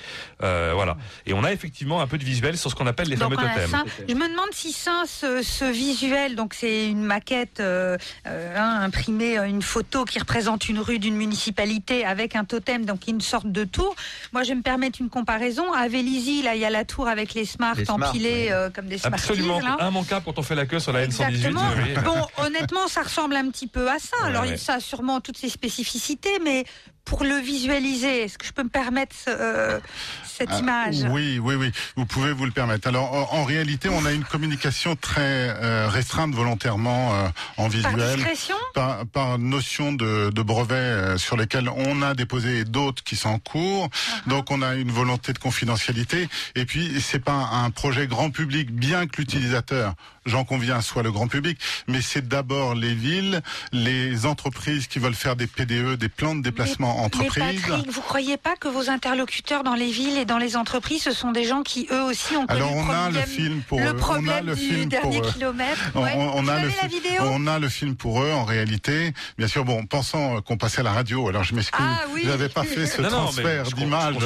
Euh, 0.42 0.72
voilà. 0.74 0.96
Et 1.26 1.32
on 1.34 1.44
a 1.44 1.52
effectivement 1.52 2.00
un 2.00 2.06
peu 2.06 2.18
de 2.18 2.24
visuel 2.24 2.56
sur 2.56 2.70
ce 2.70 2.74
qu'on 2.74 2.86
appelle 2.86 3.08
les 3.08 3.16
Donc 3.16 3.34
fameux 3.34 3.48
totems. 3.48 3.70
ça. 3.70 3.84
Je 4.08 4.14
me 4.14 4.28
demande 4.28 4.48
si 4.52 4.72
ça, 4.72 5.02
ce, 5.06 5.42
ce 5.42 5.64
visuel, 5.70 6.36
donc 6.36 6.54
c'est 6.54 6.88
une 6.88 7.02
maquette 7.04 7.60
euh, 7.60 7.96
euh, 8.26 8.54
hein, 8.56 8.80
imprimée, 8.82 9.36
une 9.38 9.62
photo 9.62 10.04
qui 10.04 10.18
représente 10.18 10.68
une 10.68 10.78
rue 10.78 10.98
d'une 10.98 11.16
municipalité 11.16 12.04
avec 12.04 12.34
un 12.36 12.44
totem, 12.44 12.77
donc 12.84 13.06
une 13.08 13.20
sorte 13.20 13.50
de 13.50 13.64
tour. 13.64 13.94
Moi, 14.32 14.42
je 14.42 14.50
vais 14.50 14.54
me 14.54 14.62
permettre 14.62 15.00
une 15.00 15.08
comparaison. 15.10 15.72
À 15.72 15.88
Vélizy, 15.88 16.42
là, 16.42 16.54
il 16.54 16.60
y 16.60 16.64
a 16.64 16.70
la 16.70 16.84
tour 16.84 17.08
avec 17.08 17.34
les 17.34 17.44
smarts 17.44 17.76
Les 17.76 17.84
Smarts, 17.84 18.08
empilés 18.10 18.46
oui. 18.46 18.52
euh, 18.52 18.70
comme 18.70 18.86
des 18.86 18.98
Smarties. 18.98 19.30
Absolument 19.30 19.60
là. 19.60 19.76
immanquable 19.88 20.24
quand 20.24 20.38
on 20.38 20.42
fait 20.42 20.54
la 20.54 20.66
queue 20.66 20.80
sur 20.80 20.92
la 20.92 21.06
N118. 21.06 21.28
Exactement. 21.28 21.60
vous 21.62 21.74
voyez. 21.80 21.94
Bon, 22.04 22.44
honnêtement, 22.44 22.88
ça 22.88 23.02
ressemble 23.02 23.36
un 23.36 23.48
petit 23.50 23.66
peu 23.66 23.88
à 23.90 23.98
ça. 23.98 24.16
Alors, 24.24 24.42
ouais. 24.42 24.56
ça 24.56 24.74
a 24.74 24.80
sûrement 24.80 25.20
toutes 25.20 25.38
ses 25.38 25.48
spécificités, 25.48 26.38
mais 26.44 26.64
pour 27.08 27.24
le 27.24 27.36
visualiser, 27.36 28.24
est-ce 28.24 28.36
que 28.36 28.44
je 28.46 28.52
peux 28.52 28.62
me 28.62 28.68
permettre 28.68 29.16
euh, 29.28 29.80
cette 30.26 30.50
Ah, 30.52 30.58
image? 30.58 30.96
Oui, 31.10 31.38
oui, 31.42 31.54
oui. 31.54 31.72
Vous 31.96 32.04
pouvez 32.04 32.32
vous 32.32 32.44
le 32.44 32.50
permettre. 32.50 32.86
Alors, 32.86 33.12
en, 33.32 33.38
en 33.40 33.44
réalité, 33.44 33.88
on 33.88 34.04
a 34.04 34.12
une 34.12 34.24
communication 34.24 34.94
très 34.94 35.48
euh, 35.48 35.88
restreinte 35.88 36.34
volontairement 36.34 37.14
euh, 37.14 37.28
en 37.56 37.62
Par 37.62 37.68
visuel. 37.70 38.16
discrétion? 38.16 38.56
Par, 38.74 39.06
par 39.06 39.38
notion 39.38 39.92
de, 39.92 40.28
de 40.30 40.42
brevets 40.42 40.74
euh, 40.74 41.16
sur 41.18 41.36
lesquels 41.38 41.70
on 41.74 42.02
a 42.02 42.12
déposé 42.14 42.64
d'autres 42.64 43.02
qui 43.02 43.16
sont 43.16 43.30
en 43.30 43.38
cours. 43.38 43.86
Uh-huh. 43.86 44.28
Donc, 44.28 44.50
on 44.50 44.60
a 44.60 44.74
une 44.74 44.92
volonté 44.92 45.32
de 45.32 45.38
confidentialité. 45.38 46.28
Et 46.56 46.66
puis, 46.66 47.00
c'est 47.00 47.24
pas 47.24 47.48
un 47.52 47.70
projet 47.70 48.06
grand 48.06 48.30
public, 48.30 48.70
bien 48.70 49.06
que 49.06 49.16
l'utilisateur, 49.16 49.94
j'en 50.28 50.44
conviens, 50.44 50.80
soit 50.80 51.02
le 51.02 51.10
grand 51.12 51.26
public, 51.28 51.58
mais 51.88 52.00
c'est 52.02 52.26
d'abord 52.28 52.74
les 52.74 52.94
villes, 52.94 53.42
les 53.72 54.26
entreprises 54.26 54.86
qui 54.86 54.98
veulent 54.98 55.14
faire 55.14 55.36
des 55.36 55.46
PDE, 55.46 55.94
des 55.96 56.08
plans 56.08 56.34
de 56.34 56.42
déplacement 56.42 56.94
Mais 56.98 57.04
entreprises. 57.04 57.62
Patrick, 57.62 57.90
vous 57.90 58.00
croyez 58.00 58.36
pas 58.36 58.54
que 58.56 58.68
vos 58.68 58.90
interlocuteurs 58.90 59.64
dans 59.64 59.74
les 59.74 59.90
villes 59.90 60.18
et 60.18 60.24
dans 60.24 60.38
les 60.38 60.56
entreprises, 60.56 61.02
ce 61.02 61.12
sont 61.12 61.32
des 61.32 61.44
gens 61.44 61.62
qui 61.62 61.88
eux 61.90 62.02
aussi 62.02 62.36
ont 62.36 62.44
Alors 62.46 62.70
le 62.70 62.76
on 62.78 62.90
a 62.90 63.10
le 63.10 63.20
film 63.22 63.62
pour 63.62 63.80
le 63.80 63.88
eux. 63.88 63.96
problème 63.96 64.34
on 64.34 64.38
a 64.38 64.40
le 64.42 64.54
du 64.54 64.60
film 64.60 64.84
dernier 64.88 65.18
pour 65.20 65.26
eux. 65.28 65.32
kilomètre. 65.32 65.80
On, 65.94 66.02
Ouais. 66.02 66.12
on- 66.16 66.38
on 66.38 66.42
Vous 66.42 66.50
a 66.50 66.60
le 66.60 66.68
la 66.68 66.72
fi- 66.74 66.88
vidéo? 66.88 67.22
on 67.24 67.46
a 67.46 67.58
le 67.58 67.68
film 67.68 67.96
pour 67.96 68.22
eux 68.22 68.32
en 68.32 68.44
réalité. 68.44 69.12
Bien 69.38 69.48
sûr, 69.48 69.64
bon, 69.64 69.84
pensant 69.86 70.36
euh, 70.36 70.40
qu'on 70.40 70.56
passait 70.56 70.80
à 70.80 70.84
la 70.84 70.92
radio, 70.92 71.28
alors 71.28 71.44
je 71.44 71.54
m'excuse, 71.54 71.84
Ah 71.88 72.02
oui. 72.12 72.22
je 72.24 72.28
n'avais 72.28 72.48
pas 72.48 72.64
fait 72.64 72.86
ce 72.86 73.00
Non, 73.08 73.08
mais 73.08 73.10
transfert 73.10 73.62
d'image 73.72 74.16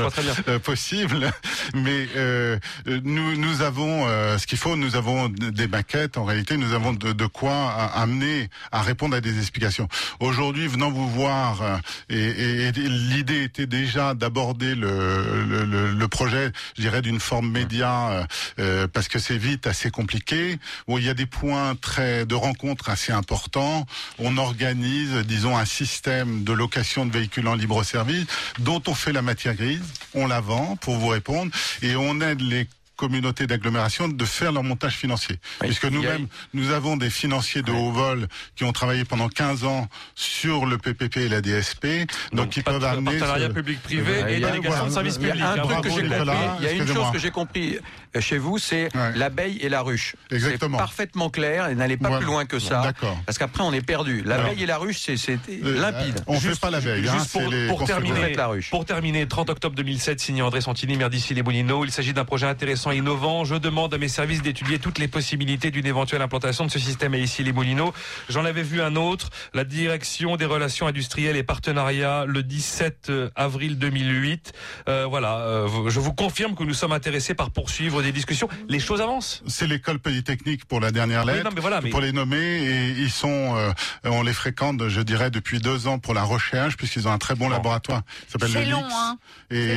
euh, 0.49 0.59
possible, 0.59 1.31
mais 1.75 2.09
euh, 2.17 2.59
nous 2.87 3.37
nous 3.37 3.63
avons 3.63 4.07
euh, 4.09 4.39
ce 4.39 4.47
qu'il 4.47 4.59
faut, 4.59 4.77
nous 4.77 4.97
avons 4.97 5.29
des 5.29 5.69
maquettes. 5.69 5.92
En 6.17 6.25
réalité, 6.25 6.57
nous 6.57 6.73
avons 6.73 6.95
de, 6.95 7.13
de 7.13 7.27
quoi 7.27 7.53
a- 7.71 8.01
amener 8.01 8.49
à 8.71 8.81
répondre 8.81 9.15
à 9.15 9.21
des 9.21 9.39
explications. 9.39 9.89
Aujourd'hui, 10.21 10.67
venant 10.67 10.91
vous 10.91 11.07
voir, 11.09 11.61
euh, 11.61 11.77
et, 12.09 12.17
et- 12.17 12.67
et 12.69 12.73
l'idée 12.73 13.43
était 13.43 13.67
déjà 13.67 14.15
d'aborder 14.15 14.75
le, 14.75 15.45
le, 15.47 15.65
le- 15.67 15.93
le 15.93 16.09
projet, 16.09 16.51
je 16.77 16.83
dirais, 16.83 17.03
d'une 17.03 17.21
forme 17.21 17.51
média, 17.51 18.09
euh, 18.11 18.25
euh, 18.59 18.89
parce 18.89 19.09
que 19.09 19.19
c'est 19.19 19.37
vite 19.37 19.67
assez 19.67 19.91
compliqué. 19.91 20.59
Où 20.89 20.97
il 20.99 21.05
y 21.05 21.11
a 21.11 21.15
des 21.15 21.27
points 21.27 21.75
très 21.75 22.25
de 22.25 22.35
rencontres 22.35 22.89
assez 22.89 23.13
importants. 23.13 23.87
On 24.19 24.39
organise, 24.39 25.13
disons, 25.27 25.59
un 25.59 25.67
système 25.67 26.43
de 26.43 26.53
location 26.55 27.05
de 27.05 27.13
véhicules 27.13 27.47
en 27.49 27.55
libre 27.55 27.85
service 27.85 28.27
dont 28.61 28.83
on 28.87 28.95
fait 28.95 29.13
la 29.13 29.21
matière 29.23 29.55
grise, 29.55 29.83
on 30.15 30.27
la 30.27 30.41
vend 30.41 30.77
pour 30.77 30.97
vous 30.97 31.09
répondre, 31.09 31.53
et 31.83 31.97
on 31.97 32.21
aide 32.23 32.41
les 32.41 32.67
communautés 33.07 33.49
d'agglomération 33.49 34.07
de 34.07 34.25
faire 34.25 34.53
leur 34.53 34.63
montage 34.63 34.95
financier. 34.95 35.41
Puisque 35.59 35.87
nous-mêmes, 35.87 36.29
nous 36.55 36.71
avons 36.71 36.97
des 36.97 37.11
financiers 37.11 37.63
de 37.63 37.73
haut 37.73 37.91
vol 37.91 38.29
qui 38.55 38.63
ont 38.63 38.71
travaillé 38.73 39.05
pendant 39.05 39.29
15 39.29 39.65
ans 39.65 39.89
sur 40.15 40.67
le 40.67 40.79
PPP 40.79 41.17
et 41.17 41.29
la 41.29 41.41
DSP, 41.41 41.87
donc, 42.33 42.57
ils 42.57 42.63
peuvent 42.63 42.85
amener... 42.85 43.19
partenariat 43.19 43.49
public-privé 43.51 44.21
et 44.29 44.45
a- 44.45 44.51
délégation 44.53 44.87
de 44.87 44.91
service 44.93 45.17
il 45.21 45.27
y 45.27 45.31
a 45.31 45.33
public, 45.33 45.45
un 45.49 45.57
truc 45.57 45.67
Bravo, 45.69 45.83
que 45.83 45.91
j'ai 45.91 46.03
Nicolas. 46.03 46.35
compris, 46.35 46.57
Il 46.61 46.65
y 46.65 46.69
a 46.69 46.73
une 46.85 46.87
chose 46.87 47.11
que 47.13 47.19
j'ai 47.19 47.31
compris 47.33 47.79
chez 48.21 48.39
vous, 48.39 48.59
c'est 48.59 48.89
l'abeille 49.15 49.59
et 49.59 49.69
la 49.69 49.83
ruche. 49.83 50.17
Exactement. 50.31 50.79
C'est 50.79 50.83
parfaitement 50.85 51.31
clair 51.31 51.69
et 51.69 51.75
n'allez 51.75 51.97
pas 51.97 52.09
Voilà. 52.09 52.19
plus 52.25 52.27
loin 52.33 52.45
que 52.45 52.59
ça. 52.59 52.83
D'accord. 52.83 53.19
Parce 53.27 53.39
qu'après, 53.39 53.63
on 53.63 53.73
est 53.73 53.81
perdu. 53.85 54.23
L'abeille 54.25 54.63
et 54.63 54.67
la 54.67 54.79
ruche, 54.79 54.99
c'est 55.01 55.17
c'est 55.17 55.39
Euh, 55.65 55.81
limpide. 55.81 56.21
on 56.27 56.39
fait 56.39 56.59
pas 56.61 56.71
l'abeille, 56.71 57.09
hein, 57.09 57.13
Juste 57.15 57.33
pour, 57.33 57.43
c'est 57.43 57.49
les 57.51 57.69
pour 57.69 57.85
terminer, 57.85 58.35
la 58.35 58.47
ruche. 58.49 58.71
pour 58.71 58.85
terminer, 58.85 59.27
30 59.27 59.51
octobre 59.51 59.75
2007, 59.77 60.21
signé 60.21 60.43
André 60.43 60.61
Santini, 60.61 60.97
maire 60.97 61.11
d'ici 61.11 61.35
les 61.35 61.43
Moulineaux. 61.43 61.85
Il 61.85 61.91
s'agit 61.93 62.13
d'un 62.13 62.25
projet 62.25 62.47
intéressant 62.47 62.91
et 62.93 62.97
innovant. 62.97 63.45
Je 63.45 63.55
demande 63.55 63.95
à 63.95 63.99
mes 63.99 64.09
services 64.09 64.43
d'étudier 64.43 64.79
toutes 64.79 64.99
les 64.99 65.09
possibilités 65.09 65.71
d'une 65.71 65.87
éventuelle 65.87 66.23
implantation 66.23 66.67
de 66.67 66.71
ce 66.71 66.79
système 66.79 67.15
à 67.15 67.19
ici 67.19 67.43
les 67.45 67.53
Moulineaux. 67.53 67.93
J'en 68.29 68.45
avais 68.45 68.63
vu 68.63 68.83
un 68.83 68.97
autre, 68.97 69.31
la 69.55 69.65
direction 69.65 70.37
des 70.37 70.45
relations 70.47 70.87
industrielles 70.87 71.37
et 71.37 71.43
partenariats, 71.43 72.25
le 72.27 72.43
17 72.43 73.11
avril 73.37 73.79
2008. 73.79 74.53
Euh, 74.89 75.07
voilà, 75.09 75.39
euh, 75.39 75.69
je 75.91 76.01
vous 76.01 76.13
confirme 76.13 76.55
que 76.55 76.65
nous 76.65 76.75
sommes 76.75 76.93
intéressés 76.93 77.35
par 77.35 77.51
poursuivre 77.51 78.02
des 78.03 78.13
discussions. 78.13 78.49
Les 78.69 78.79
choses 78.81 79.01
avancent. 79.01 79.43
C'est 79.47 79.67
l'école 79.67 79.99
polytechnique 79.99 80.65
pour 80.65 80.81
la 80.81 80.91
dernière 80.91 81.25
Oui, 81.25 81.33
lettre, 81.33 81.45
non, 81.45 81.51
mais 81.55 81.61
voilà, 81.61 81.81
mais- 81.81 81.91
pour 81.91 82.01
les 82.01 82.13
nommer, 82.13 82.37
et 82.39 82.89
ils 82.99 83.11
sont, 83.11 83.55
euh, 83.57 83.73
on 84.05 84.23
les 84.23 84.33
fréquente, 84.33 84.89
je 84.89 85.01
dirais, 85.01 85.31
depuis 85.31 85.61
deux 85.61 85.87
ans 85.87 85.99
pour 85.99 86.15
la 86.15 86.23
recherche, 86.23 86.77
puisqu'ils 86.77 87.09
ont 87.09 87.13
un 87.13 87.19
très 87.19 87.35
bon 87.35 87.49
laboratoire. 87.49 88.03
s'appelle 88.29 88.51
C'est 88.53 88.65
le 88.65 88.71
long, 88.73 88.85
hein. 88.93 89.17
Et, 89.51 89.77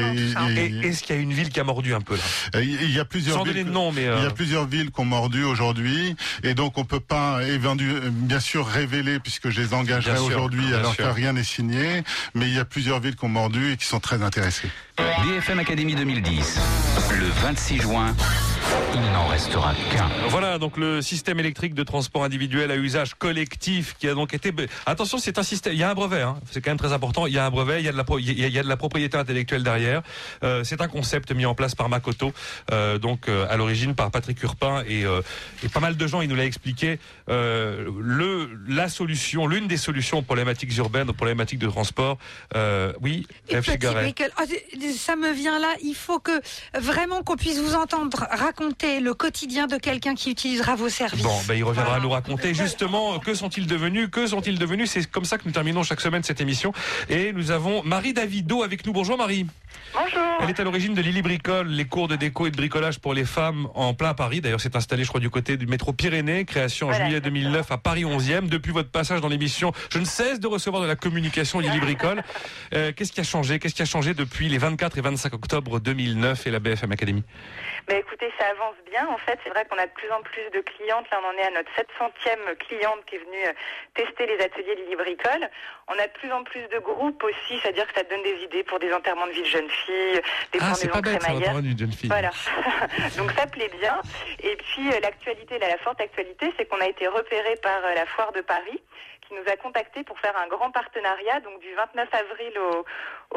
est-ce 0.87 1.03
qu'il 1.03 1.15
y 1.15 1.19
a 1.19 1.21
une 1.21 1.33
ville 1.33 1.49
qui 1.49 1.59
a 1.59 1.63
mordu 1.63 1.93
un 1.93 2.01
peu 2.01 2.15
là? 2.15 2.61
Il 2.61 2.91
y 2.91 2.99
a 2.99 3.05
plusieurs 3.05 3.37
Sans 3.37 3.43
villes, 3.43 3.53
donner 3.53 3.65
de 3.65 3.71
nom, 3.71 3.91
mais 3.91 4.01
il 4.01 4.05
y 4.05 4.07
euh, 4.07 4.27
a 4.27 4.31
plusieurs 4.31 4.65
villes 4.65 4.91
qui 4.91 4.99
ont 5.01 5.05
mordu 5.05 5.43
aujourd'hui, 5.43 6.15
et 6.43 6.53
donc 6.53 6.77
on 6.77 6.85
peut 6.85 6.99
pas, 6.99 7.41
et 7.43 7.57
vendu- 7.57 7.89
euh, 7.91 8.09
bien 8.11 8.39
sûr, 8.39 8.65
révéler 8.67 9.19
puisque 9.19 9.49
je 9.49 9.61
les 9.61 9.73
engagerai 9.73 10.17
aujourd'hui 10.19 10.73
alors 10.73 10.93
sûr. 10.95 11.05
que 11.05 11.09
rien 11.09 11.33
n'est 11.33 11.43
signé, 11.43 12.03
mais 12.33 12.47
il 12.47 12.53
y 12.55 12.59
a 12.59 12.65
plusieurs 12.65 12.99
villes 12.99 13.15
qui 13.15 13.25
ont 13.25 13.29
mordu 13.29 13.71
et 13.73 13.77
qui 13.77 13.85
sont 13.85 13.99
très 13.99 14.21
intéressées. 14.21 14.69
BFM 14.97 15.59
Academy 15.59 15.95
2010. 15.95 16.57
Le 17.11 17.25
26 17.43 17.81
juin, 17.81 18.14
now. 18.17 18.44
Il 18.93 19.01
n'en 19.11 19.27
restera 19.27 19.73
qu'un. 19.91 20.09
Voilà 20.29 20.57
donc 20.57 20.77
le 20.77 21.01
système 21.01 21.39
électrique 21.39 21.73
de 21.73 21.83
transport 21.83 22.23
individuel 22.23 22.71
à 22.71 22.75
usage 22.75 23.13
collectif 23.15 23.95
qui 23.99 24.07
a 24.07 24.13
donc 24.13 24.33
été. 24.33 24.53
Attention, 24.85 25.17
c'est 25.17 25.37
un 25.37 25.43
système. 25.43 25.73
Il 25.73 25.79
y 25.79 25.83
a 25.83 25.89
un 25.89 25.93
brevet, 25.93 26.21
hein. 26.21 26.37
c'est 26.51 26.61
quand 26.61 26.71
même 26.71 26.77
très 26.77 26.93
important. 26.93 27.27
Il 27.27 27.33
y 27.33 27.37
a 27.37 27.45
un 27.45 27.49
brevet, 27.51 27.79
il 27.81 27.85
y 27.85 27.89
a 27.89 27.91
de 27.91 27.97
la, 27.97 28.03
pro- 28.03 28.19
il 28.19 28.25
y 28.39 28.43
a, 28.43 28.47
il 28.47 28.53
y 28.53 28.59
a 28.59 28.63
de 28.63 28.67
la 28.69 28.77
propriété 28.77 29.17
intellectuelle 29.17 29.63
derrière. 29.63 30.01
Euh, 30.43 30.63
c'est 30.63 30.81
un 30.81 30.87
concept 30.87 31.31
mis 31.31 31.45
en 31.45 31.55
place 31.55 31.75
par 31.75 31.89
Makoto, 31.89 32.33
euh, 32.71 32.97
donc 32.97 33.27
euh, 33.29 33.45
à 33.49 33.57
l'origine 33.57 33.95
par 33.95 34.11
Patrick 34.11 34.41
Urpin 34.43 34.83
et, 34.87 35.05
euh, 35.05 35.21
et 35.63 35.69
pas 35.69 35.79
mal 35.79 35.95
de 35.97 36.07
gens. 36.07 36.21
Il 36.21 36.29
nous 36.29 36.35
l'a 36.35 36.45
expliqué. 36.45 36.99
Euh, 37.29 37.89
le 37.99 38.49
la 38.67 38.89
solution, 38.89 39.47
l'une 39.47 39.67
des 39.67 39.77
solutions 39.77 40.19
aux 40.19 40.23
problématiques 40.23 40.75
urbaines, 40.77 41.09
aux 41.09 41.13
problématiques 41.13 41.59
de 41.59 41.67
transport. 41.67 42.17
Euh, 42.55 42.93
oui, 43.01 43.27
F. 43.49 43.69
Ah, 44.37 44.43
c'est- 44.47 44.91
ça 44.97 45.15
me 45.15 45.31
vient 45.31 45.59
là. 45.59 45.73
Il 45.83 45.95
faut 45.95 46.19
que 46.19 46.31
vraiment 46.79 47.21
qu'on 47.23 47.35
puisse 47.35 47.59
vous 47.59 47.75
entendre 47.75 48.25
raconter 48.31 48.54
le 48.59 49.13
quotidien 49.13 49.67
de 49.67 49.77
quelqu'un 49.77 50.15
qui 50.15 50.31
utilisera 50.31 50.75
vos 50.75 50.89
services. 50.89 51.23
Bon, 51.23 51.37
ben, 51.47 51.55
il 51.55 51.63
reviendra 51.63 51.93
Voilà. 51.93 52.03
nous 52.03 52.09
raconter 52.11 52.53
justement 52.53 53.19
que 53.19 53.33
sont-ils 53.33 53.67
devenus, 53.67 54.09
que 54.11 54.27
sont-ils 54.27 54.57
devenus. 54.57 54.89
C'est 54.91 55.09
comme 55.09 55.25
ça 55.25 55.37
que 55.37 55.43
nous 55.45 55.51
terminons 55.51 55.83
chaque 55.83 56.01
semaine 56.01 56.23
cette 56.23 56.41
émission. 56.41 56.73
Et 57.09 57.33
nous 57.33 57.51
avons 57.51 57.83
Marie 57.83 58.13
Davido 58.13 58.63
avec 58.63 58.85
nous. 58.85 58.93
Bonjour 58.93 59.17
Marie. 59.17 59.45
Bonjour. 59.93 60.21
Elle 60.41 60.49
est 60.49 60.59
à 60.59 60.63
l'origine 60.63 60.93
de 60.93 61.01
Lily 61.01 61.21
Bricole, 61.21 61.67
les 61.67 61.85
cours 61.85 62.07
de 62.07 62.15
déco 62.15 62.45
et 62.47 62.51
de 62.51 62.57
bricolage 62.57 62.99
pour 62.99 63.13
les 63.13 63.23
femmes 63.25 63.67
en 63.73 63.93
plein 63.93 64.13
Paris. 64.13 64.41
D'ailleurs, 64.41 64.59
c'est 64.59 64.75
installé, 64.75 65.03
je 65.03 65.09
crois, 65.09 65.21
du 65.21 65.29
côté 65.29 65.55
du 65.57 65.67
métro 65.67 65.93
Pyrénées, 65.93 66.43
création 66.45 66.87
en 66.87 66.89
Voilà, 66.89 67.05
juillet 67.05 67.21
2009 67.21 67.71
à 67.71 67.77
Paris 67.77 68.03
11e. 68.03 68.47
Depuis 68.49 68.71
votre 68.71 68.91
passage 68.91 69.21
dans 69.21 69.29
l'émission, 69.29 69.71
je 69.89 69.99
ne 69.99 70.05
cesse 70.05 70.39
de 70.39 70.47
recevoir 70.47 70.81
de 70.83 70.87
la 70.87 70.95
communication 70.95 71.59
Lily 71.59 71.79
Bricole. 71.79 72.23
Euh, 72.73 72.91
Qu'est-ce 72.95 73.11
qui 73.13 73.21
a 73.21 73.23
changé? 73.23 73.59
Qu'est-ce 73.59 73.75
qui 73.75 73.81
a 73.81 73.85
changé 73.85 74.13
depuis 74.13 74.49
les 74.49 74.57
24 74.57 74.97
et 74.97 75.01
25 75.01 75.33
octobre 75.33 75.79
2009 75.79 76.47
et 76.47 76.51
la 76.51 76.59
BFM 76.59 76.91
Academy 76.91 77.23
Bah, 77.87 77.95
écoutez, 77.95 78.31
ça 78.37 78.45
avance 78.47 78.75
bien. 78.91 79.07
En 79.07 79.17
fait, 79.17 79.39
c'est 79.43 79.49
vrai 79.49 79.65
qu'on 79.69 79.77
a 79.77 79.85
de 79.85 79.91
plus 79.93 80.11
en 80.11 80.21
plus 80.21 80.43
de 80.53 80.61
clientes. 80.61 81.05
Là, 81.11 81.19
on 81.23 81.27
en 81.29 81.37
est 81.41 81.47
à 81.47 81.51
notre 81.51 81.71
700e 81.71 82.57
cliente 82.67 82.99
qui 83.07 83.15
est 83.15 83.19
venue 83.19 83.45
euh, 83.47 83.53
tester 83.95 84.27
les 84.27 84.43
ateliers 84.43 84.75
Lily 84.83 84.95
Bricole. 84.97 85.49
On 85.87 85.93
a 85.99 86.07
de 86.07 86.13
plus 86.13 86.31
en 86.31 86.43
plus 86.43 86.67
de 86.73 86.79
groupes 86.79 87.23
aussi, 87.23 87.59
c'est-à-dire 87.61 87.85
que 87.87 87.93
ça 87.93 88.03
donne 88.03 88.23
des 88.23 88.43
idées 88.43 88.63
pour 88.63 88.79
des 88.79 88.91
enterrements 88.91 89.27
de 89.27 89.33
vie 89.33 89.43
de 89.43 89.47
jeunes 89.47 89.69
filles, 89.69 90.21
des 90.51 90.59
Ah, 90.59 90.73
c'est 90.73 90.87
pas 90.87 90.99
bête, 90.99 91.21
jeune 91.77 91.91
fille. 91.91 92.09
Voilà. 92.09 92.31
Donc 93.17 93.31
ça 93.33 93.45
plaît 93.45 93.69
bien. 93.79 94.01
Et 94.41 94.55
puis 94.55 94.89
euh, 94.89 94.99
l'actualité, 95.01 95.59
la 95.59 95.77
forte 95.77 96.01
actualité, 96.01 96.51
c'est 96.57 96.65
qu'on 96.65 96.81
a 96.81 96.87
été 96.87 97.07
repéré 97.07 97.55
par 97.61 97.85
euh, 97.85 97.93
la 97.93 98.07
foire 98.07 98.31
de 98.31 98.41
Paris, 98.41 98.81
qui 99.27 99.33
nous 99.35 99.51
a 99.51 99.55
contactés 99.57 100.03
pour 100.03 100.19
faire 100.19 100.35
un 100.37 100.47
grand 100.47 100.71
partenariat. 100.71 101.39
Donc 101.41 101.59
du 101.59 101.73
29 101.75 102.07
avril 102.13 102.53
au, 102.59 102.85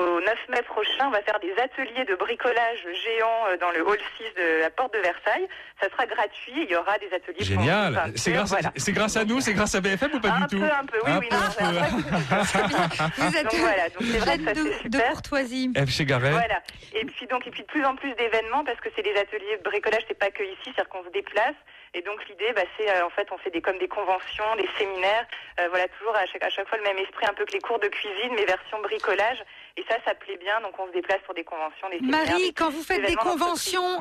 au 0.01 0.21
9 0.21 0.35
mai 0.51 0.63
prochain, 0.63 1.07
on 1.07 1.11
va 1.11 1.23
faire 1.23 1.39
des 1.41 1.53
ateliers 1.61 2.05
de 2.05 2.15
bricolage 2.15 2.79
géants 3.05 3.47
euh, 3.51 3.57
dans 3.59 3.71
le 3.71 3.83
hall 3.87 3.99
6 4.19 4.25
de 4.37 4.61
la 4.61 4.71
porte 4.71 4.93
de 4.95 4.99
Versailles. 4.99 5.49
Ça 5.81 5.89
sera 5.91 6.07
gratuit. 6.07 6.53
Il 6.57 6.71
y 6.71 6.77
aura 6.77 6.99
des 6.99 7.13
ateliers. 7.13 7.45
Génial. 7.45 7.95
peinture, 7.95 8.13
C'est 8.17 8.33
grâce, 8.33 8.49
voilà. 8.51 8.73
c'est 8.77 8.93
grâce 8.93 9.17
à 9.17 9.25
nous, 9.25 9.41
c'est 9.41 9.55
grâce 9.55 9.75
à 9.75 9.81
BFM 9.81 10.11
ou 10.15 10.21
pas 10.21 10.29
Un 10.31 10.41
du 10.47 10.57
tout 10.57 10.61
peu, 10.61 10.71
un 10.73 10.85
peu, 10.87 10.99
oui, 11.05 11.11
Un 11.13 11.19
oui, 11.19 11.29
peu, 11.29 11.37
non, 11.37 11.43
un 11.43 11.51
c'est 11.51 11.65
peu. 11.65 11.71
vrai. 11.73 11.89
Vous 13.19 13.37
êtes 13.37 13.45
Donc 13.45 13.55
voilà, 13.61 13.89
donc 13.89 14.03
c'est 14.03 14.19
vrai 14.19 14.39
que 14.39 14.45
ça 14.45 14.53
de, 14.55 14.63
de 14.65 14.73
super. 14.83 15.11
courtoisie. 15.13 15.71
F. 15.77 16.01
Voilà. 16.09 16.61
Et 16.95 17.05
puis 17.05 17.27
donc 17.27 17.47
et 17.47 17.51
puis 17.51 17.63
de 17.63 17.67
plus 17.67 17.85
en 17.85 17.95
plus 17.97 18.15
d'événements 18.15 18.65
parce 18.65 18.81
que 18.81 18.89
c'est 18.95 19.03
des 19.03 19.15
ateliers 19.17 19.57
de 19.59 19.63
bricolage, 19.63 20.03
c'est 20.09 20.19
pas 20.19 20.31
que 20.31 20.43
ici, 20.43 20.59
c'est-à-dire 20.65 20.89
qu'on 20.89 21.05
se 21.05 21.11
déplace. 21.11 21.55
Et 21.95 22.03
donc 22.03 22.27
l'idée, 22.29 22.53
bah, 22.53 22.63
c'est 22.77 22.89
euh, 22.91 23.07
en 23.07 23.11
fait 23.11 23.27
on 23.33 23.39
fait 23.39 23.51
des 23.51 23.61
comme 23.63 23.79
des 23.79 23.89
conventions, 23.89 24.57
des 24.57 24.69
séminaires, 24.79 25.27
euh, 25.61 25.69
voilà 25.71 25.89
toujours 25.89 26.15
à 26.17 26.27
chaque 26.27 26.43
à 26.45 26.51
chaque 26.51 26.69
fois 26.69 26.79
le 26.79 26.85
même 26.85 26.99
esprit, 26.99 27.27
un 27.29 27.35
peu 27.35 27.45
que 27.45 27.53
les 27.53 27.61
cours 27.61 27.79
de 27.79 27.89
cuisine, 27.89 28.33
mais 28.37 28.45
version 28.45 28.81
bricolage. 28.83 29.43
Et 29.77 29.85
ça, 29.89 29.97
ça 30.05 30.15
plaît 30.15 30.37
bien. 30.37 30.61
Donc 30.61 30.79
on 30.79 30.87
se 30.89 30.93
déplace 30.93 31.21
pour 31.25 31.35
des 31.35 31.45
conventions, 31.45 31.89
des 31.91 31.99
séminaires. 31.99 32.27
Marie, 32.27 32.47
des- 32.49 32.53
quand 32.53 32.71
vous 32.71 32.83
faites 32.83 33.05
des 33.07 33.15
conventions, 33.17 33.99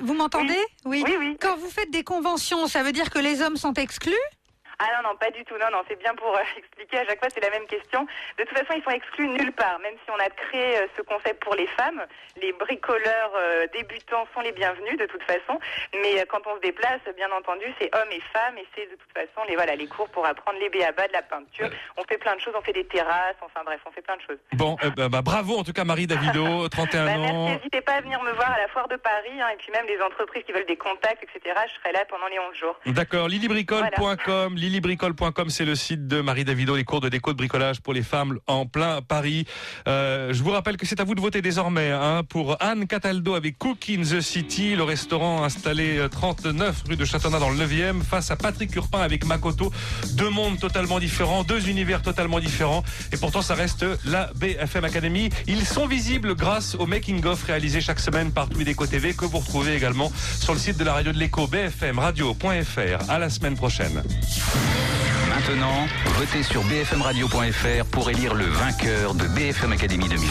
vous 0.00 0.14
m'entendez? 0.14 0.58
Oui, 0.84 1.02
oui. 1.06 1.36
Quand 1.40 1.56
vous 1.56 1.70
faites 1.70 1.90
des 1.90 2.04
conventions, 2.04 2.66
ça 2.66 2.82
veut 2.82 2.92
dire 2.92 3.10
que 3.10 3.18
les 3.18 3.42
hommes 3.42 3.56
sont 3.56 3.72
exclus? 3.74 4.14
Ah 4.78 4.86
non, 5.02 5.08
non, 5.10 5.16
pas 5.16 5.30
du 5.30 5.44
tout. 5.44 5.54
Non, 5.58 5.70
non, 5.72 5.82
c'est 5.88 5.98
bien 5.98 6.14
pour 6.14 6.36
euh, 6.36 6.40
expliquer. 6.58 6.98
À 6.98 7.06
chaque 7.06 7.18
fois, 7.18 7.28
c'est 7.30 7.40
la 7.42 7.50
même 7.50 7.66
question. 7.66 8.06
De 8.38 8.44
toute 8.44 8.56
façon, 8.58 8.74
ils 8.76 8.82
sont 8.84 8.90
exclus 8.90 9.28
nulle 9.28 9.52
part. 9.52 9.78
Même 9.80 9.94
si 10.04 10.10
on 10.10 10.18
a 10.20 10.28
créé 10.28 10.76
euh, 10.78 10.86
ce 10.96 11.02
concept 11.02 11.42
pour 11.42 11.54
les 11.54 11.66
femmes, 11.68 12.04
les 12.40 12.52
bricoleurs 12.52 13.32
euh, 13.36 13.66
débutants 13.72 14.26
sont 14.34 14.40
les 14.40 14.52
bienvenus 14.52 14.98
de 14.98 15.06
toute 15.06 15.22
façon. 15.22 15.58
Mais 16.02 16.24
quand 16.28 16.46
on 16.46 16.56
se 16.56 16.60
déplace, 16.60 17.00
bien 17.16 17.30
entendu, 17.32 17.64
c'est 17.80 17.94
hommes 17.94 18.12
et 18.12 18.20
femmes. 18.32 18.58
Et 18.58 18.66
c'est 18.74 18.86
de 18.86 18.96
toute 18.96 19.12
façon 19.14 19.46
les, 19.48 19.56
voilà, 19.56 19.74
les 19.76 19.86
cours 19.86 20.08
pour 20.10 20.26
apprendre 20.26 20.58
les 20.58 20.68
béabas 20.68 21.08
de 21.08 21.12
la 21.14 21.22
peinture. 21.22 21.70
On 21.96 22.04
fait 22.04 22.18
plein 22.18 22.34
de 22.36 22.40
choses. 22.40 22.54
On 22.56 22.62
fait 22.62 22.72
des 22.74 22.84
terrasses. 22.86 23.36
Enfin 23.40 23.60
bref, 23.64 23.80
on 23.86 23.90
fait 23.92 24.02
plein 24.02 24.16
de 24.16 24.22
choses. 24.22 24.38
Bon, 24.52 24.76
bah, 24.96 25.08
bah, 25.08 25.22
bravo 25.22 25.56
en 25.58 25.64
tout 25.64 25.72
cas 25.72 25.84
Marie 25.84 26.06
Davido, 26.06 26.68
31 26.70 27.04
Bah, 27.06 27.12
ans. 27.12 27.48
N'hésitez 27.48 27.80
pas 27.80 27.92
à 27.94 28.00
venir 28.02 28.22
me 28.22 28.32
voir 28.32 28.50
à 28.52 28.58
la 28.58 28.68
foire 28.68 28.88
de 28.88 28.96
Paris. 28.96 29.40
hein, 29.40 29.48
et 29.52 29.56
puis 29.56 29.70
même 29.72 29.86
les 29.86 30.00
entreprises 30.02 30.42
qui 30.44 30.52
veulent 30.52 30.66
des 30.66 30.76
contacts, 30.76 31.22
etc. 31.22 31.54
Je 31.68 31.74
serai 31.80 31.92
là 31.92 32.04
pendant 32.08 32.26
les 32.28 32.38
11 32.38 32.54
jours. 32.56 32.78
D'accord, 32.86 33.28
lilibricole.com, 33.28 34.54
lilibricole.com, 34.66 35.48
c'est 35.48 35.64
le 35.64 35.76
site 35.76 36.08
de 36.08 36.20
Marie 36.20 36.44
Davido, 36.44 36.74
les 36.74 36.82
cours 36.82 37.00
de 37.00 37.08
déco 37.08 37.32
de 37.32 37.36
bricolage 37.36 37.80
pour 37.80 37.92
les 37.92 38.02
femmes 38.02 38.38
en 38.48 38.66
plein 38.66 39.00
Paris. 39.00 39.46
Euh, 39.86 40.32
je 40.32 40.42
vous 40.42 40.50
rappelle 40.50 40.76
que 40.76 40.86
c'est 40.86 41.00
à 41.00 41.04
vous 41.04 41.14
de 41.14 41.20
voter 41.20 41.40
désormais 41.40 41.92
hein, 41.92 42.22
pour 42.28 42.56
Anne 42.60 42.86
Cataldo 42.86 43.34
avec 43.34 43.58
Cook 43.58 43.88
in 43.88 44.02
the 44.02 44.20
City, 44.20 44.74
le 44.74 44.82
restaurant 44.82 45.44
installé 45.44 45.98
euh, 45.98 46.08
39 46.08 46.82
rue 46.88 46.96
de 46.96 47.04
Châtonnat 47.04 47.38
dans 47.38 47.50
le 47.50 47.56
9e, 47.56 48.02
face 48.02 48.30
à 48.32 48.36
Patrick 48.36 48.74
Urpin 48.74 49.00
avec 49.00 49.24
Makoto. 49.24 49.72
Deux 50.14 50.30
mondes 50.30 50.58
totalement 50.58 50.98
différents, 50.98 51.44
deux 51.44 51.68
univers 51.68 52.02
totalement 52.02 52.40
différents, 52.40 52.82
et 53.12 53.16
pourtant 53.16 53.42
ça 53.42 53.54
reste 53.54 53.86
la 54.04 54.32
BFM 54.34 54.84
Academy. 54.84 55.30
Ils 55.46 55.64
sont 55.64 55.86
visibles 55.86 56.34
grâce 56.34 56.74
au 56.74 56.86
making-of 56.86 57.44
réalisé 57.44 57.80
chaque 57.80 58.00
semaine 58.00 58.32
par 58.32 58.48
Twideco 58.48 58.86
TV 58.86 59.14
que 59.14 59.24
vous 59.24 59.38
retrouvez 59.38 59.76
également 59.76 60.10
sur 60.40 60.54
le 60.54 60.58
site 60.58 60.76
de 60.76 60.84
la 60.84 60.94
radio 60.94 61.12
de 61.12 61.18
l'écho 61.18 61.46
bfmradio.fr. 61.46 63.10
À 63.10 63.18
la 63.18 63.30
semaine 63.30 63.54
prochaine. 63.54 64.02
Maintenant, 65.28 65.86
votez 66.16 66.42
sur 66.42 66.62
bfmradio.fr 66.64 67.84
pour 67.90 68.10
élire 68.10 68.34
le 68.34 68.46
vainqueur 68.46 69.14
de 69.14 69.26
BFM 69.26 69.72
Academy 69.72 70.08
2000. 70.08 70.28